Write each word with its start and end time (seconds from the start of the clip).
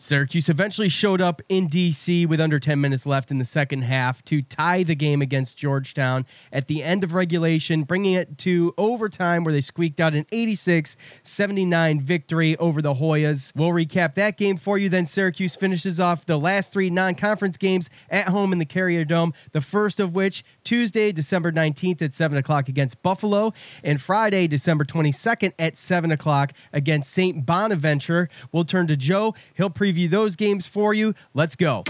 Syracuse 0.00 0.48
eventually 0.48 0.88
showed 0.88 1.20
up 1.20 1.42
in 1.48 1.68
DC 1.68 2.24
with 2.24 2.40
under 2.40 2.60
10 2.60 2.80
minutes 2.80 3.04
left 3.04 3.32
in 3.32 3.38
the 3.38 3.44
second 3.44 3.82
half 3.82 4.24
to 4.26 4.42
tie 4.42 4.84
the 4.84 4.94
game 4.94 5.20
against 5.20 5.56
Georgetown 5.56 6.24
at 6.52 6.68
the 6.68 6.84
end 6.84 7.02
of 7.02 7.14
regulation, 7.14 7.82
bringing 7.82 8.14
it 8.14 8.38
to 8.38 8.72
overtime 8.78 9.42
where 9.42 9.52
they 9.52 9.60
squeaked 9.60 9.98
out 9.98 10.14
an 10.14 10.24
86 10.30 10.96
79 11.24 12.00
victory 12.00 12.56
over 12.58 12.80
the 12.80 12.94
Hoyas. 12.94 13.52
We'll 13.56 13.70
recap 13.70 14.14
that 14.14 14.36
game 14.36 14.56
for 14.56 14.78
you. 14.78 14.88
Then 14.88 15.04
Syracuse 15.04 15.56
finishes 15.56 15.98
off 15.98 16.24
the 16.24 16.38
last 16.38 16.72
three 16.72 16.90
non 16.90 17.16
conference 17.16 17.56
games 17.56 17.90
at 18.08 18.28
home 18.28 18.52
in 18.52 18.60
the 18.60 18.64
Carrier 18.64 19.04
Dome, 19.04 19.34
the 19.50 19.60
first 19.60 19.98
of 19.98 20.14
which 20.14 20.44
Tuesday, 20.62 21.10
December 21.10 21.50
19th 21.50 22.00
at 22.02 22.14
7 22.14 22.38
o'clock 22.38 22.68
against 22.68 23.02
Buffalo, 23.02 23.52
and 23.82 24.00
Friday, 24.00 24.46
December 24.46 24.84
22nd 24.84 25.54
at 25.58 25.76
7 25.76 26.12
o'clock 26.12 26.52
against 26.72 27.12
St. 27.12 27.44
Bonaventure. 27.44 28.28
We'll 28.52 28.64
turn 28.64 28.86
to 28.86 28.96
Joe. 28.96 29.34
He'll 29.54 29.70
preview 29.88 30.10
those 30.10 30.36
games 30.36 30.66
for 30.66 30.92
you. 30.94 31.14
Let's 31.34 31.56
go. 31.56 31.84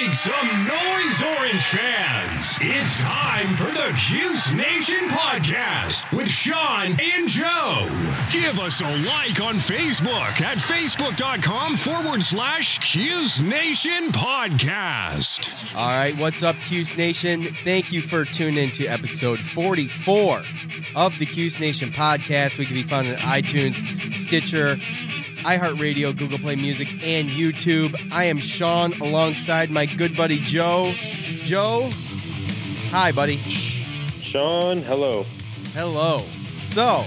Make 0.00 0.14
some 0.14 0.66
noise, 0.66 1.22
Orange 1.22 1.62
fans! 1.62 2.58
It's 2.60 3.00
time 3.00 3.54
for 3.54 3.70
the 3.70 3.92
Cuse 4.08 4.54
Nation 4.54 5.08
podcast 5.08 6.10
with 6.16 6.28
Sean 6.28 6.96
and 7.00 7.28
Joe. 7.28 7.88
Give 8.32 8.58
us 8.58 8.80
a 8.80 8.96
like 9.04 9.40
on 9.40 9.54
Facebook 9.56 10.40
at 10.40 10.56
facebook.com 10.58 11.76
forward 11.76 12.22
slash 12.22 12.78
Cuse 12.78 13.40
Nation 13.40 14.10
podcast. 14.10 15.74
All 15.74 15.88
right, 15.88 16.16
what's 16.16 16.42
up, 16.42 16.56
Cuse 16.66 16.96
Nation? 16.96 17.54
Thank 17.62 17.92
you 17.92 18.00
for 18.02 18.24
tuning 18.24 18.64
in 18.64 18.70
to 18.72 18.86
episode 18.86 19.38
44 19.38 20.42
of 20.96 21.18
the 21.18 21.26
Cuse 21.26 21.60
Nation 21.60 21.90
podcast. 21.92 22.58
We 22.58 22.66
can 22.66 22.74
be 22.74 22.82
found 22.82 23.08
on 23.08 23.16
iTunes, 23.16 24.14
Stitcher, 24.14 24.76
iHeartRadio, 25.40 26.16
Google 26.16 26.38
Play 26.38 26.56
Music, 26.56 26.88
and 27.02 27.28
YouTube. 27.28 27.96
I 28.12 28.24
am 28.24 28.38
Sean 28.38 28.92
alongside 29.00 29.70
my 29.70 29.86
good 29.86 30.16
buddy 30.16 30.38
Joe. 30.38 30.92
Joe, 31.44 31.90
hi, 32.90 33.12
buddy. 33.12 33.36
Sean, 33.36 34.82
hello. 34.82 35.24
Hello. 35.72 36.20
So, 36.64 37.04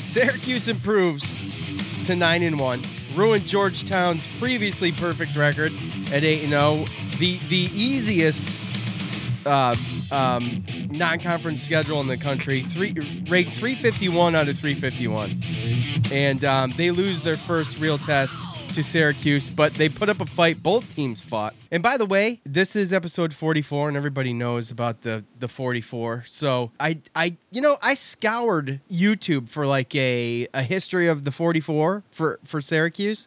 Syracuse 0.00 0.68
improves 0.68 2.06
to 2.06 2.16
9 2.16 2.42
and 2.42 2.58
1, 2.58 2.82
ruined 3.14 3.46
Georgetown's 3.46 4.26
previously 4.38 4.92
perfect 4.92 5.36
record 5.36 5.72
at 6.12 6.24
8 6.24 6.42
and 6.42 6.50
0. 6.50 6.84
The 7.18 7.38
the 7.48 7.68
easiest 7.74 9.46
uh, 9.46 9.74
um, 10.12 10.64
non-conference 10.90 11.62
schedule 11.62 12.00
in 12.00 12.06
the 12.06 12.16
country, 12.16 12.62
three 12.62 12.94
ranked 13.28 13.52
351 13.52 14.34
out 14.34 14.48
of 14.48 14.58
351, 14.58 16.12
and 16.12 16.44
um, 16.44 16.72
they 16.76 16.90
lose 16.90 17.22
their 17.22 17.36
first 17.36 17.78
real 17.78 17.98
test 17.98 18.40
to 18.74 18.84
Syracuse, 18.84 19.50
but 19.50 19.74
they 19.74 19.88
put 19.88 20.08
up 20.08 20.20
a 20.20 20.26
fight. 20.26 20.62
Both 20.62 20.94
teams 20.94 21.20
fought. 21.20 21.54
And 21.72 21.82
by 21.82 21.96
the 21.96 22.06
way, 22.06 22.40
this 22.44 22.76
is 22.76 22.92
episode 22.92 23.34
44, 23.34 23.88
and 23.88 23.96
everybody 23.96 24.32
knows 24.32 24.70
about 24.70 25.02
the 25.02 25.24
the 25.38 25.48
44. 25.48 26.24
So 26.26 26.70
I 26.78 26.98
I 27.14 27.36
you 27.50 27.60
know 27.60 27.78
I 27.82 27.94
scoured 27.94 28.80
YouTube 28.90 29.48
for 29.48 29.66
like 29.66 29.94
a 29.94 30.46
a 30.54 30.62
history 30.62 31.08
of 31.08 31.24
the 31.24 31.32
44 31.32 32.04
for 32.10 32.38
for 32.44 32.60
Syracuse. 32.60 33.26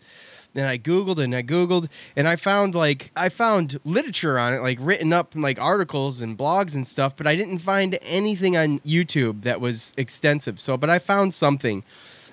Then 0.54 0.66
I 0.66 0.78
googled 0.78 1.18
and 1.18 1.36
I 1.36 1.42
googled 1.42 1.90
and 2.16 2.28
I 2.28 2.36
found 2.36 2.76
like 2.76 3.12
I 3.16 3.30
found 3.30 3.80
literature 3.84 4.38
on 4.38 4.54
it, 4.54 4.62
like 4.62 4.78
written 4.80 5.12
up 5.12 5.34
like 5.36 5.60
articles 5.60 6.22
and 6.22 6.38
blogs 6.38 6.76
and 6.76 6.88
stuff, 6.88 7.16
but 7.18 7.26
I 7.26 7.36
didn't 7.36 7.60
find 7.60 7.98
anything 8.02 8.56
on 8.56 8.80
YouTube 8.80 9.42
that 9.44 9.60
was 9.60 9.94
extensive. 9.98 10.60
So, 10.60 10.78
but 10.78 10.90
I 10.90 11.00
found 11.00 11.34
something, 11.34 11.84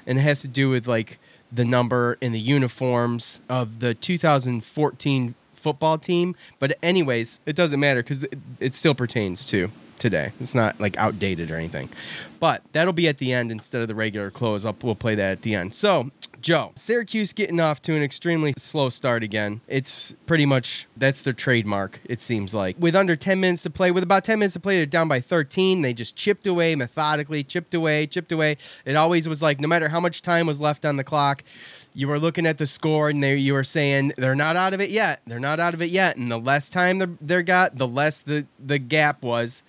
and 0.06 0.18
it 0.18 0.22
has 0.22 0.42
to 0.42 0.48
do 0.48 0.68
with 0.68 0.86
like 0.86 1.18
the 1.52 1.64
number 1.64 2.16
and 2.22 2.34
the 2.34 2.40
uniforms 2.40 3.40
of 3.48 3.80
the 3.80 3.94
2014 3.94 5.34
football 5.52 5.98
team. 5.98 6.34
But 6.58 6.78
anyways, 6.82 7.40
it 7.46 7.56
doesn't 7.56 7.78
matter 7.78 8.02
because 8.02 8.26
it, 8.58 8.74
still 8.74 8.94
pertains 8.94 9.44
to 9.46 9.70
today. 9.98 10.32
It's 10.40 10.54
not 10.54 10.80
like 10.80 10.96
outdated 10.96 11.50
or 11.50 11.56
anything. 11.56 11.90
But 12.38 12.62
that'll 12.72 12.92
be 12.92 13.08
at 13.08 13.18
the 13.18 13.32
end 13.32 13.52
instead 13.52 13.82
of 13.82 13.88
the 13.88 13.94
regular 13.94 14.30
close. 14.30 14.64
Up, 14.64 14.82
we'll 14.82 14.94
play 14.94 15.14
that 15.14 15.32
at 15.32 15.42
the 15.42 15.54
end. 15.54 15.74
So, 15.74 16.10
Joe, 16.40 16.72
Syracuse 16.74 17.32
getting 17.34 17.60
off 17.60 17.80
to 17.80 17.94
an 17.94 18.02
extremely 18.02 18.54
slow 18.56 18.88
start 18.88 19.22
again. 19.22 19.60
It's 19.68 20.16
pretty 20.26 20.46
much 20.46 20.86
that's 20.96 21.20
their 21.22 21.34
trademark, 21.34 22.00
it 22.04 22.22
seems 22.22 22.54
like. 22.54 22.76
With 22.78 22.96
under 22.96 23.14
10 23.14 23.40
minutes 23.40 23.62
to 23.64 23.70
play, 23.70 23.90
with 23.90 24.02
about 24.02 24.24
10 24.24 24.38
minutes 24.38 24.54
to 24.54 24.60
play, 24.60 24.76
they're 24.76 24.86
down 24.86 25.06
by 25.06 25.20
13. 25.20 25.82
They 25.82 25.92
just 25.92 26.16
chipped 26.16 26.46
away 26.46 26.74
methodically, 26.74 27.44
chipped 27.44 27.74
away, 27.74 28.06
chipped 28.06 28.32
away. 28.32 28.56
It 28.86 28.96
always 28.96 29.28
was 29.28 29.42
like 29.42 29.60
no 29.60 29.68
matter 29.68 29.88
how 29.88 30.00
much 30.00 30.22
time 30.22 30.46
was 30.46 30.60
left 30.60 30.86
on 30.86 30.96
the 30.96 31.04
clock, 31.04 31.44
you 31.92 32.08
were 32.08 32.18
looking 32.18 32.46
at 32.46 32.58
the 32.58 32.66
score 32.66 33.10
and 33.10 33.22
they 33.22 33.36
you 33.36 33.52
were 33.52 33.64
saying 33.64 34.14
they're 34.16 34.34
not 34.34 34.56
out 34.56 34.72
of 34.72 34.80
it 34.80 34.90
yet. 34.90 35.20
They're 35.26 35.40
not 35.40 35.60
out 35.60 35.74
of 35.74 35.82
it 35.82 35.90
yet. 35.90 36.16
And 36.16 36.30
the 36.30 36.38
less 36.38 36.70
time 36.70 36.98
they 36.98 37.06
they 37.20 37.42
got, 37.42 37.76
the 37.76 37.88
less 37.88 38.18
the 38.18 38.46
the 38.58 38.78
gap 38.78 39.22
was 39.22 39.62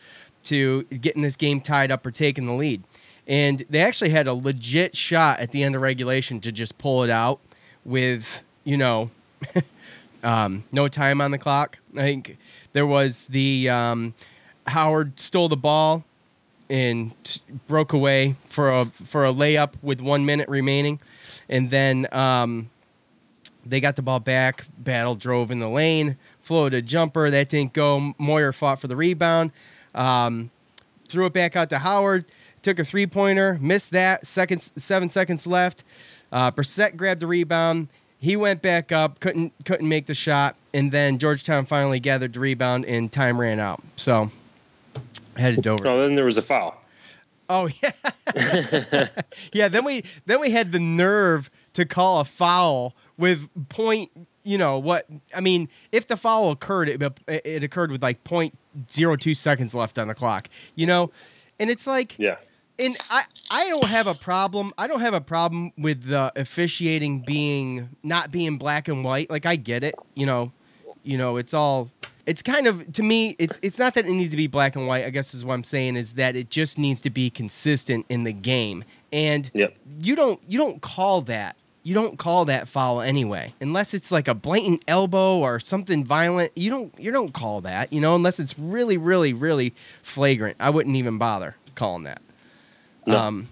to 0.43 0.83
getting 0.83 1.21
this 1.21 1.35
game 1.35 1.61
tied 1.61 1.91
up 1.91 2.05
or 2.05 2.11
taking 2.11 2.45
the 2.45 2.53
lead. 2.53 2.83
And 3.27 3.63
they 3.69 3.79
actually 3.79 4.09
had 4.09 4.27
a 4.27 4.33
legit 4.33 4.97
shot 4.97 5.39
at 5.39 5.51
the 5.51 5.63
end 5.63 5.75
of 5.75 5.81
regulation 5.81 6.41
to 6.41 6.51
just 6.51 6.77
pull 6.77 7.03
it 7.03 7.09
out 7.09 7.39
with, 7.85 8.43
you 8.63 8.77
know, 8.77 9.11
um, 10.23 10.63
no 10.71 10.87
time 10.87 11.21
on 11.21 11.31
the 11.31 11.37
clock. 11.37 11.79
I 11.95 12.01
think 12.01 12.37
there 12.73 12.85
was 12.85 13.25
the 13.25 13.69
um, 13.69 14.13
Howard 14.67 15.19
stole 15.19 15.49
the 15.49 15.57
ball 15.57 16.05
and 16.69 17.13
broke 17.67 17.91
away 17.93 18.35
for 18.47 18.71
a 18.71 18.85
for 18.85 19.25
a 19.25 19.33
layup 19.33 19.73
with 19.81 20.01
one 20.01 20.25
minute 20.25 20.47
remaining, 20.47 20.99
and 21.49 21.69
then 21.69 22.07
um, 22.13 22.69
they 23.65 23.81
got 23.81 23.95
the 23.95 24.01
ball 24.01 24.19
back. 24.19 24.65
Battle 24.77 25.15
drove 25.15 25.51
in 25.51 25.59
the 25.59 25.69
lane, 25.69 26.17
floated 26.41 26.77
a 26.77 26.81
jumper 26.81 27.29
that 27.29 27.49
didn't 27.49 27.73
go. 27.73 28.13
Moyer 28.17 28.53
fought 28.53 28.79
for 28.79 28.87
the 28.87 28.95
rebound, 28.95 29.51
um, 29.93 30.49
threw 31.09 31.25
it 31.25 31.33
back 31.33 31.55
out 31.55 31.69
to 31.69 31.79
Howard. 31.79 32.25
Took 32.61 32.79
a 32.79 32.83
three 32.85 33.07
pointer, 33.07 33.57
missed 33.59 33.91
that. 33.91 34.25
Seconds, 34.27 34.71
seven 34.75 35.09
seconds 35.09 35.47
left. 35.47 35.83
Uh, 36.31 36.51
Brissett 36.51 36.95
grabbed 36.95 37.21
the 37.21 37.27
rebound. 37.27 37.87
He 38.19 38.35
went 38.35 38.61
back 38.61 38.91
up, 38.91 39.19
couldn't 39.19 39.51
couldn't 39.65 39.89
make 39.89 40.05
the 40.05 40.13
shot, 40.13 40.55
and 40.73 40.91
then 40.91 41.17
Georgetown 41.17 41.65
finally 41.65 41.99
gathered 41.99 42.33
the 42.33 42.39
rebound, 42.39 42.85
and 42.85 43.11
time 43.11 43.41
ran 43.41 43.59
out. 43.59 43.81
So 43.95 44.29
headed 45.37 45.65
over. 45.65 45.87
Oh, 45.87 45.99
then 45.99 46.15
there 46.15 46.25
was 46.25 46.37
a 46.37 46.43
foul. 46.43 46.79
Oh 47.49 47.67
yeah, 47.81 49.07
yeah. 49.53 49.67
Then 49.67 49.83
we 49.83 50.03
then 50.27 50.39
we 50.39 50.51
had 50.51 50.71
the 50.71 50.79
nerve 50.79 51.49
to 51.73 51.83
call 51.83 52.21
a 52.21 52.25
foul 52.25 52.95
with 53.17 53.49
point. 53.69 54.11
You 54.43 54.57
know 54.59 54.77
what? 54.77 55.07
I 55.35 55.41
mean, 55.41 55.67
if 55.91 56.07
the 56.07 56.15
foul 56.15 56.51
occurred, 56.51 56.89
it, 56.89 57.01
it 57.27 57.63
occurred 57.63 57.91
with 57.91 58.03
like 58.03 58.23
point 58.23 58.55
zero 58.91 59.15
two 59.15 59.33
seconds 59.33 59.73
left 59.73 59.97
on 59.97 60.07
the 60.07 60.15
clock. 60.15 60.47
You 60.75 60.85
know, 60.85 61.11
and 61.59 61.69
it's 61.71 61.87
like 61.87 62.15
Yeah. 62.19 62.37
And 62.81 62.95
I, 63.09 63.23
I 63.49 63.69
don't 63.69 63.85
have 63.85 64.07
a 64.07 64.13
problem. 64.15 64.73
I 64.77 64.87
don't 64.87 65.01
have 65.01 65.13
a 65.13 65.21
problem 65.21 65.71
with 65.77 66.03
the 66.03 66.31
officiating 66.35 67.21
being 67.21 67.89
not 68.03 68.31
being 68.31 68.57
black 68.57 68.87
and 68.87 69.03
white. 69.03 69.29
Like 69.29 69.45
I 69.45 69.55
get 69.55 69.83
it, 69.83 69.95
you 70.15 70.25
know, 70.25 70.51
you 71.03 71.17
know, 71.17 71.37
it's 71.37 71.53
all. 71.53 71.89
It's 72.27 72.43
kind 72.43 72.67
of 72.67 72.93
to 72.93 73.03
me. 73.03 73.35
It's 73.39 73.59
it's 73.63 73.79
not 73.79 73.95
that 73.95 74.05
it 74.05 74.11
needs 74.11 74.31
to 74.31 74.37
be 74.37 74.47
black 74.47 74.75
and 74.75 74.87
white. 74.87 75.05
I 75.05 75.09
guess 75.09 75.33
is 75.33 75.43
what 75.43 75.55
I'm 75.55 75.63
saying 75.63 75.95
is 75.95 76.13
that 76.13 76.35
it 76.35 76.49
just 76.49 76.77
needs 76.77 77.01
to 77.01 77.09
be 77.09 77.29
consistent 77.29 78.05
in 78.09 78.23
the 78.25 78.33
game. 78.33 78.83
And 79.11 79.49
Yep. 79.53 79.75
you 79.99 80.15
don't 80.15 80.39
you 80.47 80.59
don't 80.59 80.81
call 80.81 81.21
that 81.21 81.55
you 81.83 81.95
don't 81.95 82.17
call 82.19 82.45
that 82.45 82.67
foul 82.67 83.01
anyway, 83.01 83.53
unless 83.59 83.93
it's 83.93 84.11
like 84.11 84.27
a 84.27 84.35
blatant 84.35 84.83
elbow 84.87 85.39
or 85.39 85.59
something 85.59 86.03
violent. 86.03 86.51
You 86.55 86.69
don't 86.69 86.93
you 86.99 87.11
don't 87.11 87.33
call 87.33 87.61
that, 87.61 87.91
you 87.91 87.99
know, 87.99 88.15
unless 88.15 88.39
it's 88.39 88.57
really, 88.57 88.97
really, 88.97 89.33
really 89.33 89.73
flagrant. 90.03 90.57
I 90.59 90.69
wouldn't 90.69 90.95
even 90.95 91.17
bother 91.17 91.55
calling 91.75 92.03
that. 92.03 92.21
No. 93.05 93.17
Um, 93.17 93.47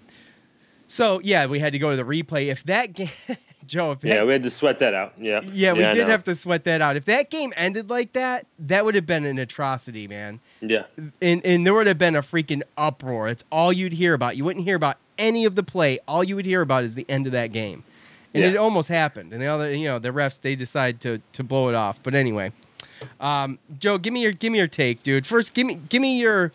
so 0.86 1.20
yeah, 1.22 1.46
we 1.46 1.58
had 1.58 1.72
to 1.72 1.78
go 1.78 1.90
to 1.90 1.96
the 1.96 2.02
replay. 2.04 2.46
If 2.46 2.64
that 2.64 2.92
game, 2.92 3.08
Joe, 3.66 3.92
if 3.92 4.00
that, 4.00 4.08
Yeah, 4.08 4.24
we 4.24 4.32
had 4.32 4.42
to 4.42 4.50
sweat 4.50 4.78
that 4.80 4.94
out. 4.94 5.14
Yeah. 5.18 5.40
yeah, 5.44 5.72
we 5.72 5.84
I 5.84 5.92
did 5.92 6.08
have 6.08 6.24
to 6.24 6.34
sweat 6.34 6.64
that 6.64 6.80
out. 6.80 6.96
If 6.96 7.04
that 7.04 7.30
game 7.30 7.52
ended 7.56 7.88
like 7.90 8.12
that, 8.14 8.46
that 8.58 8.84
would 8.84 8.94
have 8.96 9.06
been 9.06 9.24
an 9.24 9.38
atrocity, 9.38 10.08
man. 10.08 10.40
Yeah. 10.60 10.84
And 11.22 11.44
and 11.44 11.64
there 11.66 11.74
would 11.74 11.86
have 11.86 11.98
been 11.98 12.16
a 12.16 12.22
freaking 12.22 12.62
uproar. 12.76 13.28
It's 13.28 13.44
all 13.52 13.72
you'd 13.72 13.92
hear 13.94 14.14
about. 14.14 14.36
You 14.36 14.44
wouldn't 14.44 14.64
hear 14.64 14.76
about 14.76 14.96
any 15.18 15.44
of 15.44 15.54
the 15.54 15.62
play. 15.62 15.98
All 16.08 16.24
you 16.24 16.34
would 16.36 16.46
hear 16.46 16.62
about 16.62 16.82
is 16.84 16.94
the 16.94 17.06
end 17.08 17.26
of 17.26 17.32
that 17.32 17.52
game. 17.52 17.84
And 18.32 18.42
Yeah. 18.44 18.50
it 18.50 18.56
almost 18.56 18.88
happened. 18.88 19.32
And 19.32 19.42
the 19.42 19.46
other, 19.46 19.74
you 19.74 19.86
know, 19.88 19.98
the 19.98 20.10
refs 20.10 20.40
they 20.40 20.54
decide 20.56 21.00
to 21.02 21.20
to 21.32 21.44
blow 21.44 21.68
it 21.68 21.74
off. 21.74 22.02
But 22.02 22.14
anyway, 22.14 22.52
um, 23.20 23.58
Joe, 23.78 23.98
give 23.98 24.12
me 24.12 24.22
your 24.22 24.32
give 24.32 24.50
me 24.52 24.58
your 24.58 24.68
take, 24.68 25.02
dude. 25.02 25.26
First, 25.26 25.54
give 25.54 25.66
me 25.66 25.78
give 25.88 26.00
me 26.02 26.18
your 26.18 26.50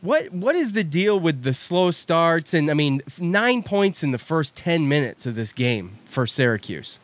what 0.00 0.32
what 0.32 0.54
is 0.54 0.72
the 0.72 0.84
deal 0.84 1.18
with 1.18 1.42
the 1.42 1.52
slow 1.54 1.90
starts 1.90 2.54
and 2.54 2.70
I 2.70 2.74
mean 2.74 3.02
nine 3.18 3.62
points 3.62 4.02
in 4.02 4.10
the 4.12 4.18
first 4.18 4.56
ten 4.56 4.88
minutes 4.88 5.26
of 5.26 5.34
this 5.34 5.52
game 5.52 5.98
for 6.04 6.26
Syracuse. 6.26 7.00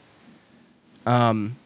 Um, 1.06 1.56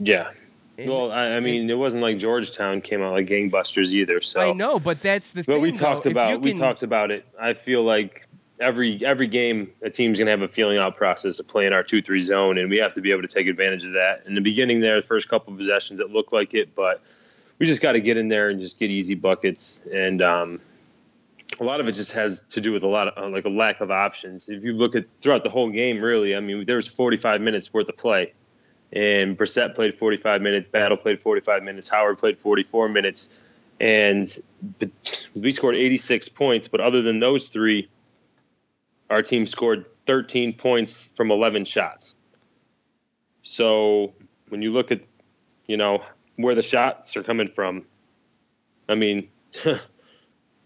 Yeah. 0.00 0.30
Well, 0.76 1.12
I, 1.12 1.34
I 1.36 1.40
mean, 1.40 1.70
it 1.70 1.78
wasn't 1.78 2.02
like 2.02 2.18
Georgetown 2.18 2.80
came 2.80 3.00
out 3.00 3.12
like 3.12 3.26
gangbusters 3.28 3.92
either. 3.92 4.20
So 4.20 4.40
I 4.40 4.52
know, 4.52 4.80
but 4.80 5.00
that's 5.00 5.30
the 5.30 5.44
But 5.44 5.54
thing. 5.54 5.62
we 5.62 5.70
talked 5.70 6.04
you 6.04 6.10
about 6.10 6.40
we 6.40 6.50
can- 6.50 6.60
talked 6.60 6.82
about 6.82 7.10
it. 7.12 7.24
I 7.40 7.54
feel 7.54 7.84
like 7.84 8.26
every 8.60 9.00
every 9.04 9.28
game 9.28 9.70
a 9.82 9.90
team's 9.90 10.18
gonna 10.18 10.32
have 10.32 10.42
a 10.42 10.48
feeling 10.48 10.78
out 10.78 10.96
process 10.96 11.38
of 11.38 11.46
playing 11.46 11.72
our 11.72 11.84
two 11.84 12.02
three 12.02 12.18
zone, 12.18 12.58
and 12.58 12.68
we 12.70 12.78
have 12.78 12.92
to 12.94 13.00
be 13.00 13.12
able 13.12 13.22
to 13.22 13.28
take 13.28 13.46
advantage 13.46 13.84
of 13.84 13.92
that. 13.92 14.22
In 14.26 14.34
the 14.34 14.40
beginning, 14.40 14.80
there, 14.80 15.00
the 15.00 15.06
first 15.06 15.28
couple 15.28 15.52
of 15.52 15.58
possessions, 15.60 16.00
it 16.00 16.10
looked 16.10 16.32
like 16.32 16.54
it, 16.54 16.74
but 16.74 17.00
we 17.60 17.66
just 17.66 17.80
got 17.80 17.92
to 17.92 18.00
get 18.00 18.16
in 18.16 18.26
there 18.26 18.48
and 18.48 18.58
just 18.58 18.80
get 18.80 18.90
easy 18.90 19.14
buckets. 19.14 19.80
And 19.92 20.20
um, 20.22 20.60
a 21.60 21.64
lot 21.64 21.80
of 21.80 21.88
it 21.88 21.92
just 21.92 22.12
has 22.12 22.42
to 22.50 22.60
do 22.60 22.72
with 22.72 22.82
a 22.82 22.88
lot 22.88 23.08
of 23.08 23.24
uh, 23.24 23.28
like 23.28 23.44
a 23.44 23.50
lack 23.50 23.80
of 23.80 23.90
options. 23.90 24.48
If 24.48 24.64
you 24.64 24.72
look 24.72 24.94
at 24.94 25.06
throughout 25.20 25.44
the 25.44 25.50
whole 25.50 25.70
game, 25.70 26.00
really, 26.00 26.34
I 26.34 26.40
mean, 26.40 26.64
there 26.66 26.76
was 26.76 26.88
45 26.88 27.40
minutes 27.40 27.72
worth 27.72 27.88
of 27.88 27.96
play, 27.96 28.32
and 28.92 29.36
Brissett 29.36 29.74
played 29.74 29.98
45 29.98 30.42
minutes, 30.42 30.68
Battle 30.68 30.96
played 30.96 31.22
45 31.22 31.62
minutes, 31.62 31.88
Howard 31.88 32.18
played 32.18 32.38
44 32.38 32.88
minutes, 32.88 33.30
and 33.80 34.36
we 35.34 35.52
scored 35.52 35.76
86 35.76 36.28
points. 36.30 36.68
But 36.68 36.80
other 36.80 37.02
than 37.02 37.20
those 37.20 37.48
three, 37.48 37.88
our 39.10 39.22
team 39.22 39.46
scored 39.46 39.86
13 40.06 40.54
points 40.54 41.10
from 41.14 41.30
11 41.30 41.64
shots. 41.64 42.14
So 43.42 44.14
when 44.48 44.62
you 44.62 44.72
look 44.72 44.90
at, 44.90 45.02
you 45.66 45.76
know, 45.76 46.02
where 46.36 46.54
the 46.54 46.62
shots 46.62 47.16
are 47.16 47.22
coming 47.22 47.48
from, 47.48 47.84
I 48.88 48.94
mean, 48.94 49.28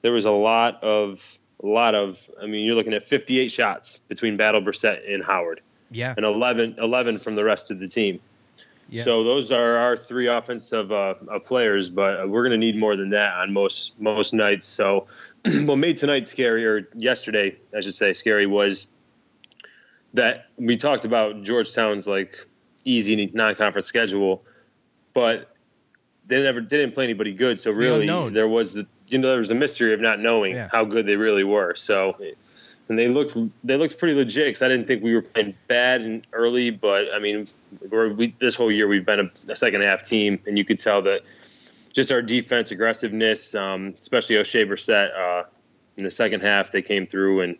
there 0.03 0.12
was 0.12 0.25
a 0.25 0.31
lot 0.31 0.83
of 0.83 1.39
a 1.62 1.67
lot 1.67 1.95
of. 1.95 2.29
I 2.41 2.47
mean, 2.47 2.65
you're 2.65 2.77
looking 2.77 2.95
at 2.95 3.05
58 3.05 3.50
shots 3.50 3.99
between 4.09 4.37
Battle 4.37 4.61
Brissett 4.61 5.12
and 5.12 5.25
Howard, 5.25 5.61
Yeah. 5.91 6.15
and 6.17 6.25
11 6.25 6.77
11 6.79 7.19
from 7.19 7.35
the 7.37 7.45
rest 7.45 7.71
of 7.71 7.79
the 7.79 7.89
team. 7.89 8.21
Yeah. 8.91 9.03
So 9.05 9.23
those 9.23 9.53
are 9.53 9.77
our 9.77 9.97
three 9.99 10.29
offensive 10.29 10.91
uh, 10.91 11.15
uh, 11.31 11.39
players, 11.41 11.91
but 11.91 12.27
we're 12.29 12.43
going 12.43 12.59
to 12.59 12.65
need 12.67 12.79
more 12.79 12.97
than 12.97 13.11
that 13.11 13.35
on 13.35 13.53
most 13.53 14.00
most 14.00 14.33
nights. 14.33 14.67
So 14.67 15.06
what 15.65 15.77
made 15.77 15.97
tonight 15.99 16.27
scary, 16.27 16.65
or 16.65 16.89
yesterday, 16.95 17.56
I 17.77 17.81
should 17.81 17.95
say, 17.95 18.12
scary 18.15 18.47
was 18.47 18.87
that 20.15 20.47
we 20.56 20.77
talked 20.77 21.05
about 21.05 21.43
Georgetown's 21.43 22.06
like 22.06 22.47
easy 22.85 23.31
non-conference 23.35 23.87
schedule, 23.87 24.43
but 25.12 25.55
they 26.27 26.43
never 26.43 26.61
they 26.61 26.79
didn't 26.79 26.95
play 26.95 27.05
anybody 27.05 27.35
good. 27.35 27.61
So 27.61 27.71
the 27.71 27.77
really, 27.77 28.00
unknown. 28.03 28.33
there 28.33 28.49
was 28.49 28.73
the 28.73 28.87
you 29.09 29.19
know 29.19 29.29
there 29.29 29.39
was 29.39 29.51
a 29.51 29.55
mystery 29.55 29.95
of 29.95 30.01
not 30.01 30.21
knowing 30.21 30.55
Yeah. 30.55 30.69
how 30.71 30.85
good 30.85 31.07
they 31.07 31.17
really 31.17 31.45
were. 31.45 31.75
So. 31.75 32.17
And 32.91 32.99
they 32.99 33.09
looked 33.09 33.37
they 33.63 33.77
looked 33.77 33.99
pretty 33.99 34.15
legit 34.15 34.47
because 34.47 34.63
I 34.63 34.69
didn't 34.69 34.87
think 34.87 35.03
we 35.03 35.15
were 35.15 35.21
playing 35.21 35.55
bad 35.67 36.01
and 36.01 36.27
early, 36.33 36.71
but 36.71 37.13
I 37.15 37.19
mean, 37.19 37.47
we're, 37.91 38.15
we 38.15 38.35
this 38.39 38.55
whole 38.55 38.73
year 38.73 38.89
we've 38.89 39.05
been 39.05 39.21
a, 39.21 39.53
a 39.53 39.57
second 39.57 39.83
half 39.83 40.03
team, 40.03 40.39
and 40.47 40.57
you 40.57 40.65
could 40.65 40.79
tell 40.79 41.03
that 41.03 41.21
just 41.93 42.11
our 42.11 42.23
defense 42.23 42.71
aggressiveness, 42.71 43.55
um, 43.55 43.95
especially 43.99 44.37
Oshae 44.37 44.67
Brissett, 44.67 45.11
uh, 45.15 45.45
in 45.99 46.05
the 46.05 46.11
second 46.11 46.41
half 46.41 46.71
they 46.71 46.81
came 46.81 47.07
through, 47.07 47.43
and 47.43 47.57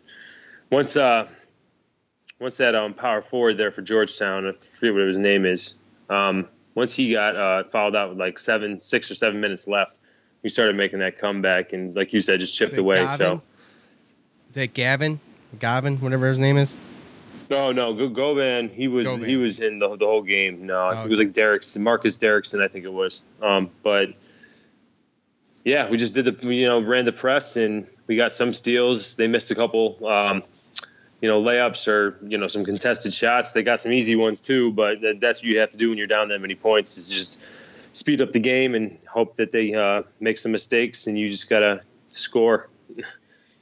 once 0.71 0.97
uh, 0.97 1.27
once 2.39 2.57
that 2.57 2.73
um, 2.73 2.95
power 2.95 3.21
forward 3.21 3.55
there 3.57 3.69
for 3.69 3.83
Georgetown, 3.83 4.47
I 4.47 4.53
forget 4.53 4.93
what 4.95 5.03
his 5.03 5.17
name 5.17 5.45
is, 5.45 5.77
um, 6.09 6.47
once 6.73 6.95
he 6.95 7.11
got 7.11 7.35
uh, 7.35 7.63
fouled 7.65 7.95
out 7.95 8.09
with 8.09 8.17
like 8.17 8.39
seven, 8.39 8.81
six 8.81 9.11
or 9.11 9.15
seven 9.15 9.39
minutes 9.41 9.67
left, 9.67 9.99
we 10.43 10.49
started 10.49 10.75
making 10.75 10.99
that 10.99 11.17
comeback, 11.19 11.73
and 11.73 11.95
like 11.95 12.13
you 12.13 12.21
said, 12.21 12.39
just 12.39 12.55
chipped 12.55 12.77
away. 12.77 12.97
Gavin? 12.97 13.17
So. 13.17 13.41
Is 14.49 14.55
that 14.55 14.73
Gavin? 14.73 15.19
Gavin, 15.59 15.97
whatever 15.97 16.27
his 16.29 16.39
name 16.39 16.57
is. 16.57 16.79
No, 17.49 17.71
no, 17.71 17.93
Go- 17.93 18.09
Govan. 18.09 18.69
He 18.69 18.87
was 18.87 19.05
Govan. 19.07 19.27
he 19.27 19.35
was 19.35 19.59
in 19.59 19.79
the 19.79 19.95
the 19.95 20.05
whole 20.05 20.21
game. 20.21 20.65
No, 20.67 20.85
I 20.87 20.91
think 20.91 21.03
Oh, 21.03 21.07
it 21.07 21.09
was 21.09 21.19
like 21.19 21.33
Derrickson, 21.33 21.79
Marcus 21.81 22.17
Derrickson. 22.17 22.63
I 22.63 22.67
think 22.67 22.85
it 22.85 22.93
was. 22.93 23.23
Um, 23.41 23.71
but 23.81 24.09
yeah, 25.65 25.89
we 25.89 25.97
just 25.97 26.13
did 26.13 26.25
the 26.25 26.53
you 26.53 26.67
know 26.67 26.79
ran 26.79 27.05
the 27.05 27.11
press 27.11 27.57
and 27.57 27.87
we 28.07 28.15
got 28.15 28.31
some 28.31 28.53
steals. 28.53 29.15
They 29.15 29.27
missed 29.27 29.49
a 29.51 29.55
couple, 29.55 30.05
um, 30.07 30.43
you 31.21 31.27
know, 31.27 31.41
layups 31.41 31.87
or 31.87 32.17
you 32.27 32.37
know 32.37 32.47
some 32.47 32.63
contested 32.65 33.13
shots. 33.13 33.51
They 33.51 33.63
got 33.63 33.81
some 33.81 33.91
easy 33.93 34.15
ones 34.15 34.41
too. 34.41 34.71
But 34.71 34.99
that's 35.19 35.39
what 35.41 35.45
you 35.47 35.59
have 35.59 35.71
to 35.71 35.77
do 35.77 35.89
when 35.89 35.97
you're 35.97 36.07
down 36.07 36.29
that 36.29 36.39
many 36.39 36.55
points. 36.55 36.97
Is 36.97 37.09
just 37.09 37.43
speed 37.93 38.21
up 38.21 38.31
the 38.31 38.39
game 38.39 38.75
and 38.75 38.97
hope 39.07 39.35
that 39.37 39.51
they 39.51 39.73
uh, 39.73 40.03
make 40.19 40.37
some 40.37 40.51
mistakes 40.51 41.07
and 41.07 41.17
you 41.17 41.27
just 41.27 41.49
gotta 41.49 41.81
score. 42.11 42.69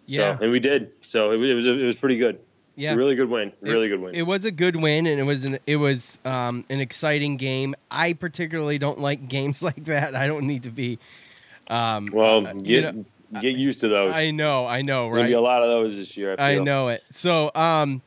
Yeah. 0.10 0.38
So, 0.38 0.44
and 0.44 0.52
we 0.54 0.62
did. 0.62 0.92
So 1.02 1.32
it, 1.32 1.40
was- 1.42 1.52
it 1.52 1.56
was 1.56 1.66
it 1.68 1.86
was 1.86 1.98
pretty 1.98 2.16
good. 2.16 2.40
Yeah. 2.76 2.94
Really 2.96 3.16
good 3.16 3.30
win. 3.30 3.50
It- 3.50 3.56
Really 3.62 3.90
good 3.90 4.00
win. 4.00 4.16
It 4.16 4.22
was 4.22 4.46
a 4.46 4.52
good 4.52 4.78
win, 4.78 5.06
and 5.06 5.20
it 5.20 5.24
was 5.24 5.44
an 5.44 5.60
it 5.68 5.76
was 5.76 6.18
um, 6.24 6.64
an 6.70 6.80
exciting 6.80 7.36
game. 7.36 7.76
I 7.92 8.14
particularly 8.14 8.78
don't 8.78 9.00
like 9.00 9.28
games 9.28 9.62
like 9.70 9.84
that. 9.84 10.16
I 10.16 10.28
don't 10.28 10.48
need 10.48 10.64
to 10.64 10.70
be. 10.72 10.98
Um, 11.70 12.08
Well, 12.14 12.48
uh, 12.48 12.54
get 12.54 12.66
you 12.96 13.06
know, 13.34 13.42
get 13.42 13.58
used 13.58 13.82
to 13.82 13.90
those. 13.90 14.14
I 14.14 14.32
know, 14.32 14.66
I 14.66 14.82
know, 14.82 15.10
right? 15.10 15.24
Maybe 15.24 15.34
a 15.34 15.42
lot 15.42 15.62
of 15.62 15.68
those 15.68 15.98
this 15.98 16.16
year. 16.16 16.36
I, 16.40 16.52
I 16.54 16.60
know 16.60 16.88
it. 16.88 17.04
So, 17.12 17.52
um, 17.54 18.02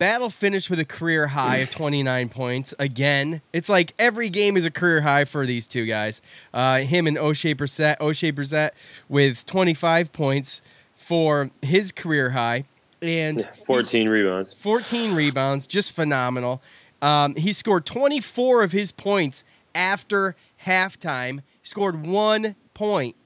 Battle 0.00 0.30
finished 0.30 0.70
with 0.70 0.80
a 0.80 0.86
career 0.86 1.26
high 1.26 1.58
of 1.58 1.68
29 1.68 2.30
points. 2.30 2.72
Again, 2.78 3.42
it's 3.52 3.68
like 3.68 3.92
every 3.98 4.30
game 4.30 4.56
is 4.56 4.64
a 4.64 4.70
career 4.70 5.02
high 5.02 5.26
for 5.26 5.44
these 5.44 5.66
two 5.66 5.84
guys. 5.84 6.22
Uh, 6.54 6.78
him 6.78 7.06
and 7.06 7.18
Oshae 7.18 7.54
Brissett. 7.54 7.98
Oshae 7.98 8.32
Brissett 8.32 8.70
with 9.10 9.44
25 9.44 10.10
points 10.10 10.62
for 10.96 11.50
his 11.60 11.92
career 11.92 12.30
high. 12.30 12.64
And 13.02 13.46
14 13.66 14.08
rebounds. 14.08 14.54
14 14.54 15.14
rebounds, 15.14 15.66
just 15.66 15.92
phenomenal. 15.92 16.62
Um, 17.02 17.34
he 17.34 17.52
scored 17.52 17.84
24 17.84 18.62
of 18.62 18.72
his 18.72 18.92
points 18.92 19.44
after 19.74 20.34
halftime. 20.64 21.42
He 21.60 21.68
scored 21.68 22.06
one 22.06 22.56
point 22.72 23.16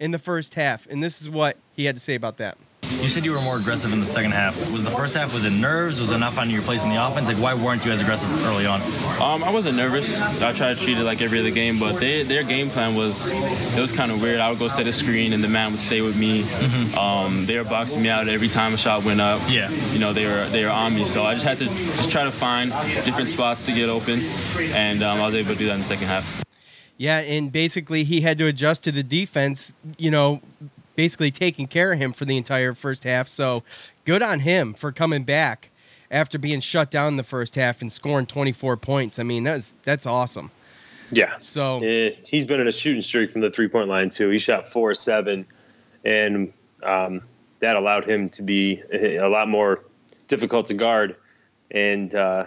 in 0.00 0.10
the 0.10 0.18
first 0.18 0.54
half, 0.54 0.84
and 0.88 1.00
this 1.00 1.22
is 1.22 1.30
what 1.30 1.58
he 1.74 1.84
had 1.84 1.94
to 1.94 2.02
say 2.02 2.16
about 2.16 2.38
that. 2.38 2.58
You 3.02 3.08
said 3.10 3.24
you 3.24 3.32
were 3.32 3.40
more 3.40 3.56
aggressive 3.56 3.92
in 3.92 4.00
the 4.00 4.06
second 4.06 4.32
half. 4.32 4.70
Was 4.70 4.82
the 4.82 4.90
first 4.90 5.14
half, 5.14 5.34
was 5.34 5.44
it 5.44 5.52
nerves? 5.52 6.00
Was 6.00 6.10
it 6.12 6.18
not 6.18 6.32
finding 6.32 6.54
your 6.54 6.64
place 6.64 6.84
in 6.84 6.90
the 6.90 7.06
offense? 7.06 7.28
Like, 7.28 7.36
why 7.36 7.52
weren't 7.54 7.84
you 7.84 7.92
as 7.92 8.00
aggressive 8.00 8.30
early 8.46 8.64
on? 8.66 8.80
Um, 9.20 9.44
I 9.44 9.50
wasn't 9.50 9.76
nervous. 9.76 10.20
I 10.20 10.52
tried 10.52 10.76
to 10.76 10.82
treat 10.82 10.96
it 10.96 11.04
like 11.04 11.20
every 11.20 11.38
other 11.40 11.50
game, 11.50 11.78
but 11.78 12.00
they, 12.00 12.22
their 12.22 12.42
game 12.42 12.70
plan 12.70 12.94
was 12.94 13.30
it 13.30 13.80
was 13.80 13.92
kind 13.92 14.10
of 14.10 14.22
weird. 14.22 14.40
I 14.40 14.48
would 14.50 14.58
go 14.58 14.68
set 14.68 14.86
a 14.86 14.92
screen, 14.92 15.32
and 15.32 15.44
the 15.44 15.48
man 15.48 15.72
would 15.72 15.80
stay 15.80 16.00
with 16.00 16.16
me. 16.16 16.44
Um, 16.96 17.44
they 17.46 17.58
were 17.58 17.64
boxing 17.64 18.02
me 18.02 18.08
out 18.08 18.28
every 18.28 18.48
time 18.48 18.72
a 18.72 18.76
shot 18.76 19.04
went 19.04 19.20
up. 19.20 19.40
Yeah. 19.48 19.70
you 19.92 19.98
know 19.98 20.12
they 20.12 20.24
were 20.26 20.46
they 20.48 20.64
were 20.64 20.70
on 20.70 20.94
me, 20.94 21.04
so 21.04 21.22
I 21.24 21.34
just 21.34 21.44
had 21.44 21.58
to 21.58 21.66
just 21.66 22.10
try 22.10 22.24
to 22.24 22.30
find 22.30 22.70
different 23.04 23.28
spots 23.28 23.64
to 23.64 23.72
get 23.72 23.88
open, 23.88 24.20
and 24.72 25.02
um, 25.02 25.20
I 25.20 25.26
was 25.26 25.34
able 25.34 25.52
to 25.52 25.58
do 25.58 25.66
that 25.66 25.72
in 25.74 25.78
the 25.80 25.84
second 25.84 26.06
half. 26.06 26.42
Yeah, 26.96 27.18
and 27.18 27.50
basically 27.50 28.04
he 28.04 28.20
had 28.20 28.38
to 28.38 28.46
adjust 28.46 28.84
to 28.84 28.92
the 28.92 29.02
defense, 29.02 29.74
you 29.98 30.10
know, 30.12 30.40
basically 30.96 31.30
taking 31.30 31.66
care 31.66 31.92
of 31.92 31.98
him 31.98 32.12
for 32.12 32.24
the 32.24 32.36
entire 32.36 32.74
first 32.74 33.04
half. 33.04 33.28
So 33.28 33.62
good 34.04 34.22
on 34.22 34.40
him 34.40 34.74
for 34.74 34.92
coming 34.92 35.24
back 35.24 35.70
after 36.10 36.38
being 36.38 36.60
shut 36.60 36.90
down 36.90 37.08
in 37.08 37.16
the 37.16 37.22
first 37.22 37.56
half 37.56 37.80
and 37.80 37.92
scoring 37.92 38.26
24 38.26 38.76
points. 38.76 39.18
I 39.18 39.22
mean, 39.22 39.44
that's 39.44 39.74
that's 39.82 40.06
awesome. 40.06 40.50
Yeah. 41.10 41.34
So 41.38 41.82
Eh, 41.82 42.10
he's 42.24 42.46
been 42.46 42.60
in 42.60 42.68
a 42.68 42.72
shooting 42.72 43.02
streak 43.02 43.30
from 43.30 43.40
the 43.40 43.50
three 43.50 43.68
point 43.68 43.88
line 43.88 44.10
too. 44.10 44.30
He 44.30 44.38
shot 44.38 44.68
four 44.68 44.90
or 44.90 44.94
seven, 44.94 45.46
and 46.04 46.52
um, 46.82 47.22
that 47.60 47.76
allowed 47.76 48.04
him 48.08 48.28
to 48.30 48.42
be 48.42 48.82
a 48.92 49.28
lot 49.28 49.48
more 49.48 49.84
difficult 50.28 50.66
to 50.66 50.74
guard. 50.74 51.16
And 51.70 52.14
uh, 52.14 52.46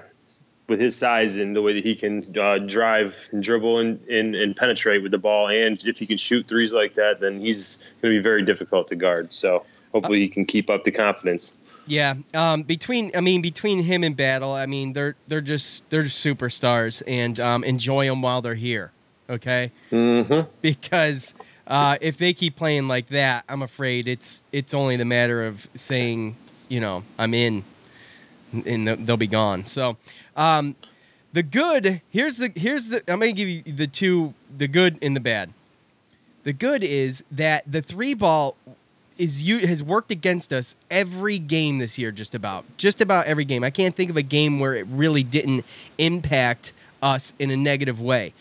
with 0.67 0.79
his 0.79 0.97
size 0.97 1.37
and 1.37 1.55
the 1.55 1.61
way 1.61 1.73
that 1.73 1.85
he 1.85 1.95
can 1.95 2.35
uh, 2.37 2.57
drive 2.57 3.29
and 3.31 3.41
dribble 3.41 3.79
and, 3.79 4.01
and, 4.07 4.35
and 4.35 4.55
penetrate 4.55 5.01
with 5.01 5.11
the 5.11 5.17
ball, 5.17 5.47
and 5.47 5.83
if 5.85 5.97
he 5.97 6.05
can 6.05 6.17
shoot 6.17 6.47
threes 6.47 6.73
like 6.73 6.95
that, 6.95 7.19
then 7.19 7.39
he's 7.39 7.77
going 8.01 8.13
to 8.13 8.19
be 8.19 8.21
very 8.21 8.43
difficult 8.43 8.89
to 8.89 8.95
guard. 8.95 9.31
So 9.33 9.65
hopefully 9.93 10.19
he 10.19 10.29
can 10.29 10.45
keep 10.45 10.69
up 10.69 10.83
the 10.83 10.91
confidence. 10.91 11.57
Yeah, 11.85 12.15
um, 12.33 12.63
between 12.63 13.11
I 13.15 13.21
mean 13.21 13.41
between 13.41 13.81
him 13.81 14.03
and 14.03 14.15
Battle, 14.15 14.51
I 14.51 14.65
mean 14.65 14.91
they're 14.91 15.15
they're 15.27 15.39
just 15.39 15.89
they're 15.89 16.03
just 16.03 16.23
superstars, 16.23 17.01
and 17.07 17.39
um, 17.39 17.63
enjoy 17.63 18.07
them 18.07 18.21
while 18.21 18.41
they're 18.41 18.55
here. 18.55 18.91
Okay, 19.29 19.71
mm-hmm. 19.89 20.49
because 20.61 21.33
uh, 21.65 21.97
if 22.01 22.17
they 22.17 22.33
keep 22.33 22.57
playing 22.57 22.89
like 22.89 23.07
that, 23.07 23.45
I'm 23.47 23.61
afraid 23.61 24.09
it's 24.09 24.43
it's 24.51 24.73
only 24.73 24.97
the 24.97 25.05
matter 25.05 25.45
of 25.45 25.69
saying, 25.75 26.35
you 26.67 26.81
know, 26.81 27.03
I'm 27.17 27.33
in, 27.33 27.63
and 28.51 28.87
they'll 28.87 29.17
be 29.17 29.27
gone. 29.27 29.65
So, 29.65 29.97
um, 30.35 30.75
the 31.33 31.43
good 31.43 32.01
here's 32.09 32.37
the 32.37 32.51
here's 32.55 32.85
the 32.85 32.97
I'm 33.07 33.19
gonna 33.19 33.31
give 33.31 33.49
you 33.49 33.61
the 33.61 33.87
two 33.87 34.33
the 34.55 34.67
good 34.67 34.97
and 35.01 35.15
the 35.15 35.19
bad. 35.19 35.53
The 36.43 36.53
good 36.53 36.83
is 36.83 37.23
that 37.29 37.69
the 37.69 37.81
three 37.81 38.13
ball 38.13 38.55
is 39.17 39.43
you 39.43 39.59
has 39.67 39.83
worked 39.83 40.11
against 40.11 40.53
us 40.53 40.75
every 40.89 41.39
game 41.39 41.79
this 41.79 41.97
year, 41.97 42.11
just 42.11 42.33
about 42.33 42.65
just 42.77 43.01
about 43.01 43.25
every 43.25 43.45
game. 43.45 43.63
I 43.63 43.69
can't 43.69 43.95
think 43.95 44.09
of 44.09 44.17
a 44.17 44.21
game 44.21 44.59
where 44.59 44.75
it 44.75 44.87
really 44.89 45.23
didn't 45.23 45.65
impact 45.97 46.73
us 47.01 47.33
in 47.39 47.51
a 47.51 47.57
negative 47.57 47.99
way. 47.99 48.33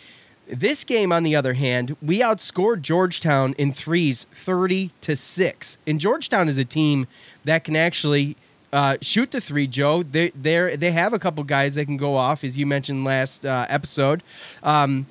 This 0.49 0.85
game, 0.85 1.11
on 1.11 1.25
the 1.25 1.35
other 1.35 1.55
hand, 1.55 1.97
we 2.01 2.21
outscored 2.21 2.81
Georgetown 2.81 3.55
in 3.59 3.73
threes 3.73 4.27
30 4.33 4.93
to 5.01 5.17
6. 5.17 5.79
And 5.87 5.99
Georgetown 5.99 6.49
is 6.49 6.57
a 6.57 6.65
team 6.65 7.09
that 7.45 7.65
can 7.65 7.75
actually 7.75 8.37
uh, 8.73 8.97
shoot 9.01 9.31
the 9.31 9.41
three, 9.41 9.67
Joe. 9.67 10.03
They 10.03 10.31
they 10.31 10.77
they 10.77 10.91
have 10.91 11.13
a 11.13 11.19
couple 11.19 11.43
guys 11.45 11.75
that 11.77 11.87
can 11.87 11.97
go 11.97 12.17
off, 12.17 12.45
as 12.45 12.57
you 12.57 12.67
mentioned 12.67 13.05
last 13.05 13.47
uh, 13.47 13.67
episode. 13.69 14.23
Um, 14.63 15.07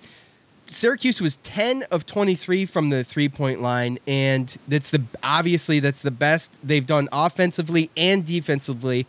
Syracuse 0.68 1.22
was 1.22 1.38
10 1.38 1.84
of 1.92 2.06
23 2.06 2.66
from 2.66 2.90
the 2.90 3.04
three 3.04 3.30
point 3.30 3.62
line, 3.62 4.00
and 4.08 4.56
that's 4.68 4.90
the 4.90 5.04
obviously 5.24 5.80
that's 5.80 6.02
the 6.02 6.12
best 6.12 6.52
they've 6.64 6.86
done 6.86 7.08
offensively 7.12 7.90
and 7.96 8.26
defensively 8.26 9.06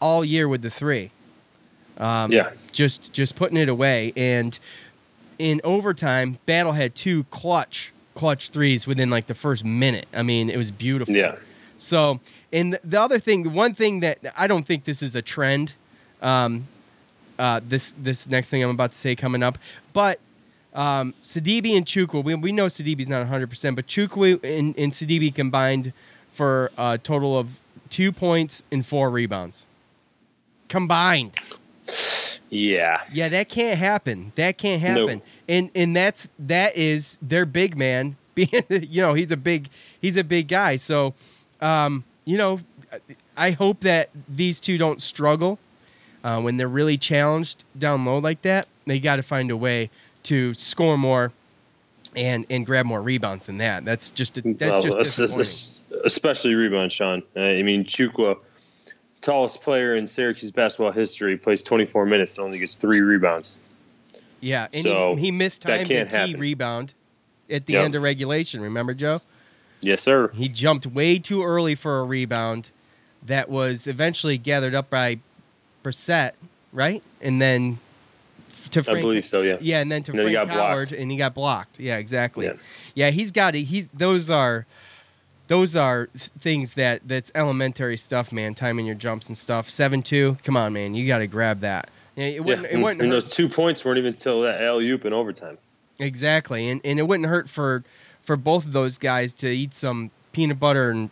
all 0.00 0.24
year 0.24 0.48
with 0.48 0.62
the 0.62 0.70
three. 0.70 1.10
Um, 1.98 2.30
yeah, 2.32 2.50
just 2.72 3.12
just 3.12 3.36
putting 3.36 3.58
it 3.58 3.68
away, 3.68 4.12
and 4.16 4.58
in 5.38 5.60
overtime, 5.64 6.38
Battle 6.46 6.72
had 6.72 6.94
two 6.94 7.24
clutch 7.24 7.92
clutch 8.14 8.50
threes 8.50 8.86
within 8.86 9.10
like 9.10 9.26
the 9.26 9.34
first 9.34 9.64
minute. 9.64 10.06
I 10.14 10.22
mean, 10.22 10.48
it 10.48 10.56
was 10.56 10.70
beautiful. 10.70 11.14
Yeah. 11.14 11.36
So, 11.80 12.20
and 12.52 12.78
the 12.84 13.00
other 13.00 13.18
thing, 13.18 13.42
the 13.42 13.50
one 13.50 13.74
thing 13.74 14.00
that 14.00 14.18
I 14.36 14.46
don't 14.46 14.66
think 14.66 14.84
this 14.84 15.02
is 15.02 15.16
a 15.16 15.22
trend. 15.22 15.74
Um, 16.20 16.68
uh, 17.38 17.60
this 17.66 17.94
this 17.96 18.28
next 18.28 18.48
thing 18.48 18.62
I'm 18.62 18.70
about 18.70 18.92
to 18.92 18.98
say 18.98 19.16
coming 19.16 19.42
up, 19.42 19.56
but 19.94 20.20
um, 20.74 21.14
Sidibe 21.24 21.74
and 21.76 21.86
Chukwu, 21.86 22.22
we, 22.22 22.34
we 22.34 22.52
know 22.52 22.66
Sidibe's 22.66 23.08
not 23.08 23.26
100%, 23.26 23.74
but 23.74 23.86
Chukwu 23.86 24.42
and, 24.44 24.76
and 24.78 24.92
Sidibe 24.92 25.34
combined 25.34 25.92
for 26.30 26.70
a 26.78 26.98
total 26.98 27.36
of 27.36 27.60
two 27.88 28.12
points 28.12 28.62
and 28.70 28.86
four 28.86 29.10
rebounds. 29.10 29.66
Combined. 30.68 31.36
Yeah. 32.50 33.00
Yeah, 33.12 33.28
that 33.30 33.48
can't 33.48 33.78
happen. 33.78 34.32
That 34.36 34.58
can't 34.58 34.80
happen. 34.80 35.06
Nope. 35.06 35.22
And 35.48 35.70
and 35.74 35.96
that's 35.96 36.28
that 36.38 36.76
is 36.76 37.18
their 37.20 37.46
big 37.46 37.76
man 37.76 38.16
being 38.34 38.50
you 38.70 39.02
know, 39.02 39.14
he's 39.14 39.32
a 39.32 39.36
big 39.36 39.68
he's 40.00 40.16
a 40.16 40.24
big 40.24 40.46
guy. 40.46 40.76
So 40.76 41.14
um, 41.60 42.04
you 42.24 42.36
know, 42.36 42.60
I 43.36 43.52
hope 43.52 43.80
that 43.80 44.10
these 44.28 44.60
two 44.60 44.78
don't 44.78 45.00
struggle 45.00 45.58
uh, 46.24 46.40
when 46.40 46.56
they're 46.56 46.68
really 46.68 46.98
challenged 46.98 47.64
down 47.78 48.04
low 48.04 48.18
like 48.18 48.42
that. 48.42 48.68
They 48.86 49.00
got 49.00 49.16
to 49.16 49.22
find 49.22 49.50
a 49.50 49.56
way 49.56 49.90
to 50.24 50.54
score 50.54 50.98
more 50.98 51.32
and 52.16 52.44
and 52.50 52.66
grab 52.66 52.86
more 52.86 53.00
rebounds 53.00 53.46
than 53.46 53.58
that. 53.58 53.84
That's 53.84 54.10
just 54.10 54.34
that's 54.34 54.58
well, 54.60 54.82
just 54.82 55.86
especially 56.04 56.54
rebounds, 56.54 56.92
Sean. 56.92 57.22
Uh, 57.36 57.40
I 57.40 57.62
mean, 57.62 57.84
Chukwu 57.84 58.38
tallest 59.20 59.62
player 59.62 59.94
in 59.94 60.06
Syracuse 60.06 60.50
basketball 60.50 60.92
history, 60.92 61.36
plays 61.36 61.62
24 61.62 62.06
minutes 62.06 62.38
and 62.38 62.46
only 62.46 62.58
gets 62.58 62.74
three 62.74 63.00
rebounds. 63.00 63.56
Yeah, 64.40 64.68
and 64.72 64.82
so 64.82 65.14
he, 65.16 65.26
he 65.26 65.30
missed 65.30 65.62
time 65.62 65.84
to 65.84 66.06
key 66.06 66.34
rebound 66.34 66.94
at 67.50 67.66
the 67.66 67.74
yep. 67.74 67.84
end 67.84 67.94
of 67.94 68.02
regulation. 68.02 68.62
Remember, 68.62 68.94
Joe? 68.94 69.20
Yes, 69.82 70.02
sir. 70.02 70.28
He 70.34 70.48
jumped 70.48 70.86
way 70.86 71.18
too 71.18 71.42
early 71.42 71.74
for 71.74 72.00
a 72.00 72.04
rebound 72.04 72.70
that 73.22 73.48
was 73.48 73.86
eventually 73.86 74.38
gathered 74.38 74.74
up 74.74 74.90
by 74.90 75.18
Brissett, 75.82 76.32
right? 76.72 77.02
And 77.20 77.40
then 77.40 77.78
to 78.70 78.82
Frank, 78.82 78.98
I 78.98 79.02
believe 79.02 79.26
so. 79.26 79.42
Yeah. 79.42 79.56
Yeah, 79.60 79.80
and 79.80 79.90
then 79.90 80.02
to 80.04 80.12
and 80.12 80.20
Frank 80.20 80.34
then 80.34 80.48
Howard, 80.48 80.88
blocked. 80.88 81.00
and 81.00 81.10
he 81.10 81.16
got 81.16 81.34
blocked. 81.34 81.80
Yeah, 81.80 81.96
exactly. 81.96 82.46
Yeah, 82.46 82.52
yeah 82.94 83.10
he's 83.10 83.30
got 83.30 83.54
it. 83.54 83.62
He's 83.62 83.88
those 83.88 84.30
are 84.30 84.66
those 85.48 85.74
are 85.74 86.08
things 86.14 86.74
that 86.74 87.02
that's 87.06 87.32
elementary 87.34 87.96
stuff, 87.96 88.32
man. 88.32 88.54
Timing 88.54 88.86
your 88.86 88.94
jumps 88.94 89.28
and 89.28 89.36
stuff. 89.36 89.68
Seven 89.68 90.02
two. 90.02 90.38
Come 90.44 90.56
on, 90.56 90.72
man. 90.72 90.94
You 90.94 91.06
got 91.06 91.18
to 91.18 91.26
grab 91.26 91.60
that. 91.60 91.90
Yeah, 92.16 92.26
it 92.26 92.44
wouldn't. 92.44 92.70
Yeah. 92.70 92.78
It 92.78 92.82
wouldn't 92.82 93.02
and, 93.02 93.12
those 93.12 93.24
two 93.24 93.48
points 93.48 93.84
weren't 93.84 93.98
even 93.98 94.14
till 94.14 94.42
that 94.42 94.60
alley 94.62 94.88
oop 94.90 95.04
in 95.04 95.12
overtime. 95.12 95.58
Exactly, 95.98 96.68
and 96.68 96.80
and 96.84 96.98
it 96.98 97.02
wouldn't 97.02 97.28
hurt 97.28 97.48
for 97.48 97.84
for 98.30 98.36
both 98.36 98.64
of 98.64 98.70
those 98.70 98.96
guys 98.96 99.32
to 99.32 99.48
eat 99.48 99.74
some 99.74 100.08
peanut 100.30 100.60
butter 100.60 100.90
and 100.90 101.10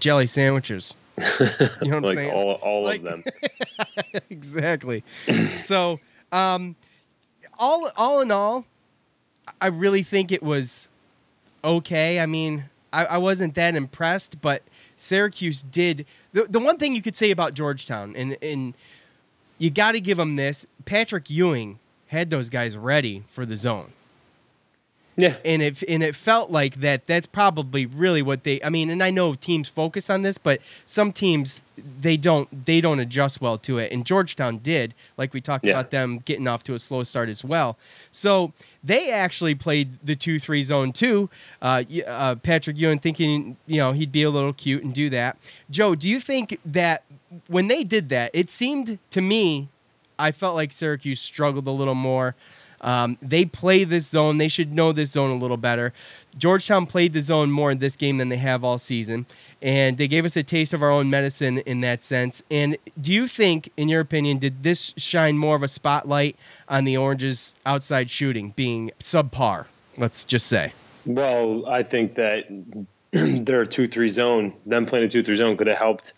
jelly 0.00 0.26
sandwiches. 0.26 0.96
You 1.16 1.24
know 1.24 1.28
what 1.28 1.80
like 1.80 1.92
I'm 1.92 2.14
saying? 2.14 2.30
All, 2.32 2.54
all 2.54 2.82
like, 2.82 3.04
of 3.04 3.04
them. 3.04 3.24
exactly. 4.30 5.04
so, 5.54 6.00
um, 6.32 6.74
all 7.56 7.88
all 7.96 8.20
in 8.20 8.32
all, 8.32 8.64
I 9.60 9.68
really 9.68 10.02
think 10.02 10.32
it 10.32 10.42
was 10.42 10.88
okay. 11.62 12.18
I 12.18 12.26
mean, 12.26 12.64
I, 12.92 13.04
I 13.04 13.18
wasn't 13.18 13.54
that 13.54 13.76
impressed, 13.76 14.40
but 14.40 14.64
Syracuse 14.96 15.62
did. 15.62 16.04
The, 16.32 16.46
the 16.50 16.58
one 16.58 16.78
thing 16.78 16.96
you 16.96 17.02
could 17.02 17.14
say 17.14 17.30
about 17.30 17.54
Georgetown, 17.54 18.16
and, 18.16 18.36
and 18.42 18.74
you 19.58 19.70
got 19.70 19.92
to 19.92 20.00
give 20.00 20.18
them 20.18 20.34
this 20.34 20.66
Patrick 20.84 21.30
Ewing 21.30 21.78
had 22.08 22.30
those 22.30 22.50
guys 22.50 22.76
ready 22.76 23.22
for 23.28 23.46
the 23.46 23.54
zone. 23.54 23.92
Yeah. 25.16 25.36
And 25.44 25.62
it 25.62 25.82
and 25.88 26.02
it 26.02 26.14
felt 26.14 26.50
like 26.50 26.76
that 26.76 27.06
that's 27.06 27.26
probably 27.26 27.86
really 27.86 28.20
what 28.20 28.44
they 28.44 28.62
I 28.62 28.68
mean, 28.68 28.90
and 28.90 29.02
I 29.02 29.10
know 29.10 29.34
teams 29.34 29.68
focus 29.68 30.10
on 30.10 30.22
this, 30.22 30.36
but 30.36 30.60
some 30.84 31.10
teams 31.10 31.62
they 31.76 32.16
don't 32.16 32.66
they 32.66 32.80
don't 32.80 33.00
adjust 33.00 33.40
well 33.40 33.56
to 33.58 33.78
it. 33.78 33.92
And 33.92 34.04
Georgetown 34.04 34.58
did, 34.58 34.94
like 35.16 35.32
we 35.32 35.40
talked 35.40 35.64
yeah. 35.64 35.72
about 35.72 35.90
them 35.90 36.18
getting 36.18 36.46
off 36.46 36.62
to 36.64 36.74
a 36.74 36.78
slow 36.78 37.02
start 37.02 37.30
as 37.30 37.42
well. 37.42 37.78
So 38.10 38.52
they 38.84 39.10
actually 39.10 39.54
played 39.54 39.98
the 40.04 40.16
two 40.16 40.38
three 40.38 40.62
zone 40.62 40.92
too. 40.92 41.30
Uh, 41.62 41.84
uh, 42.06 42.34
Patrick 42.36 42.76
Ewing 42.76 42.98
thinking 42.98 43.56
you 43.66 43.78
know 43.78 43.92
he'd 43.92 44.12
be 44.12 44.22
a 44.22 44.30
little 44.30 44.52
cute 44.52 44.82
and 44.82 44.92
do 44.92 45.08
that. 45.10 45.38
Joe, 45.70 45.94
do 45.94 46.08
you 46.08 46.20
think 46.20 46.60
that 46.64 47.04
when 47.46 47.68
they 47.68 47.84
did 47.84 48.10
that, 48.10 48.30
it 48.34 48.50
seemed 48.50 48.98
to 49.10 49.20
me, 49.22 49.68
I 50.18 50.30
felt 50.30 50.54
like 50.54 50.72
Syracuse 50.72 51.20
struggled 51.20 51.66
a 51.66 51.70
little 51.70 51.94
more. 51.94 52.34
Um, 52.86 53.18
they 53.20 53.44
play 53.44 53.82
this 53.84 54.06
zone. 54.06 54.38
They 54.38 54.48
should 54.48 54.72
know 54.72 54.92
this 54.92 55.10
zone 55.10 55.30
a 55.30 55.34
little 55.34 55.56
better. 55.56 55.92
Georgetown 56.38 56.86
played 56.86 57.12
the 57.12 57.20
zone 57.20 57.50
more 57.50 57.72
in 57.72 57.78
this 57.78 57.96
game 57.96 58.18
than 58.18 58.28
they 58.28 58.36
have 58.36 58.62
all 58.62 58.78
season, 58.78 59.26
and 59.60 59.98
they 59.98 60.06
gave 60.06 60.24
us 60.24 60.36
a 60.36 60.42
taste 60.44 60.72
of 60.72 60.82
our 60.82 60.90
own 60.90 61.10
medicine 61.10 61.58
in 61.58 61.80
that 61.80 62.02
sense. 62.02 62.42
And 62.48 62.78
do 62.98 63.12
you 63.12 63.26
think, 63.26 63.72
in 63.76 63.88
your 63.88 64.00
opinion, 64.00 64.38
did 64.38 64.62
this 64.62 64.94
shine 64.96 65.36
more 65.36 65.56
of 65.56 65.64
a 65.64 65.68
spotlight 65.68 66.36
on 66.68 66.84
the 66.84 66.96
Oranges' 66.96 67.56
outside 67.66 68.08
shooting 68.08 68.52
being 68.54 68.92
subpar? 69.00 69.66
Let's 69.98 70.24
just 70.24 70.46
say. 70.46 70.72
Well, 71.04 71.66
I 71.66 71.82
think 71.82 72.14
that 72.14 72.44
their 73.10 73.66
two-three 73.66 74.08
zone, 74.08 74.52
them 74.64 74.86
playing 74.86 75.06
a 75.06 75.08
two-three 75.08 75.36
zone, 75.36 75.56
could 75.56 75.66
have 75.66 75.78
helped. 75.78 76.12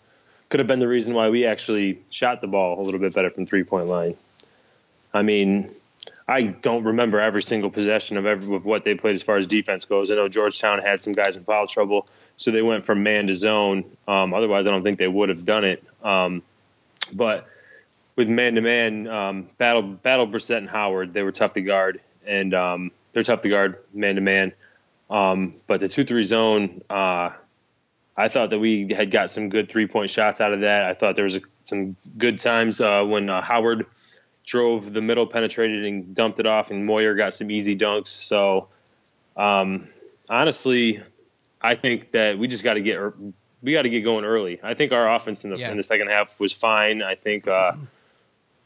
Could 0.49 0.59
have 0.59 0.67
been 0.67 0.79
the 0.79 0.87
reason 0.87 1.13
why 1.13 1.29
we 1.29 1.45
actually 1.45 1.99
shot 2.09 2.41
the 2.41 2.47
ball 2.47 2.79
a 2.79 2.83
little 2.83 2.99
bit 2.99 3.13
better 3.13 3.31
from 3.31 3.45
three-point 3.45 3.87
line. 3.87 4.15
I 5.13 5.21
mean, 5.21 5.71
I 6.27 6.43
don't 6.43 6.83
remember 6.83 7.19
every 7.19 7.41
single 7.41 7.69
possession 7.69 8.17
of 8.17 8.25
every 8.25 8.55
of 8.55 8.65
what 8.65 8.83
they 8.83 8.95
played 8.95 9.15
as 9.15 9.23
far 9.23 9.37
as 9.37 9.47
defense 9.47 9.85
goes. 9.85 10.11
I 10.11 10.15
know 10.15 10.27
Georgetown 10.27 10.79
had 10.79 11.01
some 11.01 11.13
guys 11.13 11.37
in 11.37 11.43
foul 11.43 11.67
trouble, 11.67 12.07
so 12.37 12.51
they 12.51 12.61
went 12.61 12.85
from 12.85 13.03
man 13.03 13.27
to 13.27 13.35
zone. 13.35 13.85
Um, 14.07 14.33
otherwise, 14.33 14.67
I 14.67 14.71
don't 14.71 14.83
think 14.83 14.97
they 14.97 15.07
would 15.07 15.29
have 15.29 15.45
done 15.45 15.65
it. 15.65 15.83
Um, 16.03 16.43
but 17.11 17.47
with 18.15 18.29
man 18.29 18.55
to 18.55 18.61
man, 18.61 19.03
battle 19.57 19.81
battle 19.81 20.27
Brissett 20.27 20.57
and 20.57 20.69
Howard, 20.69 21.13
they 21.13 21.23
were 21.23 21.31
tough 21.31 21.53
to 21.53 21.61
guard, 21.61 22.01
and 22.25 22.53
um, 22.53 22.91
they're 23.13 23.23
tough 23.23 23.41
to 23.41 23.49
guard 23.49 23.77
man 23.93 24.15
to 24.15 24.21
man. 24.21 24.53
But 25.09 25.79
the 25.79 25.87
two 25.87 26.03
three 26.03 26.23
zone, 26.23 26.83
uh, 26.89 27.31
I 28.15 28.27
thought 28.27 28.49
that 28.49 28.59
we 28.59 28.93
had 28.93 29.11
got 29.11 29.29
some 29.29 29.49
good 29.49 29.69
three 29.69 29.87
point 29.87 30.09
shots 30.09 30.41
out 30.41 30.53
of 30.53 30.61
that. 30.61 30.83
I 30.83 30.93
thought 30.93 31.15
there 31.15 31.23
was 31.23 31.37
a, 31.37 31.41
some 31.65 31.95
good 32.17 32.39
times 32.39 32.81
uh, 32.81 33.03
when 33.03 33.29
uh, 33.29 33.41
Howard 33.41 33.85
drove 34.49 34.91
the 34.91 35.01
middle, 35.01 35.27
penetrated, 35.27 35.85
and 35.85 36.15
dumped 36.15 36.39
it 36.39 36.47
off, 36.47 36.71
and 36.71 36.83
Moyer 36.83 37.13
got 37.13 37.35
some 37.35 37.51
easy 37.51 37.75
dunks. 37.75 38.07
So, 38.07 38.67
um, 39.37 39.87
honestly, 40.27 41.03
I 41.61 41.75
think 41.75 42.11
that 42.13 42.39
we 42.39 42.47
just 42.47 42.63
got 42.63 42.73
to 42.73 42.81
get 42.81 42.99
we 43.61 43.73
got 43.73 43.83
to 43.83 43.89
get 43.89 44.01
going 44.01 44.25
early. 44.25 44.59
I 44.63 44.73
think 44.73 44.91
our 44.91 45.15
offense 45.15 45.45
in 45.45 45.51
the 45.51 45.59
yeah. 45.59 45.69
in 45.69 45.77
the 45.77 45.83
second 45.83 46.07
half 46.07 46.39
was 46.39 46.51
fine. 46.51 47.03
I 47.03 47.13
think 47.13 47.47
uh, 47.47 47.73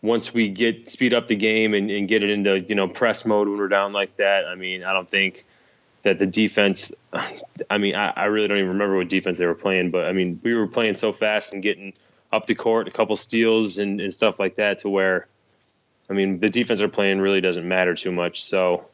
once 0.01 0.33
we 0.33 0.47
get 0.47 0.87
speed 0.87 1.13
up 1.13 1.27
the 1.27 1.35
game 1.35 1.73
and, 1.73 1.91
and, 1.91 2.07
get 2.07 2.23
it 2.23 2.29
into 2.29 2.61
you 2.61 2.75
know 2.75 2.87
press 2.87 3.25
mode 3.25 3.49
when 3.49 3.57
we're 3.57 3.67
down 3.67 3.91
like 3.91 4.15
that, 4.17 4.45
I 4.45 4.55
mean, 4.55 4.85
I 4.85 4.93
don't 4.93 5.09
think 5.09 5.43
that 6.03 6.17
the 6.17 6.25
defense. 6.25 6.93
I 7.69 7.77
mean, 7.77 7.95
I, 7.95 8.13
I 8.15 8.25
really 8.25 8.47
don't 8.47 8.57
even 8.57 8.69
remember 8.69 8.95
what 8.95 9.09
defense 9.09 9.37
they 9.37 9.45
were 9.45 9.53
playing, 9.53 9.91
but 9.91 10.05
I 10.05 10.13
mean, 10.13 10.39
we 10.43 10.53
were 10.53 10.67
playing 10.67 10.93
so 10.93 11.11
fast 11.11 11.53
and 11.53 11.61
getting 11.61 11.93
up 12.31 12.45
the 12.45 12.55
court, 12.55 12.87
a 12.87 12.91
couple 12.91 13.17
steals 13.17 13.79
and, 13.79 13.99
and 13.99 14.13
stuff 14.13 14.39
like 14.39 14.55
that, 14.55 14.79
to 14.79 14.89
where, 14.89 15.27
I 16.09 16.13
mean, 16.13 16.39
the 16.39 16.49
defense 16.49 16.81
are 16.81 16.89
playing 16.89 17.19
really 17.21 17.41
doesn't 17.41 17.67
matter 17.67 17.95
too 17.95 18.11
much. 18.11 18.43
So 18.43 18.85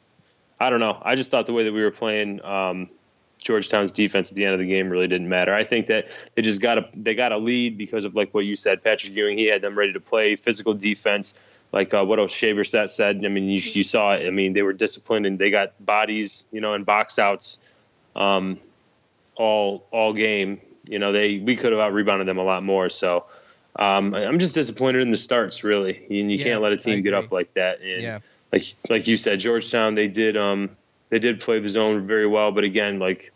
I 0.59 0.69
don't 0.69 0.79
know. 0.79 1.01
I 1.01 1.15
just 1.15 1.31
thought 1.31 1.45
the 1.45 1.53
way 1.53 1.63
that 1.63 1.73
we 1.73 1.81
were 1.81 1.91
playing. 1.91 2.43
Um, 2.43 2.89
Georgetown's 3.41 3.91
defense 3.91 4.29
at 4.29 4.35
the 4.35 4.43
end 4.43 4.53
of 4.53 4.59
the 4.59 4.67
game 4.67 4.89
really 4.89 5.07
didn't 5.07 5.29
matter. 5.29 5.53
I 5.53 5.63
think 5.63 5.87
that 5.87 6.07
they 6.35 6.41
just 6.41 6.61
got 6.61 6.77
a 6.77 6.89
they 6.93 7.15
got 7.15 7.31
a 7.31 7.37
lead 7.37 7.77
because 7.77 8.03
of 8.03 8.15
like 8.15 8.33
what 8.33 8.45
you 8.45 8.55
said, 8.55 8.83
Patrick 8.83 9.15
Ewing. 9.15 9.37
He 9.37 9.45
had 9.45 9.61
them 9.61 9.77
ready 9.77 9.93
to 9.93 9.99
play 9.99 10.35
physical 10.35 10.73
defense, 10.73 11.35
like 11.71 11.93
uh, 11.93 12.03
what 12.03 12.19
O'Shaver 12.19 12.65
said. 12.65 12.89
Said 12.89 13.23
I 13.23 13.29
mean, 13.29 13.45
you, 13.45 13.59
you 13.59 13.83
saw 13.83 14.13
it. 14.13 14.27
I 14.27 14.29
mean, 14.29 14.51
they 14.53 14.61
were 14.61 14.73
disciplined 14.73 15.25
and 15.25 15.39
they 15.39 15.51
got 15.51 15.73
bodies, 15.83 16.47
you 16.51 16.59
know, 16.59 16.73
and 16.73 16.85
box 16.85 17.17
outs, 17.17 17.59
um, 18.15 18.59
all 19.35 19.87
all 19.91 20.11
game. 20.11 20.59
You 20.85 20.99
know, 20.99 21.13
they 21.13 21.37
we 21.37 21.55
could 21.55 21.71
have 21.71 21.79
out 21.79 21.93
rebounded 21.93 22.27
them 22.27 22.39
a 22.39 22.43
lot 22.43 22.63
more. 22.63 22.89
So 22.89 23.25
um, 23.77 24.13
I'm 24.13 24.39
just 24.39 24.55
disappointed 24.55 25.01
in 25.01 25.11
the 25.11 25.17
starts. 25.17 25.63
Really, 25.63 25.97
and 26.09 26.31
you 26.31 26.37
Yeah, 26.37 26.43
can't 26.43 26.61
let 26.61 26.71
a 26.71 26.77
team 26.77 27.01
get 27.03 27.13
up 27.13 27.31
like 27.31 27.53
that. 27.53 27.81
And 27.81 28.01
Yeah. 28.01 28.19
like 28.51 28.63
like 28.89 29.07
you 29.07 29.17
said, 29.17 29.39
Georgetown 29.39 29.95
they 29.95 30.07
did 30.07 30.35
um 30.37 30.71
they 31.09 31.19
did 31.19 31.39
play 31.39 31.59
the 31.59 31.69
zone 31.69 32.07
very 32.07 32.27
well, 32.27 32.51
but 32.51 32.63
again, 32.63 32.99
like 32.99 33.31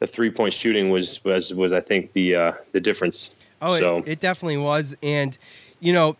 the 0.00 0.06
three 0.06 0.30
point 0.30 0.52
shooting 0.52 0.90
was 0.90 1.24
was 1.24 1.52
was 1.52 1.72
I 1.72 1.80
think 1.80 2.12
the 2.12 2.34
uh, 2.34 2.52
the 2.72 2.80
difference. 2.80 3.36
Oh, 3.60 3.78
so 3.78 3.98
it, 3.98 4.08
it 4.08 4.20
definitely 4.20 4.58
was. 4.58 4.94
And, 5.02 5.36
you 5.80 5.92
know, 5.94 6.16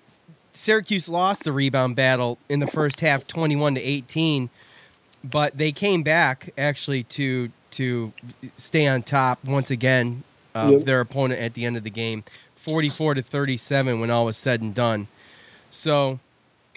Syracuse 0.55 1.07
lost 1.09 1.45
the 1.45 1.53
rebound 1.53 1.95
battle 1.97 2.39
in 2.49 2.61
the 2.61 2.67
first 2.67 3.01
half 3.01 3.27
21 3.27 3.75
to 3.75 3.81
18, 3.83 4.49
but 5.23 5.59
they 5.59 5.71
came 5.71 6.03
back 6.03 6.51
actually 6.57 7.03
to 7.05 7.51
to 7.73 8.13
stay 8.57 8.87
on 8.87 9.03
top 9.03 9.45
once 9.45 9.71
again 9.71 10.25
of 10.55 10.73
Yep. 10.73 10.85
their 10.85 11.01
opponent 11.01 11.43
at 11.43 11.53
the 11.53 11.67
end 11.67 11.77
of 11.77 11.85
the 11.85 11.91
game, 11.91 12.25
44 12.69 13.15
to 13.15 13.23
37 13.23 14.01
when 14.01 14.11
all 14.11 14.25
was 14.27 14.37
said 14.37 14.61
and 14.61 14.75
done. 14.75 15.07
So, 15.71 16.19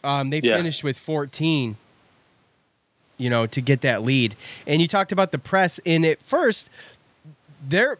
um, 0.04 0.30
they 0.30 0.40
Yeah. 0.42 0.56
finished 0.58 0.84
with 0.84 0.98
14 0.98 1.78
you 3.18 3.30
know, 3.30 3.46
to 3.46 3.60
get 3.60 3.82
that 3.82 4.02
lead. 4.02 4.34
And 4.66 4.82
you 4.82 4.88
talked 4.88 5.12
about 5.12 5.34
the 5.34 5.38
press, 5.38 5.78
and 5.86 6.06
at 6.06 6.22
first, 6.22 6.70
they're 7.68 7.98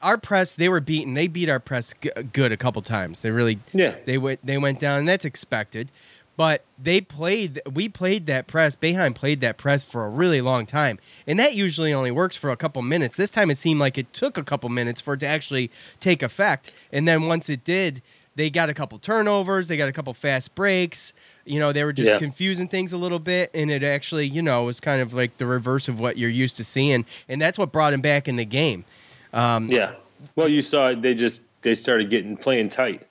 our 0.00 0.16
press. 0.16 0.54
They 0.56 0.70
were 0.70 0.80
beaten. 0.80 1.12
They 1.12 1.28
beat 1.28 1.50
our 1.50 1.60
press 1.60 1.92
g- 2.00 2.08
good 2.32 2.50
a 2.50 2.56
couple 2.56 2.80
times. 2.80 3.20
They 3.20 3.30
really, 3.30 3.58
yeah, 3.74 3.96
they 4.06 4.16
went 4.16 4.40
they 4.46 4.56
went 4.56 4.80
down, 4.80 5.00
and 5.00 5.08
that's 5.08 5.26
expected. 5.26 5.90
But 6.38 6.62
they 6.80 7.00
played. 7.00 7.60
We 7.70 7.88
played 7.88 8.26
that 8.26 8.46
press. 8.46 8.76
Boeheim 8.76 9.12
played 9.12 9.40
that 9.40 9.56
press 9.56 9.82
for 9.82 10.06
a 10.06 10.08
really 10.08 10.40
long 10.40 10.66
time, 10.66 11.00
and 11.26 11.36
that 11.40 11.56
usually 11.56 11.92
only 11.92 12.12
works 12.12 12.36
for 12.36 12.50
a 12.50 12.56
couple 12.56 12.80
minutes. 12.80 13.16
This 13.16 13.28
time, 13.28 13.50
it 13.50 13.58
seemed 13.58 13.80
like 13.80 13.98
it 13.98 14.12
took 14.12 14.38
a 14.38 14.44
couple 14.44 14.68
minutes 14.70 15.00
for 15.00 15.14
it 15.14 15.20
to 15.20 15.26
actually 15.26 15.68
take 15.98 16.22
effect. 16.22 16.70
And 16.92 17.08
then 17.08 17.26
once 17.26 17.48
it 17.50 17.64
did, 17.64 18.02
they 18.36 18.50
got 18.50 18.70
a 18.70 18.74
couple 18.74 19.00
turnovers. 19.00 19.66
They 19.66 19.76
got 19.76 19.88
a 19.88 19.92
couple 19.92 20.14
fast 20.14 20.54
breaks. 20.54 21.12
You 21.44 21.58
know, 21.58 21.72
they 21.72 21.82
were 21.82 21.92
just 21.92 22.12
Yeah. 22.12 22.18
confusing 22.18 22.68
things 22.68 22.92
a 22.92 22.98
little 22.98 23.18
bit, 23.18 23.50
and 23.52 23.68
it 23.68 23.82
actually, 23.82 24.28
you 24.28 24.40
know, 24.40 24.62
was 24.62 24.78
kind 24.78 25.02
of 25.02 25.12
like 25.12 25.38
the 25.38 25.46
reverse 25.46 25.88
of 25.88 25.98
what 25.98 26.18
you're 26.18 26.30
used 26.30 26.56
to 26.58 26.62
seeing, 26.64 27.04
and 27.28 27.42
that's 27.42 27.58
what 27.58 27.72
brought 27.72 27.92
him 27.92 28.00
back 28.00 28.28
in 28.28 28.36
the 28.36 28.44
game. 28.44 28.84
Um, 29.32 29.66
yeah. 29.66 29.94
Well, 30.36 30.48
you 30.48 30.62
saw 30.62 30.90
it. 30.90 31.02
They 31.02 31.14
just 31.14 31.42
they 31.62 31.74
started 31.74 32.10
getting 32.10 32.36
playing 32.36 32.68
tight. 32.68 33.08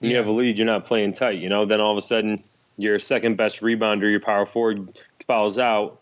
When 0.00 0.10
you 0.10 0.18
have 0.18 0.26
a 0.26 0.30
lead, 0.30 0.58
you're 0.58 0.66
not 0.66 0.84
playing 0.84 1.14
tight. 1.14 1.38
You 1.38 1.48
know, 1.48 1.64
then 1.64 1.80
all 1.80 1.92
of 1.92 1.96
a 1.96 2.02
sudden 2.02 2.42
your 2.76 2.98
second 2.98 3.36
best 3.36 3.60
rebounder, 3.60 4.10
your 4.10 4.20
power 4.20 4.46
forward, 4.46 4.98
fouls 5.26 5.58
out, 5.58 6.00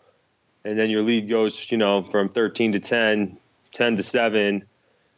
and 0.63 0.77
then 0.77 0.89
your 0.89 1.01
lead 1.01 1.29
goes, 1.29 1.71
you 1.71 1.77
know, 1.77 2.03
from 2.03 2.29
13 2.29 2.73
to 2.73 2.79
10, 2.79 3.37
10 3.71 3.97
to 3.97 4.03
seven, 4.03 4.65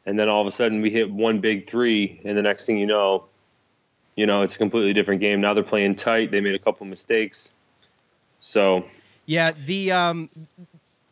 and 0.05 0.19
then 0.19 0.29
all 0.29 0.41
of 0.41 0.47
a 0.47 0.51
sudden 0.51 0.81
we 0.81 0.89
hit 0.89 1.11
one 1.11 1.39
big 1.39 1.67
three, 1.67 2.21
and 2.23 2.37
the 2.37 2.41
next 2.41 2.65
thing 2.65 2.77
you 2.77 2.85
know, 2.85 3.25
you 4.15 4.25
know, 4.25 4.41
it's 4.41 4.55
a 4.55 4.57
completely 4.57 4.93
different 4.93 5.21
game. 5.21 5.39
Now 5.39 5.53
they're 5.53 5.63
playing 5.63 5.95
tight. 5.95 6.31
They 6.31 6.41
made 6.41 6.55
a 6.55 6.59
couple 6.59 6.85
mistakes, 6.85 7.53
so 8.39 8.85
Yeah, 9.25 9.51
the 9.51 9.91
um, 9.91 10.29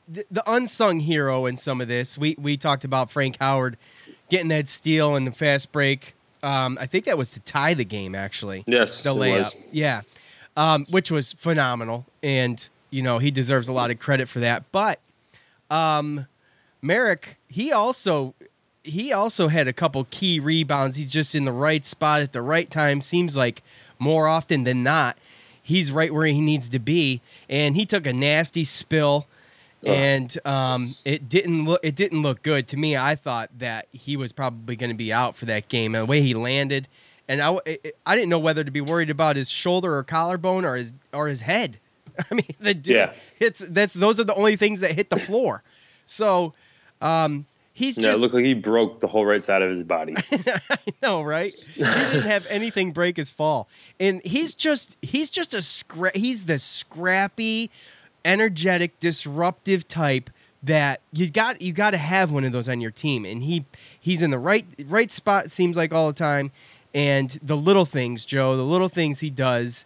the, 0.07 0.25
the 0.31 0.43
unsung 0.47 0.99
hero 1.01 1.45
in 1.45 1.57
some 1.57 1.81
of 1.81 1.87
this. 1.87 2.17
We 2.17 2.35
we 2.39 2.57
talked 2.57 2.83
about 2.83 3.11
Frank 3.11 3.37
Howard 3.39 3.77
getting 4.29 4.49
that 4.49 4.67
steal 4.67 5.15
and 5.15 5.27
the 5.27 5.31
fast 5.31 5.71
break. 5.71 6.15
Um, 6.41 6.77
I 6.79 6.85
think 6.85 7.05
that 7.05 7.17
was 7.17 7.29
to 7.31 7.39
tie 7.39 7.73
the 7.73 7.85
game 7.85 8.15
actually. 8.15 8.63
Yes, 8.67 9.03
the 9.03 9.13
layup. 9.13 9.53
Yeah, 9.71 10.01
um, 10.55 10.85
which 10.91 11.11
was 11.11 11.33
phenomenal, 11.33 12.05
and 12.23 12.67
you 12.89 13.01
know 13.01 13.19
he 13.19 13.31
deserves 13.31 13.67
a 13.67 13.73
lot 13.73 13.91
of 13.91 13.99
credit 13.99 14.27
for 14.27 14.39
that. 14.39 14.63
But 14.71 14.99
um, 15.69 16.27
Marek, 16.81 17.37
he 17.47 17.71
also 17.71 18.33
he 18.83 19.11
also 19.11 19.47
had 19.47 19.67
a 19.67 19.73
couple 19.73 20.05
key 20.09 20.39
rebounds. 20.39 20.97
He's 20.97 21.11
just 21.11 21.35
in 21.35 21.45
the 21.45 21.51
right 21.51 21.85
spot 21.85 22.21
at 22.21 22.33
the 22.33 22.41
right 22.41 22.69
time. 22.69 23.01
Seems 23.01 23.35
like 23.35 23.63
more 23.99 24.27
often 24.27 24.63
than 24.63 24.83
not, 24.83 25.17
he's 25.61 25.91
right 25.91 26.13
where 26.13 26.27
he 26.27 26.41
needs 26.41 26.69
to 26.69 26.79
be. 26.79 27.21
And 27.49 27.75
he 27.75 27.85
took 27.85 28.05
a 28.05 28.13
nasty 28.13 28.63
spill, 28.63 29.27
and 29.83 30.35
um, 30.45 30.95
it 31.03 31.27
didn't 31.27 31.65
look 31.65 31.79
it 31.83 31.95
didn't 31.95 32.21
look 32.21 32.43
good 32.43 32.67
to 32.69 32.77
me. 32.77 32.95
I 32.95 33.15
thought 33.15 33.49
that 33.57 33.87
he 33.91 34.15
was 34.15 34.31
probably 34.31 34.75
going 34.75 34.91
to 34.91 34.95
be 34.95 35.11
out 35.11 35.35
for 35.35 35.45
that 35.45 35.67
game. 35.67 35.95
And 35.95 36.03
the 36.03 36.05
way 36.05 36.21
he 36.21 36.33
landed, 36.33 36.87
and 37.27 37.41
I 37.41 37.57
I 38.05 38.15
didn't 38.15 38.29
know 38.29 38.39
whether 38.39 38.63
to 38.63 38.71
be 38.71 38.81
worried 38.81 39.09
about 39.09 39.35
his 39.35 39.49
shoulder 39.49 39.95
or 39.95 40.03
collarbone 40.03 40.65
or 40.65 40.75
his 40.75 40.93
or 41.13 41.27
his 41.27 41.41
head. 41.41 41.79
I 42.31 42.33
mean, 42.35 42.45
the 42.59 42.73
dude, 42.73 42.95
Yeah. 42.95 43.13
it's 43.39 43.59
that's 43.59 43.93
those 43.93 44.19
are 44.19 44.23
the 44.23 44.35
only 44.35 44.55
things 44.55 44.79
that 44.81 44.91
hit 44.93 45.09
the 45.09 45.19
floor. 45.19 45.63
So, 46.05 46.53
um, 47.01 47.45
he's 47.73 47.97
yeah, 47.97 48.09
it 48.09 48.11
just 48.11 48.21
looked 48.21 48.33
like 48.35 48.45
he 48.45 48.53
broke 48.53 48.99
the 49.01 49.07
whole 49.07 49.25
right 49.25 49.41
side 49.41 49.61
of 49.61 49.69
his 49.69 49.83
body. 49.83 50.15
I 50.31 50.77
know, 51.01 51.21
right? 51.23 51.53
He 51.53 51.81
didn't 51.83 52.21
have 52.23 52.45
anything 52.49 52.91
break 52.91 53.17
his 53.17 53.29
fall, 53.29 53.67
and 53.99 54.21
he's 54.23 54.53
just 54.55 54.95
he's 55.01 55.29
just 55.29 55.53
a 55.53 55.57
scra- 55.57 56.15
he's 56.15 56.45
the 56.45 56.57
scrappy, 56.59 57.69
energetic, 58.23 58.99
disruptive 58.99 59.87
type 59.87 60.29
that 60.63 61.01
you 61.11 61.29
got 61.29 61.61
you 61.61 61.73
got 61.73 61.91
to 61.91 61.97
have 61.97 62.31
one 62.31 62.43
of 62.45 62.51
those 62.51 62.67
on 62.69 62.81
your 62.81 62.91
team, 62.91 63.25
and 63.25 63.43
he 63.43 63.65
he's 63.99 64.21
in 64.21 64.31
the 64.31 64.39
right 64.39 64.65
right 64.85 65.11
spot. 65.11 65.51
Seems 65.51 65.75
like 65.77 65.93
all 65.93 66.07
the 66.07 66.13
time, 66.13 66.51
and 66.95 67.29
the 67.43 67.55
little 67.55 67.85
things, 67.85 68.25
Joe, 68.25 68.57
the 68.57 68.63
little 68.63 68.89
things 68.89 69.19
he 69.19 69.29
does. 69.29 69.85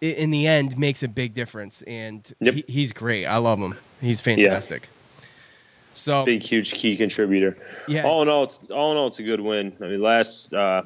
In 0.00 0.30
the 0.30 0.46
end, 0.46 0.78
makes 0.78 1.02
a 1.02 1.08
big 1.08 1.34
difference, 1.34 1.82
and 1.82 2.32
he, 2.38 2.64
he's 2.68 2.92
great. 2.92 3.26
I 3.26 3.38
love 3.38 3.58
him. 3.58 3.74
He's 4.00 4.20
fantastic. 4.20 4.88
So 5.92 6.24
big, 6.24 6.44
huge 6.44 6.72
key 6.72 6.96
contributor. 6.96 7.56
Yeah. 7.88 8.04
All 8.04 8.22
in 8.22 8.28
all, 8.28 8.44
it's 8.44 8.60
all 8.70 8.92
in 8.92 8.96
all, 8.96 9.08
it's 9.08 9.18
a 9.18 9.24
good 9.24 9.40
win. 9.40 9.76
I 9.80 9.88
mean, 9.88 10.00
last 10.00 10.54
uh, 10.54 10.82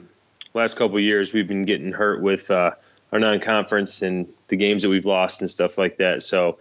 last 0.55 0.77
couple 0.79 0.97
of 0.97 1.03
years, 1.03 1.35
we've 1.35 1.47
been 1.47 1.65
getting 1.65 1.93
hurt 1.93 2.23
with 2.23 2.51
uh, 2.51 2.71
our 3.13 3.19
non-conference 3.19 4.01
and 4.01 4.27
the 4.49 4.57
games 4.57 4.83
that 4.83 4.89
we've 4.89 5.05
lost 5.05 5.43
and 5.43 5.51
stuff 5.51 5.77
like 5.77 5.99
that. 5.99 6.23
So 6.23 6.57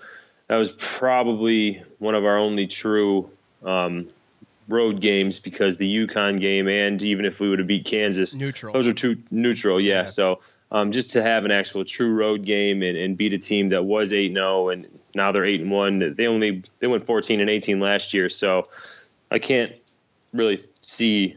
that 0.48 0.58
was 0.58 0.72
probably 0.72 1.82
one 2.00 2.16
of 2.16 2.26
our 2.26 2.38
only 2.38 2.68
true 2.68 3.30
um, 3.64 4.10
road 4.72 5.02
games 5.02 5.40
because 5.40 5.78
the 5.78 6.08
UConn 6.08 6.40
game 6.40 6.68
and 6.68 7.02
even 7.04 7.26
if 7.26 7.40
we 7.40 7.50
would 7.50 7.60
have 7.60 7.68
beat 7.68 7.86
Kansas, 7.86 8.34
Neutral. 8.36 8.74
Those 8.74 8.88
are 8.88 8.94
two 8.94 9.18
neutral, 9.30 9.80
yeah. 9.80 10.06
So 10.06 10.40
um, 10.72 10.92
just 10.92 11.12
to 11.14 11.22
have 11.22 11.46
an 11.46 11.52
actual 11.52 11.84
true 11.86 12.14
road 12.14 12.46
game 12.46 12.82
and, 12.82 12.98
and 12.98 13.18
beat 13.18 13.34
a 13.34 13.38
team 13.38 13.70
that 13.70 13.84
was 13.84 14.14
eight 14.14 14.34
zero 14.34 14.70
and 14.70 14.88
now 15.14 15.32
they're 15.32 15.46
eight 15.46 15.62
and 15.62 15.72
one. 15.72 16.16
They 16.16 16.28
only 16.28 16.64
they 16.80 16.88
went 16.88 17.06
fourteen 17.06 17.42
and 17.42 17.50
eighteen 17.50 17.80
last 17.80 18.14
year, 18.14 18.30
so 18.30 18.70
I 19.30 19.40
can't 19.40 19.74
really 20.34 20.64
see 20.82 21.36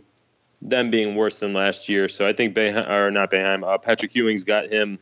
them 0.63 0.91
being 0.91 1.17
worse 1.17 1.41
than 1.41 1.53
last 1.53 1.89
year. 1.89 2.09
So 2.09 2.27
I 2.27 2.33
think 2.33 2.55
Boeheim, 2.55 2.89
or 2.89 3.11
not 3.11 3.31
Boeheim, 3.31 3.65
uh, 3.65 3.79
Patrick 3.79 4.15
Ewing's 4.15 4.45
got 4.45 4.71
him 4.71 4.99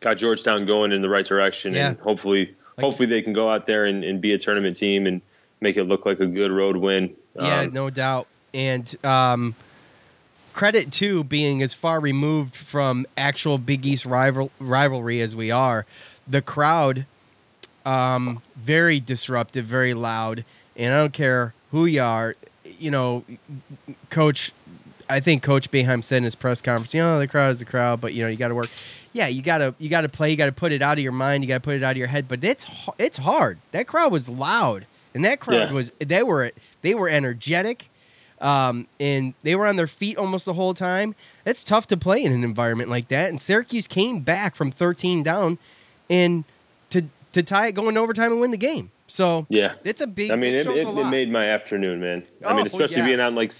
got 0.00 0.14
Georgetown 0.18 0.66
going 0.66 0.92
in 0.92 1.00
the 1.00 1.08
right 1.08 1.24
direction, 1.24 1.72
Yeah. 1.72 1.90
and 1.90 1.98
hopefully 1.98 2.54
hopefully 2.78 3.06
they 3.06 3.22
can 3.22 3.32
go 3.32 3.48
out 3.50 3.66
there 3.66 3.86
and, 3.86 4.04
and 4.04 4.20
be 4.20 4.32
a 4.32 4.38
tournament 4.38 4.76
team 4.76 5.06
and 5.06 5.22
make 5.60 5.76
it 5.76 5.84
look 5.84 6.04
like 6.04 6.20
a 6.20 6.26
good 6.26 6.50
road 6.50 6.76
win. 6.76 7.14
Yeah, 7.38 7.60
Um, 7.60 7.72
no 7.72 7.90
doubt. 7.90 8.26
And 8.54 8.94
um, 9.04 9.54
credit 10.52 10.90
to 10.92 11.24
being 11.24 11.62
as 11.62 11.74
far 11.74 12.00
removed 12.00 12.56
from 12.56 13.06
actual 13.16 13.58
Big 13.58 13.84
East 13.84 14.06
rival 14.06 14.50
rivalry 14.58 15.20
as 15.20 15.36
we 15.36 15.50
are. 15.50 15.84
The 16.26 16.42
crowd, 16.42 17.06
um, 17.84 18.42
very 18.56 18.98
disruptive, 19.00 19.64
very 19.64 19.94
loud, 19.94 20.44
and 20.76 20.92
I 20.92 20.96
don't 20.98 21.12
care 21.12 21.54
who 21.70 21.86
you 21.86 22.02
are. 22.02 22.34
You 22.78 22.90
know, 22.90 23.24
Coach. 24.10 24.52
I 25.08 25.20
think 25.20 25.42
Coach 25.44 25.70
Boeheim 25.70 26.02
said 26.02 26.16
in 26.18 26.24
his 26.24 26.34
press 26.34 26.60
conference, 26.60 26.92
you 26.92 27.00
know, 27.00 27.20
the 27.20 27.28
crowd 27.28 27.52
is 27.52 27.60
the 27.60 27.64
crowd, 27.64 28.00
but 28.00 28.12
you 28.12 28.24
know, 28.24 28.28
you 28.28 28.36
got 28.36 28.48
to 28.48 28.56
work. 28.56 28.68
Yeah, 29.12 29.28
you 29.28 29.40
gotta 29.40 29.72
you 29.78 29.88
gotta 29.88 30.08
play. 30.08 30.30
You 30.30 30.36
gotta 30.36 30.52
put 30.52 30.72
it 30.72 30.82
out 30.82 30.98
of 30.98 31.02
your 31.02 31.12
mind. 31.12 31.44
You 31.44 31.48
gotta 31.48 31.60
put 31.60 31.76
it 31.76 31.82
out 31.82 31.92
of 31.92 31.96
your 31.96 32.08
head. 32.08 32.26
But 32.28 32.42
it's 32.42 32.66
it's 32.98 33.18
hard. 33.18 33.58
That 33.70 33.86
crowd 33.86 34.10
was 34.12 34.28
loud, 34.28 34.84
and 35.16 35.24
that 35.24 35.40
crowd 35.40 35.70
Yeah. 35.70 35.72
was 35.72 35.90
they 35.98 36.22
were 36.22 36.52
they 36.82 36.94
were 36.94 37.08
energetic, 37.08 37.88
um, 38.40 38.86
and 39.00 39.34
they 39.42 39.56
were 39.56 39.66
on 39.66 39.74
their 39.76 39.86
feet 39.88 40.16
almost 40.16 40.44
the 40.46 40.52
whole 40.52 40.74
time. 40.74 41.14
It's 41.44 41.64
tough 41.64 41.86
to 41.88 41.96
play 41.96 42.22
in 42.22 42.32
an 42.32 42.44
environment 42.44 42.88
like 42.90 43.08
that. 43.08 43.30
And 43.30 43.40
Syracuse 43.42 43.86
came 43.88 44.20
back 44.20 44.54
from 44.54 44.70
13 44.70 45.22
down, 45.24 45.58
and 46.08 46.44
to 46.90 47.02
to 47.32 47.42
tie 47.42 47.66
it 47.68 47.72
going 47.72 47.96
overtime 47.96 48.30
and 48.32 48.40
win 48.40 48.50
the 48.52 48.56
game. 48.56 48.90
So 49.08 49.46
Yeah, 49.48 49.74
it's 49.84 50.00
a 50.00 50.06
big. 50.06 50.30
I 50.32 50.36
mean, 50.36 50.54
it 50.54 50.66
it, 50.66 50.76
it, 50.78 50.86
it 50.88 51.04
made 51.06 51.30
my 51.30 51.46
afternoon, 51.48 52.00
man. 52.00 52.24
I 52.44 52.52
Oh, 52.52 52.56
mean, 52.56 52.66
especially 52.66 52.98
yes. 52.98 53.06
being 53.06 53.20
on 53.20 53.34
like, 53.34 53.52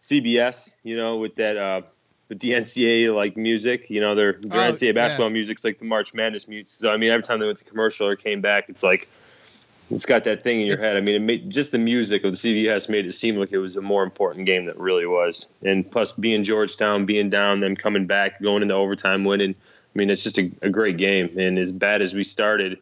CBS, 0.00 0.76
you 0.84 0.96
know, 0.96 1.16
with 1.16 1.34
that 1.36 1.56
uh, 1.56 1.82
with 2.28 2.38
the 2.40 2.52
NCAA 2.52 3.14
like 3.14 3.36
music. 3.36 3.90
You 3.90 4.00
know, 4.00 4.14
their 4.14 4.34
their 4.40 4.68
Oh, 4.68 4.72
NCAA 4.72 4.94
basketball 4.94 5.28
yeah. 5.28 5.32
music's 5.32 5.64
like 5.64 5.78
the 5.78 5.84
March 5.84 6.14
Madness 6.14 6.46
music. 6.48 6.72
So 6.72 6.90
I 6.90 6.96
mean, 6.96 7.10
every 7.10 7.22
time 7.24 7.40
they 7.40 7.46
went 7.46 7.58
to 7.58 7.64
commercial 7.64 8.06
or 8.06 8.16
came 8.16 8.40
back, 8.40 8.68
it's 8.68 8.82
like 8.82 9.08
it's 9.90 10.06
got 10.06 10.24
that 10.24 10.42
thing 10.42 10.60
in 10.60 10.66
your 10.66 10.76
It's- 10.76 10.84
head. 10.86 10.96
I 10.96 11.00
mean, 11.00 11.14
it 11.16 11.20
made, 11.20 11.50
just 11.50 11.72
the 11.72 11.78
music 11.78 12.24
of 12.24 12.32
the 12.32 12.36
CBS 12.36 12.88
made 12.88 13.06
it 13.06 13.12
seem 13.12 13.36
like 13.36 13.52
it 13.52 13.58
was 13.58 13.76
a 13.76 13.80
more 13.80 14.02
important 14.02 14.46
game 14.46 14.66
than 14.66 14.74
it 14.74 14.80
really 14.80 15.06
was. 15.06 15.46
And 15.64 15.88
plus, 15.90 16.12
being 16.12 16.44
Georgetown, 16.44 17.06
being 17.06 17.30
down, 17.30 17.60
them 17.60 17.76
coming 17.76 18.06
back, 18.06 18.40
going 18.42 18.62
into 18.62 18.74
overtime, 18.74 19.24
winning. 19.24 19.54
I 19.54 19.98
mean, 19.98 20.10
it's 20.10 20.22
just 20.22 20.38
a, 20.38 20.50
a 20.62 20.70
great 20.70 20.96
game. 20.98 21.38
And 21.38 21.58
as 21.58 21.72
bad 21.72 22.02
as 22.02 22.14
we 22.14 22.22
started, 22.24 22.78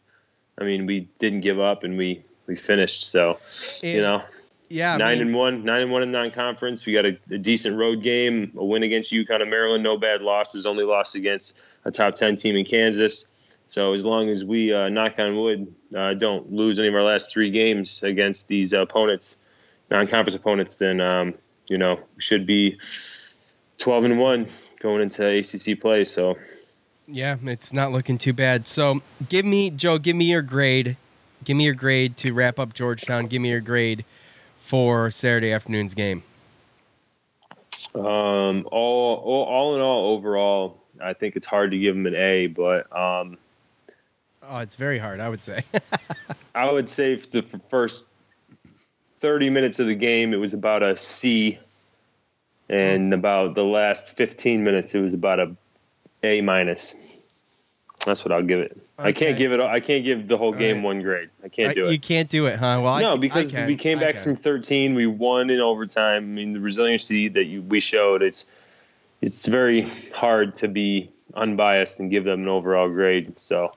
I 0.59 0.65
mean, 0.65 0.87
we 0.87 1.09
didn't 1.19 1.41
give 1.41 1.61
up 1.61 1.85
and 1.85 1.97
we 1.97 2.23
we 2.47 2.55
finished. 2.57 3.09
So, 3.11 3.39
you 3.83 4.01
know, 4.03 4.23
Yeah, 4.69 4.95
I 4.95 4.99
nine 4.99 5.19
mean, 5.19 5.27
and 5.29 5.37
one, 5.37 5.65
nine 5.65 5.83
and 5.83 5.91
one 5.91 6.03
in 6.03 6.13
non-conference. 6.13 6.87
We 6.87 6.93
got 6.93 7.05
a, 7.07 7.19
a 7.31 7.39
decent 7.39 7.77
road 7.77 8.03
game, 8.03 8.53
a 8.57 8.65
win 8.65 8.83
against 8.85 9.13
UConn 9.13 9.41
and 9.43 9.51
Maryland, 9.51 9.83
no 9.83 9.97
bad 9.97 10.23
losses. 10.23 10.65
Only 10.67 10.85
lost 10.85 11.15
against 11.17 11.57
a 11.85 11.91
top 11.91 12.15
ten 12.15 12.37
team 12.37 12.57
in 12.57 12.65
Kansas. 12.65 13.27
So 13.69 13.93
as 13.93 14.05
long 14.05 14.29
as 14.29 14.45
we 14.45 14.73
uh, 14.73 14.89
knock 14.89 15.19
on 15.19 15.37
wood, 15.37 15.75
uh, 15.95 16.15
don't 16.15 16.53
lose 16.53 16.79
any 16.79 16.89
of 16.89 16.95
our 16.95 17.03
last 17.03 17.33
three 17.33 17.51
games 17.51 18.03
against 18.03 18.49
these 18.49 18.73
opponents, 18.73 19.39
non-conference 19.91 20.35
opponents, 20.35 20.77
then 20.77 21.01
um, 21.01 21.35
you 21.69 21.77
know 21.77 21.97
we 21.97 22.21
should 22.21 22.47
be 22.47 22.79
twelve 23.79 24.05
and 24.05 24.19
one 24.19 24.47
going 24.79 25.03
into 25.03 25.39
ACC 25.39 25.81
play. 25.81 26.05
So 26.05 26.39
Yeah, 27.09 27.37
it's 27.43 27.73
not 27.73 27.91
looking 27.91 28.19
too 28.19 28.33
bad. 28.33 28.69
So 28.69 29.03
give 29.29 29.45
me 29.45 29.71
Joe, 29.71 29.99
give 29.99 30.17
me 30.17 30.27
your 30.27 30.43
grade. 30.43 30.97
Give 31.45 31.57
me 31.57 31.65
your 31.65 31.75
grade 31.75 32.17
to 32.19 32.33
wrap 32.33 32.59
up 32.59 32.73
Georgetown. 32.73 33.27
Give 33.27 33.43
me 33.43 33.51
your 33.51 33.61
grade 33.61 34.05
for 34.57 35.11
Saturday 35.11 35.53
afternoon's 35.53 35.95
game. 35.95 36.23
um, 37.95 38.67
all, 38.71 39.17
all 39.17 39.45
all 39.45 39.75
in 39.75 39.81
all, 39.81 40.13
overall, 40.13 40.79
I 41.03 41.15
think 41.15 41.35
it's 41.35 41.47
hard 41.47 41.73
to 41.73 41.79
give 41.79 41.97
them 41.97 42.07
an 42.07 42.15
A, 42.15 42.47
but. 42.47 42.97
Um, 42.97 43.39
Oh, 44.49 44.59
it's 44.59 44.77
very 44.77 44.99
hard, 44.99 45.21
I 45.21 45.29
would 45.29 45.43
say. 45.43 45.63
I 46.55 46.71
would 46.71 46.89
say 46.89 47.17
the 47.17 47.43
first 47.43 48.05
30 49.19 49.51
minutes 49.51 49.81
of 49.81 49.87
the 49.87 49.95
game, 49.95 50.33
it 50.33 50.39
was 50.39 50.55
about 50.55 50.83
a 50.83 50.97
C. 50.97 51.59
And 52.69 53.09
hmm. 53.09 53.13
about 53.13 53.55
the 53.55 53.65
last 53.65 54.17
15 54.17 54.65
minutes, 54.65 54.95
it 54.95 55.01
was 55.01 55.15
about 55.15 55.41
a 55.41 55.57
A 56.23 56.41
minus. 56.41 56.97
That's 58.05 58.25
what 58.25 58.33
I'll 58.33 58.43
give 58.43 58.61
it. 58.61 58.79
I 58.99 59.13
can't 59.13 59.37
give 59.37 59.53
it. 59.53 59.61
I 59.61 59.81
can't 59.81 60.05
give 60.05 60.27
the 60.27 60.39
whole 60.39 60.53
game 60.53 60.77
right. 60.77 60.85
one 60.85 61.03
grade. 61.03 61.29
I 61.45 61.49
can't 61.49 61.71
I- 61.71 61.75
do 61.75 61.87
it. 61.87 61.93
You 61.93 61.99
can't 61.99 62.31
do 62.31 62.47
it, 62.47 62.59
huh? 62.59 62.81
Well, 62.83 63.01
no, 63.01 63.13
can- 63.13 63.21
because 63.21 63.59
we 63.61 63.77
came 63.77 63.99
back 63.99 64.17
from 64.17 64.37
13. 64.37 64.95
We 64.95 65.07
won 65.07 65.51
in 65.51 65.61
overtime. 65.61 66.23
I 66.23 66.27
mean, 66.27 66.53
the 66.53 66.61
resiliency 66.61 67.29
that 67.29 67.45
you, 67.45 67.63
we 67.63 67.81
showed. 67.81 68.23
It's 68.23 68.47
it's 69.21 69.47
very 69.49 69.89
hard 70.15 70.55
to 70.57 70.69
be 70.69 71.11
unbiased 71.35 72.01
and 72.01 72.11
give 72.11 72.25
them 72.25 72.43
an 72.43 72.49
overall 72.49 72.89
grade. 72.89 73.39
So 73.39 73.73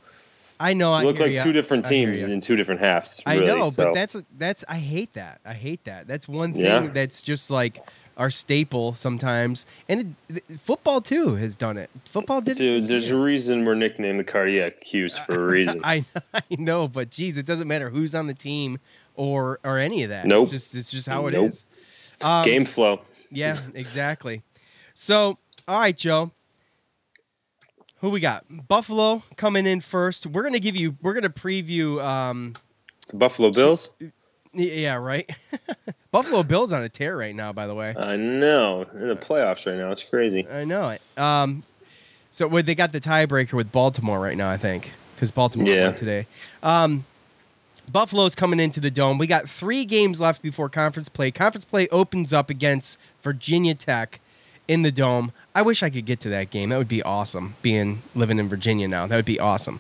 I 0.60 0.74
know. 0.74 0.92
I 0.92 1.04
look 1.04 1.18
hear 1.18 1.28
like 1.28 1.42
two 1.44 1.54
different 1.54 1.86
teams 1.86 2.24
in 2.24 2.42
two 2.42 2.56
different 2.56 2.82
halves. 2.82 3.22
I 3.26 3.38
know, 3.38 3.70
So- 3.70 3.86
but 3.86 3.94
that's 3.94 4.16
that's 4.38 4.66
I 4.68 4.76
hate 4.78 5.14
that. 5.14 5.40
I 5.46 5.54
hate 5.54 5.86
that. 5.86 6.08
That's 6.08 6.28
one 6.28 6.54
thing 6.54 6.64
Yeah. 6.64 6.88
that's 6.94 7.22
just 7.22 7.50
like 7.50 7.80
our 8.18 8.30
staple 8.30 8.94
sometimes, 8.94 9.66
and 9.88 10.16
it, 10.28 10.44
football 10.60 11.00
too 11.00 11.36
has 11.36 11.56
done 11.56 11.78
it. 11.78 11.90
Football 12.04 12.42
did. 12.42 12.58
Dude, 12.58 12.84
there's 12.90 13.10
a 13.10 13.18
reason 13.18 13.64
we're 13.64 13.76
nicknamed 13.76 14.20
the 14.20 14.26
cardiac 14.26 14.82
Cuse 14.82 15.18
for 15.18 15.48
a 15.48 15.52
reason. 15.54 15.80
I 15.86 16.04
I 16.34 16.42
know, 16.58 16.90
but 16.90 17.10
geez, 17.12 17.38
it 17.38 17.46
doesn't 17.46 17.68
matter 17.70 17.90
who's 17.90 18.14
on 18.14 18.28
the 18.28 18.34
team 18.34 18.80
or 19.16 19.60
or 19.64 19.80
any 19.80 20.04
of 20.04 20.10
that. 20.10 20.26
Nope. 20.26 20.42
It's 20.44 20.52
just 20.52 20.76
it's 20.76 20.92
just 20.92 21.08
how 21.08 21.28
it 21.28 21.34
is. 21.36 21.66
Nope. 22.22 22.30
Um, 22.30 22.44
Game 22.44 22.66
flow. 22.66 23.00
Yeah, 23.32 23.58
exactly. 23.74 24.44
So, 24.94 25.38
all 25.66 25.80
right, 25.80 25.96
Joe. 25.96 26.32
Who 28.02 28.10
we 28.10 28.20
got? 28.20 28.46
Buffalo 28.68 29.24
coming 29.36 29.66
in 29.66 29.82
first. 29.82 30.26
We're 30.26 30.44
gonna 30.44 30.60
give 30.60 30.76
you. 30.76 30.96
We're 31.02 31.14
gonna 31.14 31.30
preview. 31.30 32.02
Um, 32.04 32.54
The 33.10 33.18
Buffalo 33.18 33.52
Bills. 33.52 33.90
yeah, 34.54 34.96
right. 34.96 35.30
Buffalo 36.12 36.42
Bills 36.44 36.72
on 36.74 36.82
a 36.82 36.90
tear 36.90 37.18
right 37.18 37.36
now. 37.36 37.52
By 37.54 37.68
the 37.68 37.76
way, 37.76 37.94
I 37.98 38.16
know 38.16 38.86
in 38.94 39.08
the 39.08 39.16
playoffs 39.16 39.66
right 39.66 39.78
now. 39.78 39.92
It's 39.92 40.04
crazy. 40.04 40.48
I 40.48 40.64
know 40.64 40.90
it. 40.90 41.02
Um, 41.18 41.64
so 42.32 42.48
well, 42.48 42.64
they 42.64 42.76
got 42.76 42.92
the 42.92 43.02
tiebreaker 43.02 43.54
with 43.54 43.72
Baltimore 43.72 44.20
right 44.20 44.38
now, 44.38 44.50
I 44.50 44.58
think, 44.58 44.94
because 45.16 45.30
Baltimore 45.32 45.68
Yeah. 45.68 45.92
today. 45.92 46.26
Um, 46.64 47.06
Buffalo's 47.92 48.36
coming 48.36 48.60
into 48.60 48.80
the 48.80 48.92
dome. 48.92 49.18
We 49.18 49.26
got 49.28 49.50
three 49.50 49.84
games 49.84 50.22
left 50.22 50.42
before 50.44 50.70
conference 50.70 51.10
play. 51.10 51.32
Conference 51.32 51.66
play 51.66 51.88
opens 51.90 52.32
up 52.32 52.50
against 52.52 53.00
Virginia 53.24 53.74
Tech 53.76 54.20
in 54.70 54.84
the 54.84 54.92
dome. 54.92 55.34
I 55.56 55.64
wish 55.64 55.82
I 55.82 55.90
could 55.90 56.06
get 56.06 56.20
to 56.22 56.30
that 56.30 56.52
game. 56.52 56.70
That 56.70 56.78
would 56.78 56.88
be 56.88 57.02
awesome. 57.02 57.56
Being 57.64 58.04
living 58.14 58.38
in 58.38 58.48
Virginia 58.48 58.88
now, 58.88 59.08
that 59.08 59.16
would 59.16 59.26
be 59.26 59.40
awesome. 59.40 59.80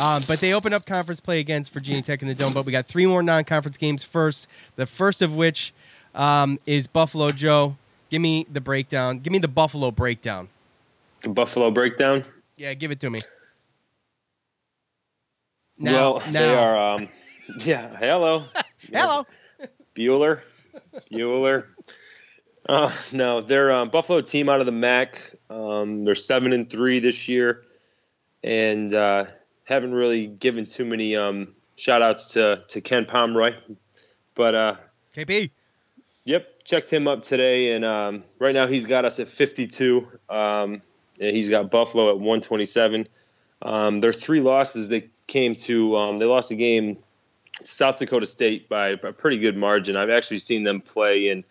Um, 0.00 0.22
but 0.26 0.40
they 0.40 0.54
open 0.54 0.72
up 0.72 0.86
conference 0.86 1.20
play 1.20 1.40
against 1.40 1.74
Virginia 1.74 2.00
Tech 2.00 2.22
in 2.22 2.26
the 2.26 2.34
dome. 2.34 2.54
But 2.54 2.64
we 2.64 2.72
got 2.72 2.86
three 2.86 3.04
more 3.04 3.22
non-conference 3.22 3.76
games 3.76 4.02
first. 4.02 4.48
The 4.76 4.86
first 4.86 5.20
of 5.20 5.36
which 5.36 5.74
um, 6.14 6.58
is 6.64 6.86
Buffalo. 6.86 7.30
Joe, 7.30 7.76
give 8.08 8.22
me 8.22 8.46
the 8.50 8.62
breakdown. 8.62 9.18
Give 9.18 9.30
me 9.30 9.38
the 9.38 9.46
Buffalo 9.46 9.90
breakdown. 9.90 10.48
The 11.22 11.28
Buffalo 11.28 11.70
breakdown. 11.70 12.24
Yeah, 12.56 12.72
give 12.72 12.90
it 12.90 13.00
to 13.00 13.10
me. 13.10 13.20
Now, 15.78 15.92
well, 15.92 16.22
now. 16.30 16.32
they 16.32 16.54
are. 16.54 16.94
Um, 16.94 17.08
yeah. 17.60 17.94
Hello. 17.94 18.44
Hello. 18.90 19.26
Bueller. 19.94 20.40
Bueller. 21.12 21.66
Uh, 22.68 22.92
no, 23.12 23.40
they're 23.40 23.70
a 23.70 23.86
Buffalo 23.86 24.20
team 24.20 24.48
out 24.48 24.60
of 24.60 24.66
the 24.66 24.72
MAC. 24.72 25.34
Um, 25.48 26.04
they're 26.04 26.14
seven 26.14 26.52
and 26.52 26.68
three 26.68 27.00
this 27.00 27.28
year, 27.28 27.64
and 28.44 28.94
uh, 28.94 29.24
haven't 29.64 29.92
really 29.92 30.26
given 30.26 30.66
too 30.66 30.84
many 30.84 31.16
um, 31.16 31.54
shout 31.76 32.02
outs 32.02 32.32
to 32.32 32.62
to 32.68 32.80
Ken 32.80 33.06
Pomeroy. 33.06 33.54
But 34.34 34.54
uh, 34.54 34.76
KP. 35.14 35.50
Yep, 36.24 36.64
checked 36.64 36.92
him 36.92 37.08
up 37.08 37.22
today, 37.22 37.72
and 37.72 37.84
um, 37.84 38.24
right 38.38 38.54
now 38.54 38.66
he's 38.66 38.86
got 38.86 39.04
us 39.04 39.18
at 39.18 39.28
52. 39.28 40.06
Um, 40.28 40.82
and 41.20 41.36
he's 41.36 41.48
got 41.48 41.70
Buffalo 41.70 42.10
at 42.10 42.16
127. 42.16 43.08
Um, 43.62 44.00
their 44.00 44.12
three 44.12 44.40
losses 44.40 44.88
they 44.88 45.08
came 45.26 45.54
to. 45.56 45.96
Um, 45.96 46.18
they 46.18 46.26
lost 46.26 46.50
a 46.50 46.54
game 46.54 46.98
to 47.64 47.72
South 47.72 47.98
Dakota 47.98 48.26
State 48.26 48.68
by 48.68 48.90
a 48.90 48.96
pretty 48.96 49.38
good 49.38 49.56
margin. 49.56 49.96
I've 49.96 50.10
actually 50.10 50.38
seen 50.38 50.62
them 50.62 50.80
play, 50.80 51.28
and 51.28 51.44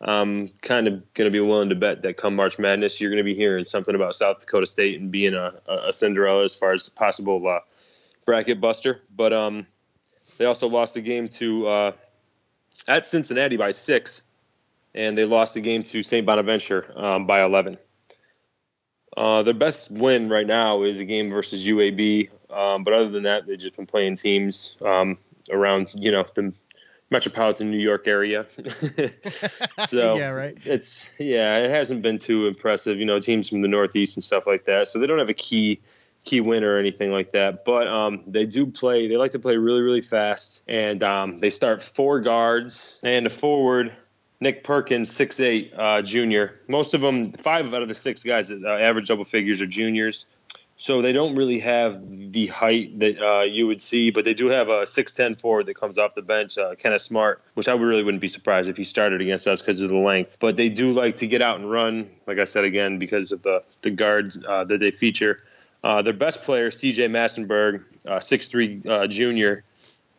I'm 0.00 0.48
kind 0.60 0.86
of 0.86 1.14
going 1.14 1.26
to 1.26 1.30
be 1.30 1.40
willing 1.40 1.70
to 1.70 1.74
bet 1.74 2.02
that 2.02 2.16
come 2.16 2.36
March 2.36 2.58
Madness, 2.58 3.00
you're 3.00 3.10
going 3.10 3.18
to 3.18 3.24
be 3.24 3.34
hearing 3.34 3.64
something 3.64 3.94
about 3.94 4.14
South 4.14 4.40
Dakota 4.40 4.66
State 4.66 5.00
and 5.00 5.10
being 5.10 5.34
a, 5.34 5.54
a 5.66 5.92
Cinderella 5.92 6.44
as 6.44 6.54
far 6.54 6.72
as 6.72 6.88
possible 6.88 7.46
uh, 7.48 7.60
bracket 8.26 8.60
buster. 8.60 9.00
But 9.14 9.32
um, 9.32 9.66
they 10.38 10.44
also 10.44 10.68
lost 10.68 10.94
the 10.94 11.00
game 11.00 11.28
to 11.28 11.68
uh, 11.68 11.92
at 12.88 13.06
Cincinnati 13.06 13.56
by 13.56 13.70
six, 13.70 14.22
and 14.94 15.16
they 15.16 15.24
lost 15.24 15.54
the 15.54 15.60
game 15.60 15.82
to 15.84 16.02
St. 16.02 16.26
Bonaventure 16.26 16.92
um, 16.96 17.26
by 17.26 17.42
11. 17.42 17.78
Uh, 19.16 19.42
their 19.44 19.54
best 19.54 19.90
win 19.90 20.28
right 20.28 20.46
now 20.46 20.82
is 20.82 21.00
a 21.00 21.04
game 21.04 21.30
versus 21.30 21.64
UAB, 21.64 22.30
um, 22.50 22.82
but 22.82 22.92
other 22.92 23.10
than 23.10 23.22
that, 23.22 23.46
they've 23.46 23.58
just 23.58 23.76
been 23.76 23.86
playing 23.86 24.16
teams 24.16 24.76
um, 24.84 25.18
around 25.50 25.88
you 25.94 26.10
know 26.10 26.24
the 26.34 26.52
metropolitan 27.10 27.70
New 27.70 27.78
York 27.78 28.06
area. 28.06 28.46
so 29.86 30.16
Yeah, 30.18 30.30
right. 30.30 30.56
It's 30.64 31.10
yeah, 31.18 31.58
it 31.58 31.70
hasn't 31.70 32.02
been 32.02 32.18
too 32.18 32.46
impressive. 32.46 32.98
You 32.98 33.04
know, 33.04 33.20
teams 33.20 33.48
from 33.48 33.62
the 33.62 33.68
Northeast 33.68 34.16
and 34.16 34.24
stuff 34.24 34.46
like 34.46 34.64
that. 34.66 34.88
So 34.88 34.98
they 34.98 35.06
don't 35.06 35.18
have 35.18 35.30
a 35.30 35.34
key 35.34 35.80
key 36.24 36.40
win 36.40 36.64
or 36.64 36.78
anything 36.78 37.12
like 37.12 37.32
that. 37.32 37.64
But 37.64 37.86
um, 37.86 38.22
they 38.26 38.44
do 38.44 38.66
play. 38.66 39.08
They 39.08 39.16
like 39.16 39.32
to 39.32 39.38
play 39.38 39.56
really 39.56 39.82
really 39.82 40.00
fast, 40.00 40.62
and 40.66 41.02
um, 41.02 41.38
they 41.38 41.50
start 41.50 41.84
four 41.84 42.20
guards 42.20 42.98
and 43.02 43.26
a 43.26 43.30
forward. 43.30 43.92
Nick 44.40 44.64
Perkins, 44.64 45.10
six 45.10 45.40
eight, 45.40 45.72
uh, 45.76 46.02
junior. 46.02 46.60
Most 46.68 46.92
of 46.92 47.00
them, 47.00 47.32
five 47.32 47.72
out 47.72 47.82
of 47.82 47.88
the 47.88 47.94
six 47.94 48.24
guys 48.24 48.48
that 48.48 48.62
uh, 48.62 48.68
average 48.68 49.08
double 49.08 49.24
figures 49.24 49.62
are 49.62 49.66
juniors. 49.66 50.26
So 50.76 51.02
they 51.02 51.12
don't 51.12 51.36
really 51.36 51.60
have 51.60 52.32
the 52.32 52.48
height 52.48 52.98
that 52.98 53.20
uh, 53.20 53.42
you 53.42 53.66
would 53.68 53.80
see, 53.80 54.10
but 54.10 54.24
they 54.24 54.34
do 54.34 54.48
have 54.48 54.68
a 54.68 54.82
6'10 54.82 55.40
forward 55.40 55.66
that 55.66 55.78
comes 55.78 55.98
off 55.98 56.16
the 56.16 56.22
bench, 56.22 56.58
uh, 56.58 56.74
Kenneth 56.74 57.02
Smart, 57.02 57.40
which 57.54 57.68
I 57.68 57.74
really 57.74 58.02
wouldn't 58.02 58.20
be 58.20 58.26
surprised 58.26 58.68
if 58.68 58.76
he 58.76 58.82
started 58.82 59.20
against 59.20 59.46
us 59.46 59.62
because 59.62 59.82
of 59.82 59.90
the 59.90 59.96
length. 59.96 60.38
But 60.40 60.56
they 60.56 60.68
do 60.68 60.92
like 60.92 61.16
to 61.16 61.28
get 61.28 61.42
out 61.42 61.60
and 61.60 61.70
run, 61.70 62.10
like 62.26 62.38
I 62.38 62.44
said 62.44 62.64
again, 62.64 62.98
because 62.98 63.30
of 63.30 63.42
the, 63.42 63.62
the 63.82 63.90
guards 63.90 64.36
uh, 64.36 64.64
that 64.64 64.80
they 64.80 64.90
feature. 64.90 65.44
Uh, 65.84 66.02
their 66.02 66.12
best 66.12 66.42
player, 66.42 66.70
CJ 66.70 67.08
Massinburg, 67.10 67.84
uh, 68.06 68.16
6'3 68.16 68.86
uh, 68.86 69.06
junior 69.06 69.62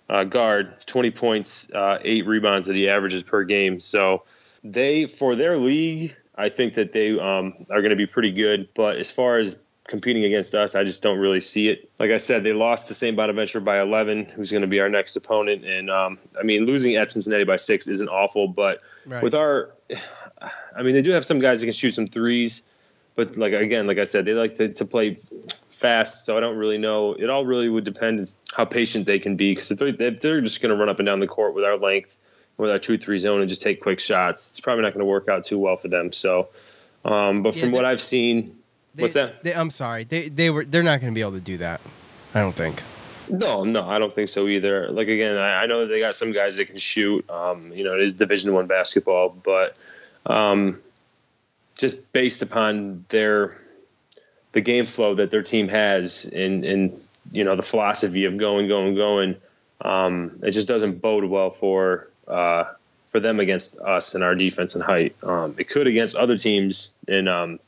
uh, 0.09 0.23
guard, 0.23 0.85
20 0.85 1.11
points, 1.11 1.69
uh, 1.71 1.97
eight 2.01 2.25
rebounds 2.25 2.67
that 2.67 2.75
he 2.75 2.87
averages 2.87 3.23
per 3.23 3.43
game. 3.43 3.79
So 3.79 4.23
they, 4.63 5.07
for 5.07 5.35
their 5.35 5.57
league, 5.57 6.15
I 6.35 6.49
think 6.49 6.75
that 6.75 6.93
they 6.93 7.19
um, 7.19 7.65
are 7.69 7.81
going 7.81 7.89
to 7.89 7.95
be 7.95 8.05
pretty 8.05 8.31
good. 8.31 8.69
But 8.73 8.97
as 8.97 9.09
far 9.11 9.37
as 9.37 9.57
competing 9.87 10.25
against 10.25 10.55
us, 10.55 10.75
I 10.75 10.83
just 10.83 11.01
don't 11.03 11.19
really 11.19 11.41
see 11.41 11.69
it. 11.69 11.89
Like 11.99 12.11
I 12.11 12.17
said, 12.17 12.43
they 12.43 12.53
lost 12.53 12.87
to 12.87 12.93
St. 12.93 13.15
Bonaventure 13.15 13.59
by 13.59 13.81
11, 13.81 14.25
who's 14.25 14.51
going 14.51 14.61
to 14.61 14.67
be 14.67 14.79
our 14.79 14.89
next 14.89 15.15
opponent. 15.15 15.63
And 15.63 15.89
um, 15.89 16.19
I 16.39 16.43
mean, 16.43 16.65
losing 16.65 16.95
at 16.95 17.11
Cincinnati 17.11 17.43
by 17.43 17.57
six 17.57 17.87
isn't 17.87 18.09
awful, 18.09 18.47
but 18.47 18.81
Right. 19.05 19.21
with 19.21 19.35
our, 19.35 19.69
I 20.75 20.81
mean, 20.81 20.95
they 20.95 21.03
do 21.03 21.11
have 21.11 21.25
some 21.25 21.39
guys 21.39 21.59
that 21.59 21.67
can 21.67 21.73
shoot 21.73 21.91
some 21.91 22.07
threes, 22.07 22.63
but 23.15 23.37
like 23.37 23.53
again, 23.53 23.85
like 23.85 23.99
I 23.99 24.05
said, 24.05 24.25
they 24.25 24.33
like 24.33 24.55
to, 24.55 24.69
to 24.69 24.85
play 24.85 25.19
fast. 25.71 26.25
So 26.25 26.35
I 26.35 26.39
don't 26.39 26.57
really 26.57 26.79
know. 26.79 27.13
It 27.13 27.29
all 27.29 27.45
really 27.45 27.69
would 27.69 27.83
depend 27.83 28.19
on 28.19 28.25
how 28.51 28.65
patient 28.65 29.05
they 29.05 29.19
can 29.19 29.35
be 29.35 29.51
because 29.51 29.69
if 29.69 29.77
they're, 29.77 29.89
if 29.89 30.19
they're 30.21 30.41
just 30.41 30.61
going 30.61 30.73
to 30.73 30.79
run 30.79 30.89
up 30.89 30.97
and 30.99 31.05
down 31.05 31.19
the 31.19 31.27
court 31.27 31.53
with 31.53 31.63
our 31.63 31.77
length, 31.77 32.17
with 32.57 32.71
our 32.71 32.79
two 32.79 32.97
three 32.97 33.19
zone, 33.19 33.41
and 33.41 33.49
just 33.49 33.61
take 33.61 33.81
quick 33.81 33.99
shots, 33.99 34.49
it's 34.49 34.59
probably 34.59 34.81
not 34.81 34.93
going 34.93 35.01
to 35.01 35.05
work 35.05 35.29
out 35.29 35.43
too 35.43 35.59
well 35.59 35.77
for 35.77 35.89
them. 35.89 36.11
So, 36.11 36.49
um, 37.03 37.43
but 37.43 37.55
Yeah, 37.55 37.61
from 37.61 37.71
what 37.73 37.85
I've 37.85 38.01
seen, 38.01 38.57
They- 38.95 39.01
what's 39.03 39.13
that? 39.13 39.43
They, 39.43 39.53
I'm 39.53 39.69
sorry. 39.69 40.03
They 40.05 40.29
they 40.29 40.49
were 40.49 40.65
they're 40.65 40.83
not 40.83 41.01
going 41.01 41.11
to 41.11 41.15
be 41.15 41.21
able 41.21 41.33
to 41.33 41.41
do 41.41 41.57
that. 41.57 41.81
I 42.33 42.39
don't 42.41 42.55
think. 42.55 42.81
No, 43.29 43.63
no, 43.63 43.87
I 43.87 43.97
don't 43.97 44.13
think 44.13 44.29
so 44.29 44.47
either. 44.47 44.89
Like 44.89 45.07
again, 45.07 45.35
I, 45.37 45.63
I 45.63 45.65
know 45.65 45.87
they 45.87 45.99
got 45.99 46.15
some 46.15 46.31
guys 46.31 46.57
that 46.57 46.65
can 46.65 46.77
shoot. 46.77 47.27
Um, 47.29 47.71
you 47.73 47.83
know, 47.83 47.95
it 47.95 48.01
is 48.01 48.13
Division 48.13 48.53
One 48.53 48.67
basketball, 48.67 49.29
but 49.29 49.75
um, 50.25 50.79
just 51.75 52.11
based 52.13 52.41
upon 52.41 53.05
their 53.09 53.57
the 54.51 54.61
game 54.61 54.85
flow 54.85 55.15
that 55.15 55.31
their 55.31 55.43
team 55.43 55.67
has, 55.69 56.25
and 56.25 56.63
and 56.63 57.01
you 57.31 57.43
know 57.43 57.55
the 57.55 57.63
philosophy 57.63 58.25
of 58.25 58.37
going, 58.37 58.67
going, 58.67 58.95
going, 58.95 59.35
um, 59.81 60.39
it 60.43 60.51
just 60.51 60.67
doesn't 60.67 61.01
bode 61.01 61.25
well 61.25 61.49
for 61.49 62.07
uh, 62.27 62.65
for 63.09 63.19
them 63.19 63.39
against 63.39 63.77
us 63.79 64.13
and 64.15 64.23
our 64.23 64.35
defense 64.35 64.75
and 64.75 64.83
height. 64.83 65.15
Um, 65.23 65.55
it 65.57 65.67
could 65.67 65.87
against 65.87 66.15
other 66.15 66.37
teams 66.37 66.91
in 67.07 67.27
um, 67.27 67.59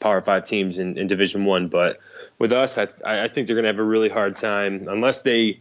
Power 0.00 0.20
Five 0.20 0.44
teams 0.44 0.78
in, 0.78 0.98
in 0.98 1.06
Division 1.06 1.44
One, 1.44 1.68
but 1.68 1.98
with 2.38 2.52
us, 2.52 2.78
I, 2.78 2.88
I 3.04 3.28
think 3.28 3.46
they're 3.46 3.56
going 3.56 3.64
to 3.64 3.68
have 3.68 3.78
a 3.78 3.84
really 3.84 4.08
hard 4.08 4.34
time 4.34 4.88
unless 4.88 5.22
they 5.22 5.60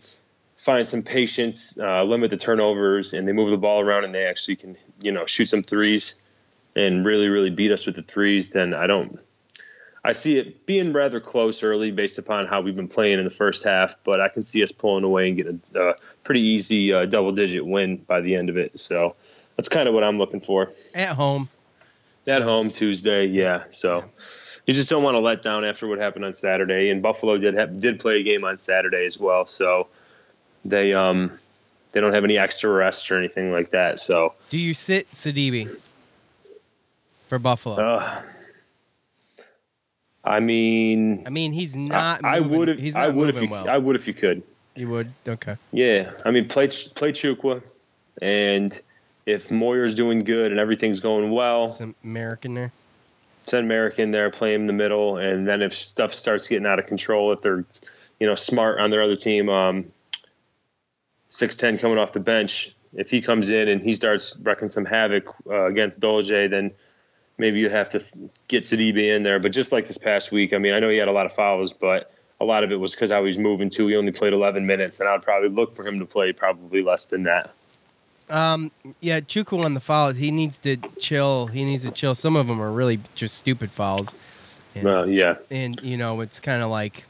find 0.55 0.87
some 0.87 1.03
patience, 1.03 1.77
uh, 1.79 2.03
limit 2.03 2.29
the 2.29 2.37
turnovers, 2.37 3.13
and 3.13 3.27
they 3.27 3.31
move 3.31 3.49
the 3.49 3.57
ball 3.57 3.81
around 3.81 4.05
and 4.05 4.15
they 4.15 4.25
actually 4.25 4.55
can, 4.55 4.77
you 5.01 5.11
know, 5.11 5.25
shoot 5.25 5.47
some 5.47 5.61
threes 5.61 6.15
and 6.75 7.05
really, 7.05 7.27
really 7.27 7.49
beat 7.49 7.71
us 7.71 7.85
with 7.85 7.95
the 7.95 8.01
threes. 8.01 8.51
Then 8.51 8.73
I 8.73 8.87
don't. 8.87 9.19
I 10.03 10.13
see 10.13 10.37
it 10.37 10.65
being 10.65 10.93
rather 10.93 11.19
close 11.19 11.61
early 11.61 11.91
based 11.91 12.17
upon 12.17 12.47
how 12.47 12.61
we've 12.61 12.75
been 12.75 12.87
playing 12.87 13.19
in 13.19 13.25
the 13.25 13.29
first 13.29 13.63
half, 13.63 13.97
but 14.03 14.21
I 14.21 14.29
can 14.29 14.43
see 14.43 14.63
us 14.63 14.71
pulling 14.71 15.03
away 15.03 15.27
and 15.27 15.37
getting 15.37 15.61
a, 15.75 15.93
pretty 16.23 16.41
easy 16.41 16.93
uh, 16.93 17.05
double 17.05 17.31
digit 17.31 17.65
win 17.65 17.97
by 17.97 18.21
the 18.21 18.35
end 18.35 18.49
of 18.49 18.57
it. 18.57 18.79
So 18.79 19.15
that's 19.57 19.67
kind 19.67 19.89
of 19.89 19.93
what 19.93 20.03
I'm 20.03 20.17
looking 20.17 20.41
for. 20.41 20.71
At 20.93 21.15
home. 21.15 21.49
At 22.29 22.41
home 22.41 22.71
Tuesday, 22.71 23.25
yeah. 23.25 23.63
So 23.69 24.05
you 24.65 24.73
just 24.73 24.89
don't 24.89 25.03
want 25.03 25.15
to 25.15 25.19
let 25.19 25.41
down 25.41 25.65
after 25.65 25.87
what 25.87 25.99
happened 25.99 26.25
on 26.25 26.33
Saturday. 26.33 26.89
And 26.89 27.01
Buffalo 27.01 27.37
did 27.37 27.55
have, 27.55 27.79
did 27.79 27.99
play 27.99 28.19
a 28.19 28.23
game 28.23 28.43
on 28.43 28.57
Saturday 28.57 29.05
as 29.05 29.17
well, 29.19 29.45
so 29.45 29.87
they 30.63 30.93
um 30.93 31.39
they 31.91 32.01
don't 32.01 32.13
have 32.13 32.23
any 32.23 32.37
extra 32.37 32.69
rest 32.69 33.09
or 33.11 33.17
anything 33.17 33.51
like 33.51 33.71
that. 33.71 33.99
So 33.99 34.33
Do 34.49 34.57
you 34.57 34.73
sit 34.73 35.09
Sidibe 35.11 35.75
for 37.27 37.39
Buffalo? 37.39 37.75
uh, 37.75 38.21
I 40.23 40.39
mean, 40.39 41.23
I 41.25 41.29
mean, 41.29 41.53
he's 41.53 41.75
not. 41.75 42.23
I, 42.23 42.37
I 42.37 42.39
would 42.39 42.67
have 42.67 42.79
He's 42.79 42.95
I 42.95 43.07
not 43.07 43.15
would 43.15 43.29
if 43.29 43.41
you 43.41 43.49
well. 43.49 43.69
I 43.69 43.77
would 43.77 43.95
if 43.95 44.07
you 44.07 44.13
could. 44.13 44.43
you 44.75 44.87
would. 44.89 45.11
Okay. 45.27 45.55
Yeah, 45.71 46.11
I 46.25 46.31
mean, 46.31 46.47
play 46.47 46.67
play 46.67 47.11
Chukwu, 47.11 47.63
and 48.21 48.79
if 49.29 49.51
Moyer's 49.51 49.95
doing 49.95 50.23
good 50.23 50.51
and 50.51 50.59
everything's 50.59 50.99
going 50.99 51.31
well, 51.31 51.67
Some 51.67 51.95
American 52.03 52.53
there. 52.55 52.71
send 53.45 53.67
Marek 53.67 53.99
in 53.99 54.11
there, 54.11 54.29
play 54.29 54.53
him 54.53 54.61
in 54.61 54.67
the 54.67 54.73
middle, 54.73 55.17
and 55.17 55.47
then 55.47 55.61
if 55.61 55.73
stuff 55.73 56.13
starts 56.13 56.47
getting 56.47 56.65
out 56.65 56.79
of 56.79 56.87
control, 56.87 57.31
if 57.31 57.39
they're, 57.39 57.65
you 58.19 58.27
know, 58.27 58.35
smart 58.35 58.79
on 58.79 58.89
their 58.89 59.03
other 59.03 59.15
team, 59.15 59.49
um, 59.49 59.91
six 61.29 61.55
ten 61.55 61.77
coming 61.77 61.97
off 61.97 62.11
the 62.11 62.19
bench, 62.19 62.75
if 62.93 63.11
he 63.11 63.21
comes 63.21 63.49
in 63.49 63.67
and 63.67 63.81
he 63.81 63.93
starts 63.93 64.37
wrecking 64.41 64.69
some 64.69 64.85
havoc 64.85 65.25
uh, 65.47 65.65
against 65.65 65.99
Dolce, 65.99 66.47
then 66.47 66.71
maybe 67.37 67.59
you 67.59 67.69
have 67.69 67.89
to 67.91 68.03
get 68.47 68.63
Sidibe 68.63 69.15
in 69.15 69.23
there. 69.23 69.39
But 69.39 69.51
just 69.51 69.71
like 69.71 69.87
this 69.87 69.97
past 69.97 70.31
week, 70.31 70.53
I 70.53 70.57
mean, 70.57 70.73
I 70.73 70.79
know 70.79 70.89
he 70.89 70.97
had 70.97 71.07
a 71.07 71.11
lot 71.11 71.27
of 71.27 71.33
fouls, 71.33 71.73
but 71.73 72.11
a 72.41 72.45
lot 72.45 72.63
of 72.63 72.71
it 72.71 72.79
was 72.79 72.95
because 72.95 73.11
how 73.11 73.25
he's 73.25 73.37
moving 73.37 73.69
too. 73.69 73.87
He 73.87 73.95
only 73.95 74.11
played 74.11 74.33
11 74.33 74.65
minutes, 74.65 74.99
and 74.99 75.07
I'd 75.07 75.21
probably 75.21 75.49
look 75.49 75.75
for 75.75 75.85
him 75.85 75.99
to 75.99 76.05
play 76.05 76.33
probably 76.33 76.81
less 76.81 77.05
than 77.05 77.23
that. 77.23 77.53
Um. 78.29 78.71
Yeah, 78.99 79.19
Chukwu 79.19 79.63
on 79.63 79.73
the 79.73 79.79
fouls. 79.79 80.17
He 80.17 80.31
needs 80.31 80.57
to 80.59 80.77
chill. 80.99 81.47
He 81.47 81.63
needs 81.63 81.83
to 81.83 81.91
chill. 81.91 82.15
Some 82.15 82.35
of 82.35 82.47
them 82.47 82.61
are 82.61 82.71
really 82.71 82.99
just 83.15 83.35
stupid 83.35 83.71
fouls. 83.71 84.13
And, 84.75 84.83
Well, 84.83 85.09
yeah. 85.09 85.35
and 85.49 85.79
you 85.81 85.97
know, 85.97 86.21
it's 86.21 86.39
kind 86.39 86.61
of 86.61 86.69
like, 86.69 87.03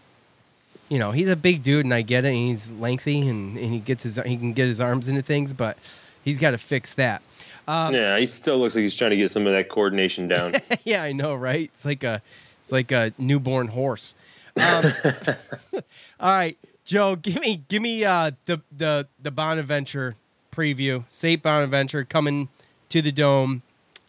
you 0.87 0.97
know, 0.97 1.11
he's 1.11 1.29
a 1.29 1.35
big 1.35 1.61
dude, 1.61 1.85
and 1.85 1.93
I 1.93 2.01
get 2.01 2.25
it. 2.25 2.29
And 2.29 2.37
he's 2.37 2.69
lengthy, 2.69 3.27
and, 3.27 3.57
and 3.57 3.73
he 3.73 3.79
gets 3.79 4.03
his 4.03 4.15
he 4.15 4.37
can 4.37 4.53
get 4.53 4.67
his 4.67 4.79
arms 4.79 5.07
into 5.07 5.21
things, 5.21 5.53
but 5.53 5.77
he's 6.23 6.39
got 6.39 6.51
to 6.51 6.57
fix 6.57 6.93
that. 6.95 7.21
Um, 7.67 7.93
yeah, 7.93 8.17
he 8.17 8.25
still 8.25 8.57
looks 8.57 8.75
like 8.75 8.81
he's 8.81 8.95
trying 8.95 9.11
to 9.11 9.17
get 9.17 9.29
some 9.29 9.45
of 9.45 9.53
that 9.53 9.69
coordination 9.69 10.27
down. 10.27 10.53
yeah, 10.85 11.03
I 11.03 11.11
know, 11.11 11.35
right? 11.35 11.69
It's 11.73 11.85
like 11.85 12.03
a, 12.03 12.21
it's 12.63 12.71
like 12.71 12.91
a 12.91 13.13
newborn 13.19 13.67
horse. 13.67 14.15
Um, 14.55 14.85
all 16.19 16.31
right, 16.31 16.57
Joe, 16.85 17.15
give 17.15 17.39
me, 17.41 17.61
give 17.67 17.81
me 17.81 18.03
uh, 18.05 18.31
the 18.45 18.61
the 18.75 19.07
the 19.21 19.29
Bonaventure 19.31 20.15
preview. 20.59 21.05
Saint 21.09 21.41
Bonaventure 21.41 22.03
coming 22.03 22.49
to 22.89 23.01
the 23.01 23.11
dome 23.11 23.61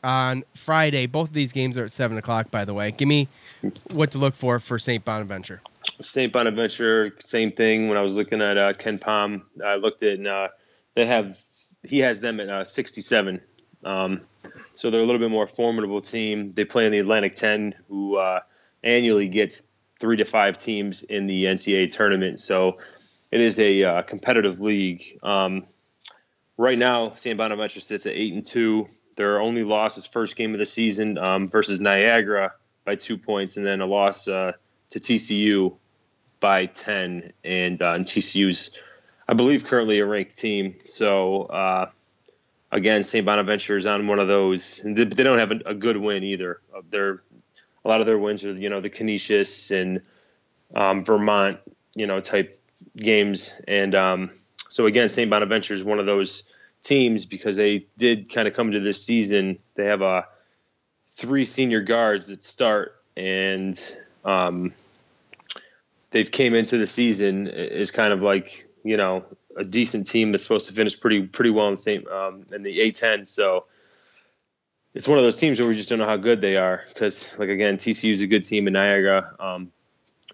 on 0.03 0.43
Friday. 0.55 1.07
Both 1.07 1.29
of 1.29 1.35
these 1.35 1.53
games 1.53 1.79
are 1.79 1.85
at 1.85 1.93
seven 1.93 2.19
o'clock, 2.19 2.51
by 2.51 2.65
the 2.65 2.75
way. 2.75 2.91
Give 2.91 3.07
me 3.07 3.29
what 3.93 4.11
to 4.13 4.19
look 4.19 4.35
for 4.35 4.59
for 4.59 4.79
Saint 4.79 5.05
Bonaventure. 5.05 5.61
St. 6.01 6.33
Bonaventure, 6.33 7.15
same 7.25 7.53
thing. 7.53 7.89
When 7.89 7.97
I 7.97 8.03
was 8.03 8.17
looking 8.17 8.43
at 8.43 8.59
uh, 8.59 8.73
KenPom, 8.73 9.43
I 9.65 9.77
looked 9.77 10.03
at 10.03 10.19
and 10.19 10.27
uh, 10.27 10.49
they 10.95 11.07
have 11.07 11.41
he 11.83 12.01
has 12.01 12.21
them 12.21 12.41
at 12.41 12.49
uh, 12.49 12.65
67. 12.65 13.41
Um, 13.85 14.23
so 14.75 14.91
they're 14.91 15.01
a 15.01 15.05
little 15.05 15.21
bit 15.21 15.31
more 15.31 15.47
formidable 15.47 16.03
team. 16.03 16.53
They 16.53 16.65
play 16.65 16.85
in 16.85 16.93
the 16.93 16.99
Atlantic 16.99 17.35
10, 17.35 17.75
who 17.89 18.17
uh, 18.17 18.41
annually 18.83 19.29
gets 19.29 19.63
three 19.99 20.17
to 20.17 20.25
five 20.25 20.59
teams 20.59 21.03
in 21.03 21.27
the 21.27 21.45
NCAA 21.45 21.93
tournament. 21.93 22.41
So 22.41 22.79
it 23.31 23.41
is 23.41 23.59
a 23.59 23.85
uh, 23.85 24.03
competitive 24.03 24.61
league. 24.61 25.19
Um, 25.23 25.67
right 26.61 26.79
now, 26.79 27.15
St. 27.15 27.39
Bonaventure 27.39 27.81
sits 27.81 28.05
at 28.05 28.13
eight 28.13 28.35
and 28.35 28.45
two. 28.45 28.87
Their 29.17 29.41
only 29.41 29.65
loss 29.65 29.97
is 29.97 30.07
first 30.07 30.37
game 30.37 30.53
of 30.53 30.59
the 30.59 30.67
season 30.67 31.17
um, 31.19 31.49
versus 31.49 31.81
Niagara 31.81 32.53
by 32.85 32.97
two 32.97 33.17
points, 33.17 33.57
and 33.57 33.67
then 33.67 33.81
a 33.81 33.87
loss 33.87 34.29
uh, 34.29 34.53
to 34.91 35.01
TCU 35.01 35.77
by 36.39 36.67
10. 36.67 37.33
And, 37.45 37.81
uh, 37.83 37.93
and 37.95 38.05
TCU's, 38.05 38.71
I 39.27 39.33
believe, 39.33 39.65
currently 39.65 40.01
a 40.01 40.07
ranked 40.07 40.37
team. 40.37 40.77
So, 40.85 41.45
uh, 41.45 41.91
again, 42.71 43.03
St. 43.03 43.25
Bonaventure 43.25 43.77
is 43.77 43.87
on 43.87 44.07
one 44.07 44.19
of 44.19 44.29
those. 44.29 44.83
They, 44.85 45.05
they 45.05 45.23
don't 45.23 45.39
have 45.39 45.53
a, 45.53 45.61
a 45.71 45.75
good 45.75 45.97
win 45.97 46.25
either. 46.25 46.61
Uh, 46.75 46.83
They're, 46.91 47.23
a 47.85 47.89
lot 47.89 48.01
of 48.01 48.07
their 48.07 48.19
wins 48.19 48.45
are, 48.45 48.53
you 48.53 48.69
know, 48.69 48.81
the 48.81 48.91
Canisius 48.91 49.71
and 49.71 50.03
um, 50.75 51.05
Vermont, 51.05 51.59
you 51.95 52.07
know, 52.07 52.21
type 52.21 52.55
games. 52.97 53.55
And 53.67 53.95
um, 53.95 54.31
so, 54.71 54.87
again, 54.87 55.09
St. 55.09 55.29
Bonaventure 55.29 55.75
is 55.75 55.85
one 55.85 55.99
of 55.99 56.07
those 56.07 56.45
teams 56.83 57.27
because 57.27 57.57
they 57.57 57.87
did 57.99 58.33
kind 58.33 58.49
of 58.49 58.55
come 58.55 58.73
to 58.73 58.81
this 58.81 59.05
season. 59.05 59.59
They 59.75 59.85
have 59.85 60.01
a 60.01 60.27
three 61.13 61.45
senior 61.45 61.83
guards 61.83 62.29
that 62.29 62.43
start 62.43 62.97
and 63.17 63.97
um, 64.25 64.73
they've 66.11 66.31
came 66.31 66.55
into 66.55 66.79
the 66.79 66.87
season 66.87 67.47
is 67.49 67.91
kind 67.91 68.13
of 68.13 68.23
like 68.23 68.67
you 68.85 68.97
know 68.97 69.25
a 69.57 69.65
decent 69.65 70.07
team 70.07 70.33
that's 70.33 70.43
supposed 70.43 70.69
to 70.69 70.75
finish 70.75 70.99
pretty 70.99 71.27
pretty 71.27 71.51
well 71.51 71.69
in 71.69 71.75
the 71.75 71.83
same 71.83 72.07
um, 72.09 72.47
in 72.53 72.63
the 72.63 72.79
A10. 72.79 73.29
So 73.29 73.67
it's 74.95 75.09
one 75.09 75.19
of 75.19 75.25
those 75.25 75.37
teams 75.37 75.61
where 75.61 75.69
we 75.69 75.75
just 75.75 75.89
don't 75.89 75.99
know 75.99 76.07
how 76.07 76.17
good 76.17 76.41
they 76.41 76.57
are 76.57 76.85
because 76.89 77.37
like 77.39 77.49
again 77.49 77.77
TCU 77.77 78.13
is 78.13 78.23
a 78.23 78.27
good 78.27 78.45
team 78.45 78.67
in 78.67 78.73
Niagara. 78.73 79.35
Um, 79.39 79.73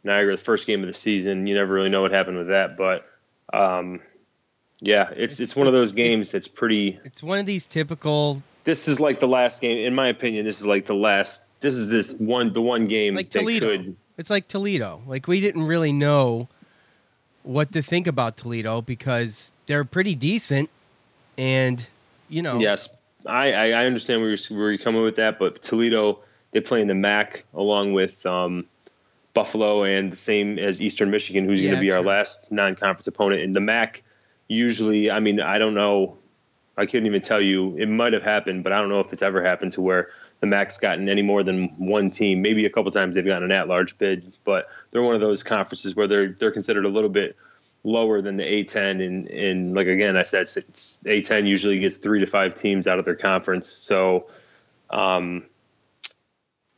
Niagara, 0.05 0.37
the 0.37 0.43
first 0.43 0.67
game 0.67 0.83
of 0.83 0.87
the 0.87 0.95
season, 0.95 1.47
you 1.47 1.55
never 1.55 1.73
really 1.73 1.89
know 1.89 2.03
what 2.03 2.13
happened 2.13 2.39
with 2.39 2.49
that, 2.49 2.77
but 2.77 3.07
um, 3.53 4.01
yeah, 4.81 5.11
it's 5.15 5.41
it's 5.41 5.57
one 5.57 5.67
of 5.67 5.73
those 5.73 5.93
games 5.93 6.31
that's 6.31 6.49
pretty. 6.49 7.01
It's 7.05 7.23
one 7.23 7.39
of 7.39 7.47
these 7.47 7.67
typical 7.67 8.43
This 8.65 8.89
is 8.89 9.01
like 9.01 9.21
the 9.21 9.29
last 9.29 9.61
game, 9.61 9.79
in 9.79 9.95
my 9.95 10.09
opinion. 10.09 10.45
This 10.45 10.61
is 10.61 10.67
like 10.67 10.87
the 10.87 10.95
last. 10.95 11.45
This 11.61 11.75
is 11.75 11.89
this 11.89 12.15
one 12.15 12.53
the 12.53 12.61
one 12.61 12.87
game 12.87 13.15
like 13.15 13.31
that 13.31 13.41
Toledo. 13.41 13.71
could 13.71 13.97
It's 14.19 14.31
like 14.31 14.49
Toledo. 14.49 15.03
Like 15.07 15.27
we 15.27 15.41
didn't 15.41 15.65
really 15.65 15.93
know 15.93 16.49
what 17.43 17.73
to 17.73 17.83
think 17.83 18.07
about 18.07 18.37
Toledo 18.37 18.83
because 18.83 19.53
they're 19.67 19.85
pretty 19.85 20.15
decent, 20.15 20.69
and 21.39 21.89
you 22.29 22.43
know, 22.43 22.59
Yes, 22.59 22.89
I, 23.25 23.53
I, 23.53 23.71
I 23.71 23.87
understand 23.87 24.21
where 24.21 24.31
you're, 24.31 24.59
where 24.59 24.71
you're 24.73 24.83
coming 24.83 25.03
with 25.03 25.17
that, 25.17 25.39
but 25.39 25.63
Toledo 25.63 26.21
they 26.53 26.61
play 26.61 26.81
in 26.81 26.89
the 26.89 26.95
MAC 26.95 27.45
along 27.55 27.93
with 27.93 28.25
um, 28.25 28.67
Buffalo 29.35 29.83
and 29.83 30.13
the 30.13 30.17
same 30.17 30.59
as 30.59 30.81
Eastern 30.81 31.11
Michigan, 31.11 31.45
who's 31.45 31.61
going 31.61 31.75
to 31.75 31.81
be 31.81 31.93
our 31.93 32.03
last 32.03 32.51
non-conference 32.51 33.07
opponent. 33.07 33.43
In 33.43 33.53
the 33.53 33.61
MAC, 33.61 34.03
usually, 34.49 35.11
I 35.11 35.21
mean, 35.21 35.41
I 35.41 35.59
don't 35.59 35.75
know, 35.75 36.19
I 36.77 36.87
couldn't 36.87 37.07
even 37.07 37.21
tell 37.23 37.41
you. 37.41 37.77
It 37.79 37.89
might 37.89 38.13
have 38.13 38.23
happened, 38.23 38.65
but 38.65 38.73
I 38.73 38.81
don't 38.81 38.89
know 38.89 39.01
if 39.01 39.13
it's 39.13 39.23
ever 39.23 39.45
happened 39.45 39.73
to 39.75 39.81
where 39.81 40.11
the 40.41 40.47
MAC's 40.47 40.79
gotten 40.79 41.09
any 41.09 41.23
more 41.23 41.43
than 41.43 41.69
one 41.79 42.11
team. 42.11 42.43
Maybe 42.43 42.67
a 42.67 42.71
couple 42.71 42.91
times 42.91 43.15
they've 43.15 43.25
gotten 43.25 43.45
an 43.45 43.53
at-large 43.53 43.99
bid, 43.99 44.37
but 44.45 44.67
they're 44.91 45.03
one 45.03 45.15
of 45.15 45.21
those 45.21 45.43
conferences 45.43 45.97
where 45.97 46.09
they're 46.09 46.29
they're 46.33 46.53
considered 46.53 46.85
a 46.85 46.89
little 46.91 47.11
bit 47.11 47.37
lower 47.85 48.21
than 48.21 48.37
the 48.37 48.45
A10 48.45 49.05
and 49.07 49.29
and 49.29 49.75
like 49.75 49.87
again 49.87 50.17
I 50.17 50.23
said 50.25 50.47
A10 50.47 51.47
usually 51.47 51.79
gets 51.79 51.99
3 51.99 52.21
to 52.21 52.27
5 52.27 52.55
teams 52.55 52.87
out 52.89 52.99
of 52.99 53.05
their 53.05 53.17
conference 53.17 53.69
so 53.69 54.27
Um, 54.91 55.45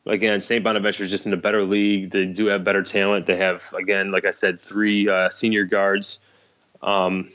again, 0.06 0.40
St. 0.40 0.64
Bonaventure 0.64 1.04
is 1.04 1.10
just 1.10 1.26
in 1.26 1.32
a 1.32 1.36
better 1.36 1.64
league. 1.64 2.10
They 2.10 2.26
do 2.26 2.46
have 2.46 2.64
better 2.64 2.82
talent. 2.82 3.26
They 3.26 3.36
have, 3.36 3.72
again, 3.74 4.10
like 4.10 4.24
I 4.24 4.30
said, 4.30 4.60
three 4.60 5.08
uh, 5.08 5.30
senior 5.30 5.64
guards, 5.64 6.24
um, 6.82 7.30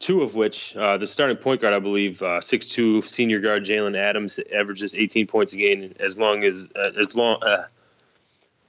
two 0.00 0.22
of 0.22 0.34
which 0.34 0.74
uh, 0.74 0.96
the 0.96 1.06
starting 1.06 1.36
point 1.36 1.60
guard, 1.60 1.74
I 1.74 1.78
believe, 1.78 2.22
uh, 2.22 2.40
six-two 2.40 3.02
senior 3.02 3.38
guard 3.38 3.64
Jalen 3.64 3.96
Adams 3.96 4.40
averages 4.52 4.94
18 4.94 5.26
points 5.28 5.52
a 5.52 5.58
game, 5.58 5.94
as 6.00 6.18
long 6.18 6.42
as 6.42 6.68
uh, 6.74 6.98
as 6.98 7.14
long 7.14 7.42
uh, 7.42 7.66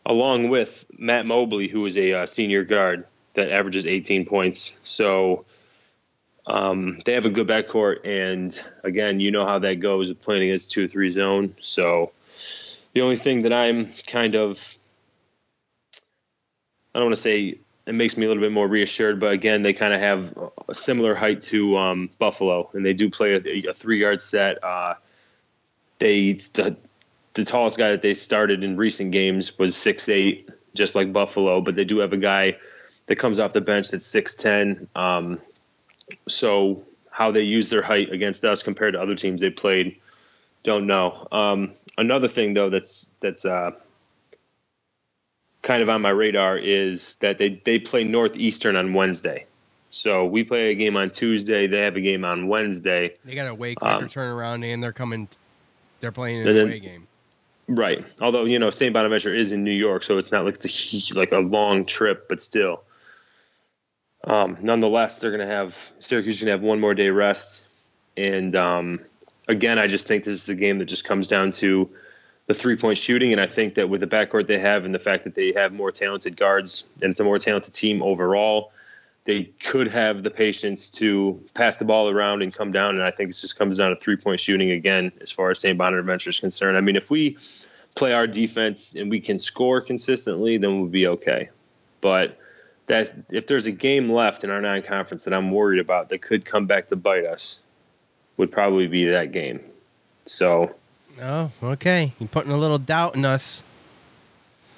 along 0.05 0.49
with 0.49 0.85
Matt 0.95 1.25
Mobley, 1.25 1.67
who 1.67 1.85
is 1.85 1.97
a 1.97 2.13
uh, 2.13 2.25
senior 2.25 2.63
guard 2.63 3.07
that 3.33 3.49
averages 3.49 3.87
18 3.87 4.27
points. 4.27 4.77
So. 4.83 5.45
Um, 6.47 6.99
they 7.05 7.13
have 7.13 7.27
a 7.27 7.29
good 7.29 7.47
backcourt, 7.47 8.03
and 8.03 8.59
again, 8.83 9.19
you 9.19 9.29
know 9.29 9.45
how 9.45 9.59
that 9.59 9.75
goes 9.75 10.09
with 10.09 10.21
playing 10.21 10.41
against 10.41 10.71
two 10.71 10.85
or 10.85 10.87
three 10.87 11.09
zone. 11.11 11.55
So, 11.61 12.13
the 12.93 13.01
only 13.01 13.15
thing 13.15 13.43
that 13.43 13.53
I'm 13.53 13.91
kind 14.07 14.35
of, 14.35 14.75
I 16.95 16.99
don't 16.99 17.05
want 17.05 17.15
to 17.15 17.21
say 17.21 17.59
it 17.91 17.95
makes 17.95 18.15
me 18.15 18.25
a 18.25 18.29
little 18.29 18.41
bit 18.41 18.53
more 18.53 18.69
reassured, 18.69 19.19
but 19.19 19.33
again, 19.33 19.63
they 19.63 19.73
kind 19.73 19.93
of 19.93 19.99
have 19.99 20.49
a 20.69 20.73
similar 20.73 21.13
height 21.13 21.41
to 21.41 21.77
um, 21.77 22.09
Buffalo, 22.19 22.69
and 22.71 22.85
they 22.85 22.93
do 22.93 23.09
play 23.09 23.33
a, 23.33 23.69
a 23.69 23.73
three 23.73 23.99
guard 23.99 24.21
set. 24.21 24.63
Uh, 24.63 24.93
they 25.99 26.31
the, 26.31 26.77
the 27.33 27.43
tallest 27.43 27.77
guy 27.77 27.91
that 27.91 28.01
they 28.01 28.13
started 28.13 28.63
in 28.63 28.77
recent 28.77 29.11
games 29.11 29.59
was 29.59 29.75
six 29.75 30.07
eight, 30.07 30.49
just 30.73 30.95
like 30.95 31.11
Buffalo, 31.11 31.59
but 31.59 31.75
they 31.75 31.83
do 31.83 31.97
have 31.97 32.13
a 32.13 32.17
guy 32.17 32.55
that 33.07 33.17
comes 33.17 33.39
off 33.39 33.51
the 33.51 33.59
bench 33.59 33.91
that's 33.91 34.05
six 34.05 34.35
ten. 34.35 34.87
Um, 34.95 35.41
so 36.29 36.85
how 37.09 37.31
they 37.31 37.41
use 37.41 37.69
their 37.69 37.81
height 37.81 38.09
against 38.13 38.45
us 38.45 38.63
compared 38.63 38.93
to 38.93 39.01
other 39.01 39.15
teams 39.15 39.41
they 39.41 39.49
played, 39.49 39.97
don't 40.63 40.87
know. 40.87 41.27
Um, 41.29 41.73
another 41.97 42.29
thing 42.29 42.53
though 42.53 42.69
that's 42.69 43.09
that's 43.19 43.43
uh, 43.43 43.71
kind 45.61 45.81
of 45.81 45.89
on 45.89 46.01
my 46.01 46.09
radar 46.09 46.57
is 46.57 47.15
that 47.15 47.37
they 47.37 47.61
they 47.63 47.79
play 47.79 48.03
Northeastern 48.03 48.75
on 48.75 48.93
Wednesday. 48.93 49.45
So 49.89 50.25
we 50.25 50.43
play 50.43 50.71
a 50.71 50.75
game 50.75 50.95
on 50.95 51.09
Tuesday. 51.09 51.67
They 51.67 51.81
have 51.81 51.97
a 51.97 52.01
game 52.01 52.23
on 52.23 52.47
Wednesday. 52.47 53.15
They 53.25 53.35
got 53.35 53.47
a 53.47 53.53
way 53.53 53.75
quicker 53.75 53.93
um, 53.93 54.03
turnaround, 54.05 54.63
and 54.65 54.81
they're 54.81 54.93
coming. 54.93 55.27
They're 55.99 56.13
playing 56.13 56.47
an 56.47 56.57
away 56.57 56.79
game. 56.79 57.07
Right. 57.67 58.03
Although 58.21 58.45
you 58.45 58.59
know 58.59 58.69
St. 58.69 58.93
Bonaventure 58.93 59.35
is 59.35 59.51
in 59.51 59.63
New 59.63 59.71
York, 59.71 60.03
so 60.03 60.17
it's 60.17 60.31
not 60.31 60.45
like 60.45 60.63
it's 60.63 61.11
a, 61.11 61.13
like 61.15 61.31
a 61.31 61.39
long 61.39 61.85
trip, 61.85 62.27
but 62.29 62.41
still. 62.41 62.83
Um, 64.23 64.57
nonetheless, 64.61 65.17
they're 65.17 65.31
going 65.31 65.47
to 65.47 65.53
have 65.53 65.91
Syracuse 65.99 66.39
going 66.39 66.47
to 66.47 66.51
have 66.51 66.61
one 66.61 66.79
more 66.79 66.93
day 66.93 67.09
rest, 67.09 67.67
and 68.15 68.55
um, 68.55 68.99
again, 69.47 69.79
I 69.79 69.87
just 69.87 70.07
think 70.07 70.23
this 70.23 70.43
is 70.43 70.49
a 70.49 70.55
game 70.55 70.77
that 70.79 70.85
just 70.85 71.05
comes 71.05 71.27
down 71.27 71.51
to 71.51 71.89
the 72.47 72.53
three 72.53 72.75
point 72.75 72.97
shooting. 72.97 73.31
And 73.31 73.41
I 73.41 73.47
think 73.47 73.75
that 73.75 73.89
with 73.89 74.01
the 74.01 74.07
backcourt 74.07 74.47
they 74.47 74.59
have 74.59 74.85
and 74.85 74.93
the 74.93 74.99
fact 74.99 75.23
that 75.23 75.35
they 75.35 75.53
have 75.53 75.73
more 75.73 75.91
talented 75.91 76.37
guards 76.37 76.87
and 77.01 77.11
it's 77.11 77.19
a 77.19 77.23
more 77.23 77.39
talented 77.39 77.73
team 77.73 78.01
overall, 78.01 78.71
they 79.23 79.43
could 79.43 79.87
have 79.87 80.23
the 80.23 80.31
patience 80.31 80.89
to 80.89 81.41
pass 81.53 81.77
the 81.77 81.85
ball 81.85 82.09
around 82.09 82.41
and 82.41 82.53
come 82.53 82.71
down. 82.71 82.95
And 82.95 83.03
I 83.03 83.11
think 83.11 83.29
it 83.29 83.33
just 83.33 83.57
comes 83.57 83.77
down 83.77 83.91
to 83.91 83.95
three 83.95 84.17
point 84.17 84.39
shooting 84.39 84.71
again, 84.71 85.11
as 85.21 85.31
far 85.31 85.51
as 85.51 85.59
St. 85.59 85.77
Bonaventure 85.77 86.31
is 86.31 86.39
concerned. 86.39 86.77
I 86.77 86.81
mean, 86.81 86.95
if 86.95 87.11
we 87.11 87.37
play 87.95 88.13
our 88.13 88.25
defense 88.25 88.95
and 88.95 89.09
we 89.09 89.19
can 89.19 89.37
score 89.37 89.81
consistently, 89.81 90.57
then 90.57 90.79
we'll 90.79 90.89
be 90.89 91.07
okay. 91.07 91.49
But 91.99 92.37
that 92.87 93.13
if 93.29 93.45
there's 93.45 93.67
a 93.67 93.71
game 93.71 94.11
left 94.11 94.43
in 94.43 94.49
our 94.49 94.59
non 94.59 94.81
conference 94.81 95.25
that 95.25 95.33
I'm 95.33 95.51
worried 95.51 95.79
about 95.79 96.09
that 96.09 96.21
could 96.21 96.43
come 96.43 96.65
back 96.65 96.89
to 96.89 96.95
bite 96.95 97.25
us, 97.25 97.61
would 98.37 98.51
probably 98.51 98.87
be 98.87 99.05
that 99.05 99.31
game. 99.31 99.61
So. 100.25 100.75
Oh, 101.21 101.51
okay. 101.63 102.13
You're 102.19 102.29
putting 102.29 102.51
a 102.51 102.57
little 102.57 102.77
doubt 102.77 103.15
in 103.15 103.25
us. 103.25 103.63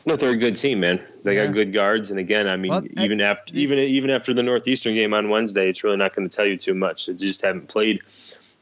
No, 0.05 0.15
they're 0.15 0.31
a 0.31 0.37
good 0.37 0.57
team, 0.57 0.81
man. 0.81 1.01
They 1.23 1.35
yeah. 1.35 1.45
got 1.45 1.53
good 1.53 1.71
guards, 1.73 2.11
and 2.11 2.19
again, 2.19 2.47
I 2.47 2.57
mean, 2.57 2.71
well, 2.71 2.83
even 2.99 3.21
I, 3.21 3.25
after 3.25 3.55
even 3.55 3.79
even 3.79 4.09
after 4.09 4.33
the 4.33 4.43
Northeastern 4.43 4.95
game 4.95 5.13
on 5.13 5.29
Wednesday, 5.29 5.69
it's 5.69 5.83
really 5.83 5.97
not 5.97 6.13
going 6.13 6.27
to 6.27 6.35
tell 6.35 6.45
you 6.45 6.57
too 6.57 6.73
much. 6.73 7.05
They 7.05 7.13
just 7.13 7.41
haven't 7.41 7.69
played. 7.69 8.01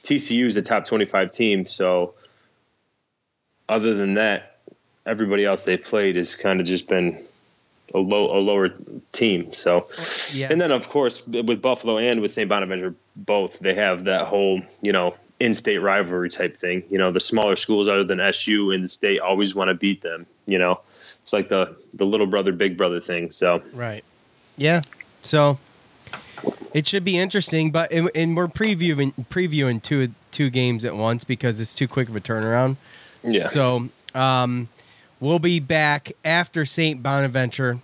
TCU 0.03 0.45
is 0.45 0.57
a 0.57 0.62
top 0.62 0.86
twenty-five 0.86 1.31
team, 1.31 1.65
so 1.65 2.13
other 3.67 3.95
than 3.95 4.15
that, 4.15 4.57
everybody 5.05 5.45
else 5.45 5.63
they 5.65 5.77
played 5.77 6.15
has 6.15 6.36
kind 6.36 6.60
of 6.60 6.67
just 6.67 6.88
been 6.88 7.23
a 7.93 7.99
low 7.99 8.38
a 8.38 8.39
lower 8.39 8.69
team. 9.12 9.53
So, 9.53 9.88
yeah. 10.31 10.49
and 10.51 10.62
then 10.62 10.71
of 10.71 10.89
course 10.89 11.25
with 11.25 11.62
Buffalo 11.62 11.97
and 11.97 12.21
with 12.21 12.31
St. 12.31 12.47
Bonaventure, 12.47 12.93
both 13.15 13.60
they 13.60 13.73
have 13.73 14.03
that 14.03 14.27
whole 14.27 14.62
you 14.81 14.91
know 14.91 15.15
in-state 15.41 15.80
rivalry 15.80 16.30
type 16.30 16.58
thing. 16.58 16.84
You 16.89 16.99
know, 16.99 17.12
the 17.12 17.19
smaller 17.19 17.56
schools 17.56 17.88
other 17.88 18.04
than 18.04 18.19
SU 18.19 18.71
in 18.71 18.84
the 18.84 18.88
state 18.88 19.19
always 19.19 19.56
want 19.56 19.69
to 19.69 19.73
beat 19.73 20.01
them. 20.01 20.27
You 20.45 20.60
know, 20.60 20.82
it's 21.23 21.34
like 21.34 21.49
the 21.49 21.75
the 21.93 22.06
little 22.06 22.27
brother 22.27 22.51
big 22.51 22.77
brother 22.77 23.01
thing. 23.01 23.32
So 23.32 23.63
right, 23.73 24.04
yeah. 24.56 24.82
So 25.21 25.60
it 26.73 26.86
should 26.86 27.04
be 27.04 27.17
interesting, 27.17 27.71
but 27.71 27.91
and, 27.91 28.12
and 28.13 28.38
we're 28.38 28.47
previewing 28.47 29.13
previewing 29.30 29.82
two 29.82 30.13
two 30.32 30.51
games 30.51 30.86
at 30.86 30.95
once 30.95 31.23
because 31.23 31.60
it's 31.60 31.73
too 31.73 31.88
quick 31.88 32.08
of 32.08 32.15
a 32.15 32.21
turnaround. 32.21 32.77
Yeah. 33.23 33.47
So 33.47 33.89
um, 34.13 34.69
we'll 35.19 35.39
be 35.39 35.60
back 35.60 36.12
after 36.23 36.65
St. 36.65 37.01
Bonaventure, 37.01 37.80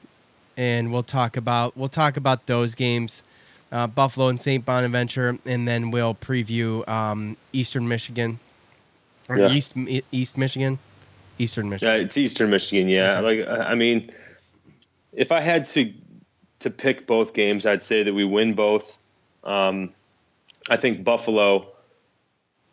and 0.56 0.92
we'll 0.92 1.04
talk 1.04 1.36
about 1.36 1.76
we'll 1.76 1.88
talk 1.88 2.18
about 2.18 2.46
those 2.46 2.76
games, 2.76 3.24
uh, 3.72 3.88
Buffalo 3.88 4.28
and 4.28 4.42
St. 4.42 4.66
Bonaventure, 4.66 5.38
and 5.46 5.68
then 5.68 5.92
we'll 5.92 6.16
preview 6.16 6.88
um, 6.88 7.38
Eastern 7.52 7.88
Michigan 7.88 8.40
or 9.30 9.40
yeah. 9.40 9.50
East 9.50 9.74
East 10.12 10.38
Michigan, 10.38 10.80
Eastern 11.38 11.70
Michigan. 11.70 11.96
Yeah, 11.96 12.04
it's 12.04 12.18
Eastern 12.18 12.50
Michigan. 12.50 12.88
Yeah, 12.88 13.20
okay. 13.20 13.46
like 13.46 13.60
I 13.60 13.76
mean, 13.76 14.12
if 15.14 15.32
I 15.32 15.42
had 15.42 15.66
to 15.66 15.94
to 16.60 16.70
pick 16.70 17.06
both 17.08 17.34
games, 17.34 17.66
I'd 17.66 17.82
say 17.82 18.04
that 18.04 18.14
we 18.14 18.24
win 18.24 18.54
both. 18.54 19.00
Um, 19.44 19.94
I 20.70 20.78
think 20.78 21.04
Buffalo 21.04 21.68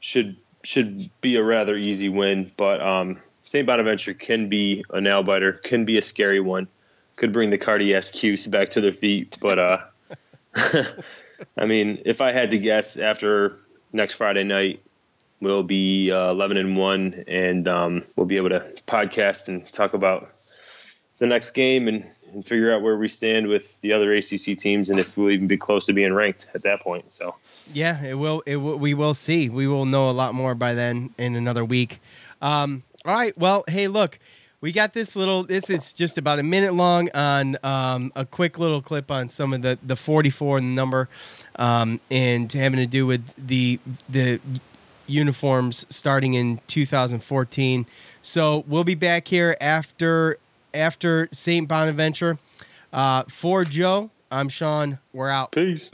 should 0.00 0.36
should 0.62 1.10
be 1.20 1.36
a 1.36 1.42
rather 1.42 1.76
easy 1.76 2.08
win, 2.08 2.50
but 2.56 2.80
um, 2.80 3.20
St. 3.44 3.66
Bonaventure 3.66 4.14
can 4.14 4.48
be 4.48 4.84
a 4.90 5.00
nail 5.00 5.22
biter, 5.22 5.52
can 5.52 5.84
be 5.84 5.98
a 5.98 6.02
scary 6.02 6.40
one, 6.40 6.68
could 7.16 7.32
bring 7.32 7.50
the 7.50 7.58
cardiac 7.58 8.04
Cuse 8.12 8.46
back 8.46 8.70
to 8.70 8.80
their 8.80 8.92
feet. 8.92 9.36
But 9.40 9.58
uh, 9.58 9.78
I 11.56 11.64
mean, 11.66 12.02
if 12.04 12.20
I 12.20 12.32
had 12.32 12.50
to 12.52 12.58
guess, 12.58 12.96
after 12.96 13.58
next 13.92 14.14
Friday 14.14 14.44
night, 14.44 14.82
we'll 15.40 15.62
be 15.62 16.10
uh, 16.10 16.30
11 16.30 16.56
and 16.56 16.76
one, 16.76 17.24
and 17.28 17.66
um, 17.68 18.04
we'll 18.16 18.26
be 18.26 18.36
able 18.36 18.50
to 18.50 18.72
podcast 18.86 19.48
and 19.48 19.70
talk 19.72 19.94
about 19.94 20.30
the 21.18 21.26
next 21.26 21.52
game 21.52 21.88
and, 21.88 22.04
and 22.32 22.46
figure 22.46 22.74
out 22.74 22.82
where 22.82 22.96
we 22.96 23.08
stand 23.08 23.46
with 23.46 23.80
the 23.80 23.92
other 23.92 24.12
ACC 24.14 24.56
teams 24.58 24.90
and 24.90 24.98
if 24.98 25.16
we'll 25.16 25.30
even 25.30 25.46
be 25.46 25.56
close 25.56 25.86
to 25.86 25.92
being 25.92 26.12
ranked 26.12 26.48
at 26.54 26.62
that 26.62 26.80
point. 26.80 27.12
So 27.12 27.36
yeah, 27.72 28.02
it 28.04 28.14
will. 28.14 28.42
It 28.46 28.56
will, 28.56 28.78
we 28.78 28.94
will 28.94 29.14
see. 29.14 29.48
We 29.48 29.66
will 29.66 29.86
know 29.86 30.10
a 30.10 30.12
lot 30.12 30.34
more 30.34 30.54
by 30.54 30.74
then 30.74 31.14
in 31.18 31.36
another 31.36 31.64
week. 31.64 32.00
Um, 32.42 32.82
all 33.04 33.14
right. 33.14 33.36
Well, 33.38 33.64
hey, 33.68 33.88
look, 33.88 34.18
we 34.64 34.72
got 34.72 34.94
this 34.94 35.14
little. 35.14 35.42
This 35.42 35.68
is 35.68 35.92
just 35.92 36.16
about 36.16 36.38
a 36.38 36.42
minute 36.42 36.72
long 36.72 37.10
on 37.10 37.58
um, 37.62 38.10
a 38.16 38.24
quick 38.24 38.58
little 38.58 38.80
clip 38.80 39.10
on 39.10 39.28
some 39.28 39.52
of 39.52 39.60
the 39.60 39.78
the 39.82 39.94
44 39.94 40.56
and 40.56 40.68
the 40.68 40.72
number, 40.74 41.10
um, 41.56 42.00
and 42.10 42.50
having 42.50 42.78
to 42.78 42.86
do 42.86 43.04
with 43.04 43.30
the 43.36 43.78
the 44.08 44.40
uniforms 45.06 45.84
starting 45.90 46.32
in 46.32 46.62
2014. 46.66 47.84
So 48.22 48.64
we'll 48.66 48.84
be 48.84 48.94
back 48.94 49.28
here 49.28 49.54
after 49.60 50.38
after 50.72 51.28
St. 51.30 51.68
Bonaventure. 51.68 52.38
Uh, 52.90 53.24
for 53.24 53.66
Joe, 53.66 54.08
I'm 54.30 54.48
Sean. 54.48 54.98
We're 55.12 55.28
out. 55.28 55.52
Peace. 55.52 55.90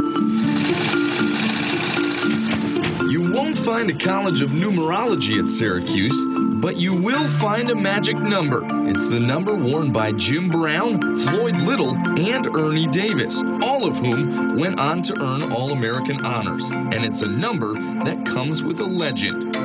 You 3.11 3.33
won't 3.33 3.59
find 3.59 3.91
a 3.91 3.99
college 3.99 4.43
of 4.43 4.51
numerology 4.51 5.43
at 5.43 5.49
Syracuse 5.49 6.40
but 6.61 6.77
you 6.77 6.95
will 6.95 7.29
find 7.29 7.71
a 7.71 7.75
magic 7.75 8.17
number. 8.17 8.63
It's 8.89 9.09
the 9.09 9.21
number 9.21 9.55
worn 9.55 9.93
by 9.93 10.13
Jim 10.13 10.49
Brown, 10.49 11.19
Floyd 11.19 11.57
Little, 11.61 11.97
and 12.19 12.55
Ernie 12.57 12.87
Davis, 12.87 13.43
all 13.63 13.87
of 13.87 13.97
whom 13.99 14.57
went 14.57 14.81
on 14.81 15.03
to 15.03 15.15
earn 15.21 15.53
All 15.53 15.73
American 15.73 16.25
honors. 16.25 16.71
And 16.71 17.05
it's 17.05 17.23
a 17.23 17.29
number 17.29 17.75
that 18.05 18.27
comes 18.27 18.63
with 18.63 18.81
a 18.81 18.85
legend. 18.85 19.57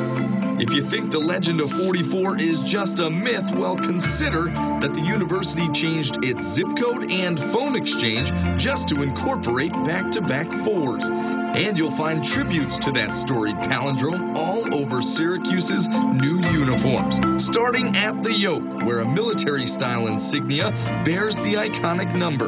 If 0.62 0.72
you 0.72 0.82
think 0.82 1.12
the 1.12 1.20
legend 1.20 1.60
of 1.60 1.70
44 1.70 2.38
is 2.38 2.64
just 2.64 3.00
a 3.00 3.10
myth, 3.10 3.52
well, 3.56 3.76
consider 3.76 4.44
that 4.46 4.94
the 4.94 5.02
university 5.02 5.68
changed 5.74 6.24
its 6.24 6.46
zip 6.46 6.78
code 6.78 7.12
and 7.12 7.38
phone 7.38 7.76
exchange 7.76 8.32
just 8.56 8.88
to 8.90 9.04
incorporate 9.04 9.74
back 9.84 10.12
to 10.12 10.22
back 10.22 10.50
fours. 10.64 11.10
And 11.56 11.78
you'll 11.78 11.90
find 11.92 12.22
tributes 12.22 12.78
to 12.80 12.92
that 12.92 13.16
storied 13.16 13.56
palindrome 13.56 14.36
all 14.36 14.76
over 14.76 15.02
Syracuse's 15.02 15.88
new 15.88 16.42
uniforms, 16.52 17.22
starting 17.42 17.96
at 17.96 18.22
the 18.24 18.34
yoke, 18.34 18.84
where 18.84 19.00
a 19.00 19.06
military 19.06 19.66
style 19.66 20.08
insignia 20.08 20.72
bears 21.06 21.38
the 21.38 21.54
iconic 21.54 22.14
number. 22.14 22.48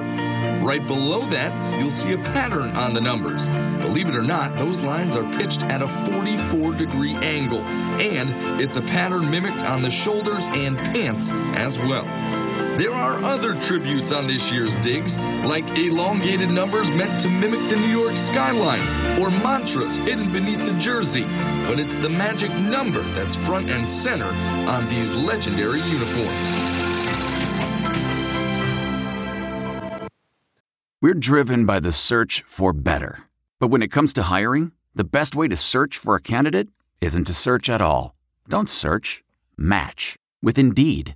Right 0.62 0.86
below 0.86 1.26
that, 1.28 1.80
you'll 1.80 1.90
see 1.90 2.12
a 2.14 2.18
pattern 2.18 2.76
on 2.76 2.94
the 2.94 3.00
numbers. 3.00 3.48
Believe 3.80 4.10
it 4.10 4.16
or 4.16 4.24
not, 4.24 4.58
those 4.58 4.82
lines 4.82 5.16
are 5.16 5.24
pitched 5.32 5.64
at 5.64 5.82
a 5.82 5.88
44 6.12 6.74
degree 6.74 7.16
angle, 7.16 7.62
and 7.62 8.62
it's 8.62 8.76
a 8.76 8.82
pattern 8.82 9.32
mimicked 9.32 9.64
on 9.64 9.82
the 9.82 9.90
shoulders 9.90 10.48
and 10.50 10.78
pants 10.78 11.32
as 11.56 11.80
well. 11.80 12.06
There 12.78 12.92
are 12.92 13.24
other 13.24 13.60
tributes 13.60 14.12
on 14.12 14.28
this 14.28 14.52
year's 14.52 14.76
digs, 14.78 15.18
like 15.44 15.68
elongated 15.80 16.52
numbers 16.52 16.92
meant 16.92 17.20
to 17.22 17.28
mimic 17.28 17.68
the 17.72 17.76
New 17.76 17.88
York 17.88 18.16
skyline, 18.16 18.82
or 19.20 19.32
mantras 19.32 19.96
hidden 19.96 20.32
beneath 20.32 20.64
the 20.64 20.78
jersey. 20.78 21.24
But 21.66 21.80
it's 21.80 21.98
the 21.98 22.10
magic 22.10 22.52
number 22.54 23.02
that's 23.16 23.36
front 23.36 23.72
and 23.72 23.90
center 23.90 24.30
on 24.70 24.88
these 24.90 25.12
legendary 25.12 25.82
uniforms. 25.82 26.30
We're 31.02 31.16
driven 31.16 31.66
by 31.66 31.80
the 31.80 31.92
search 31.92 32.44
for 32.46 32.74
better. 32.74 33.24
But 33.60 33.70
when 33.70 33.82
it 33.82 33.92
comes 33.92 34.14
to 34.14 34.24
hiring, 34.24 34.72
the 34.94 35.04
best 35.04 35.36
way 35.36 35.48
to 35.48 35.56
search 35.56 35.98
for 35.98 36.14
a 36.14 36.22
candidate 36.22 36.68
isn't 37.02 37.26
to 37.26 37.34
search 37.34 37.72
at 37.72 37.82
all. 37.82 38.14
Don't 38.48 38.70
search, 38.70 39.24
match 39.58 40.16
with 40.44 40.60
Indeed. 40.60 41.16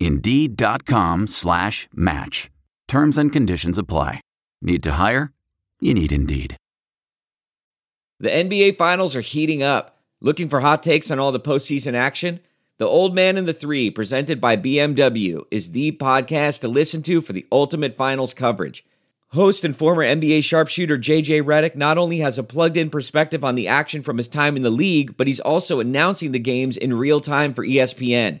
Indeed.com 0.00 1.26
slash 1.26 1.88
match. 1.94 2.50
Terms 2.88 3.18
and 3.18 3.32
conditions 3.32 3.78
apply. 3.78 4.20
Need 4.62 4.82
to 4.82 4.92
hire? 4.92 5.32
You 5.80 5.94
need 5.94 6.12
Indeed. 6.12 6.56
The 8.20 8.30
NBA 8.30 8.76
Finals 8.76 9.16
are 9.16 9.20
heating 9.20 9.62
up. 9.62 9.98
Looking 10.20 10.48
for 10.48 10.60
hot 10.60 10.82
takes 10.82 11.10
on 11.10 11.18
all 11.18 11.32
the 11.32 11.40
postseason 11.40 11.94
action? 11.94 12.40
The 12.78 12.86
Old 12.86 13.14
Man 13.14 13.36
and 13.36 13.46
the 13.46 13.52
Three, 13.52 13.90
presented 13.90 14.40
by 14.40 14.56
BMW, 14.56 15.44
is 15.50 15.72
the 15.72 15.92
podcast 15.92 16.60
to 16.62 16.68
listen 16.68 17.02
to 17.02 17.20
for 17.20 17.32
the 17.32 17.46
ultimate 17.52 17.96
finals 17.96 18.34
coverage. 18.34 18.84
Host 19.28 19.64
and 19.64 19.76
former 19.76 20.02
NBA 20.02 20.42
sharpshooter 20.44 20.96
JJ 20.96 21.42
Redick 21.42 21.76
not 21.76 21.98
only 21.98 22.18
has 22.18 22.38
a 22.38 22.42
plugged 22.42 22.76
in 22.76 22.88
perspective 22.88 23.44
on 23.44 23.56
the 23.56 23.68
action 23.68 24.02
from 24.02 24.16
his 24.16 24.28
time 24.28 24.56
in 24.56 24.62
the 24.62 24.70
league, 24.70 25.16
but 25.16 25.26
he's 25.26 25.40
also 25.40 25.80
announcing 25.80 26.32
the 26.32 26.38
games 26.38 26.76
in 26.76 26.94
real 26.94 27.20
time 27.20 27.52
for 27.52 27.66
ESPN. 27.66 28.40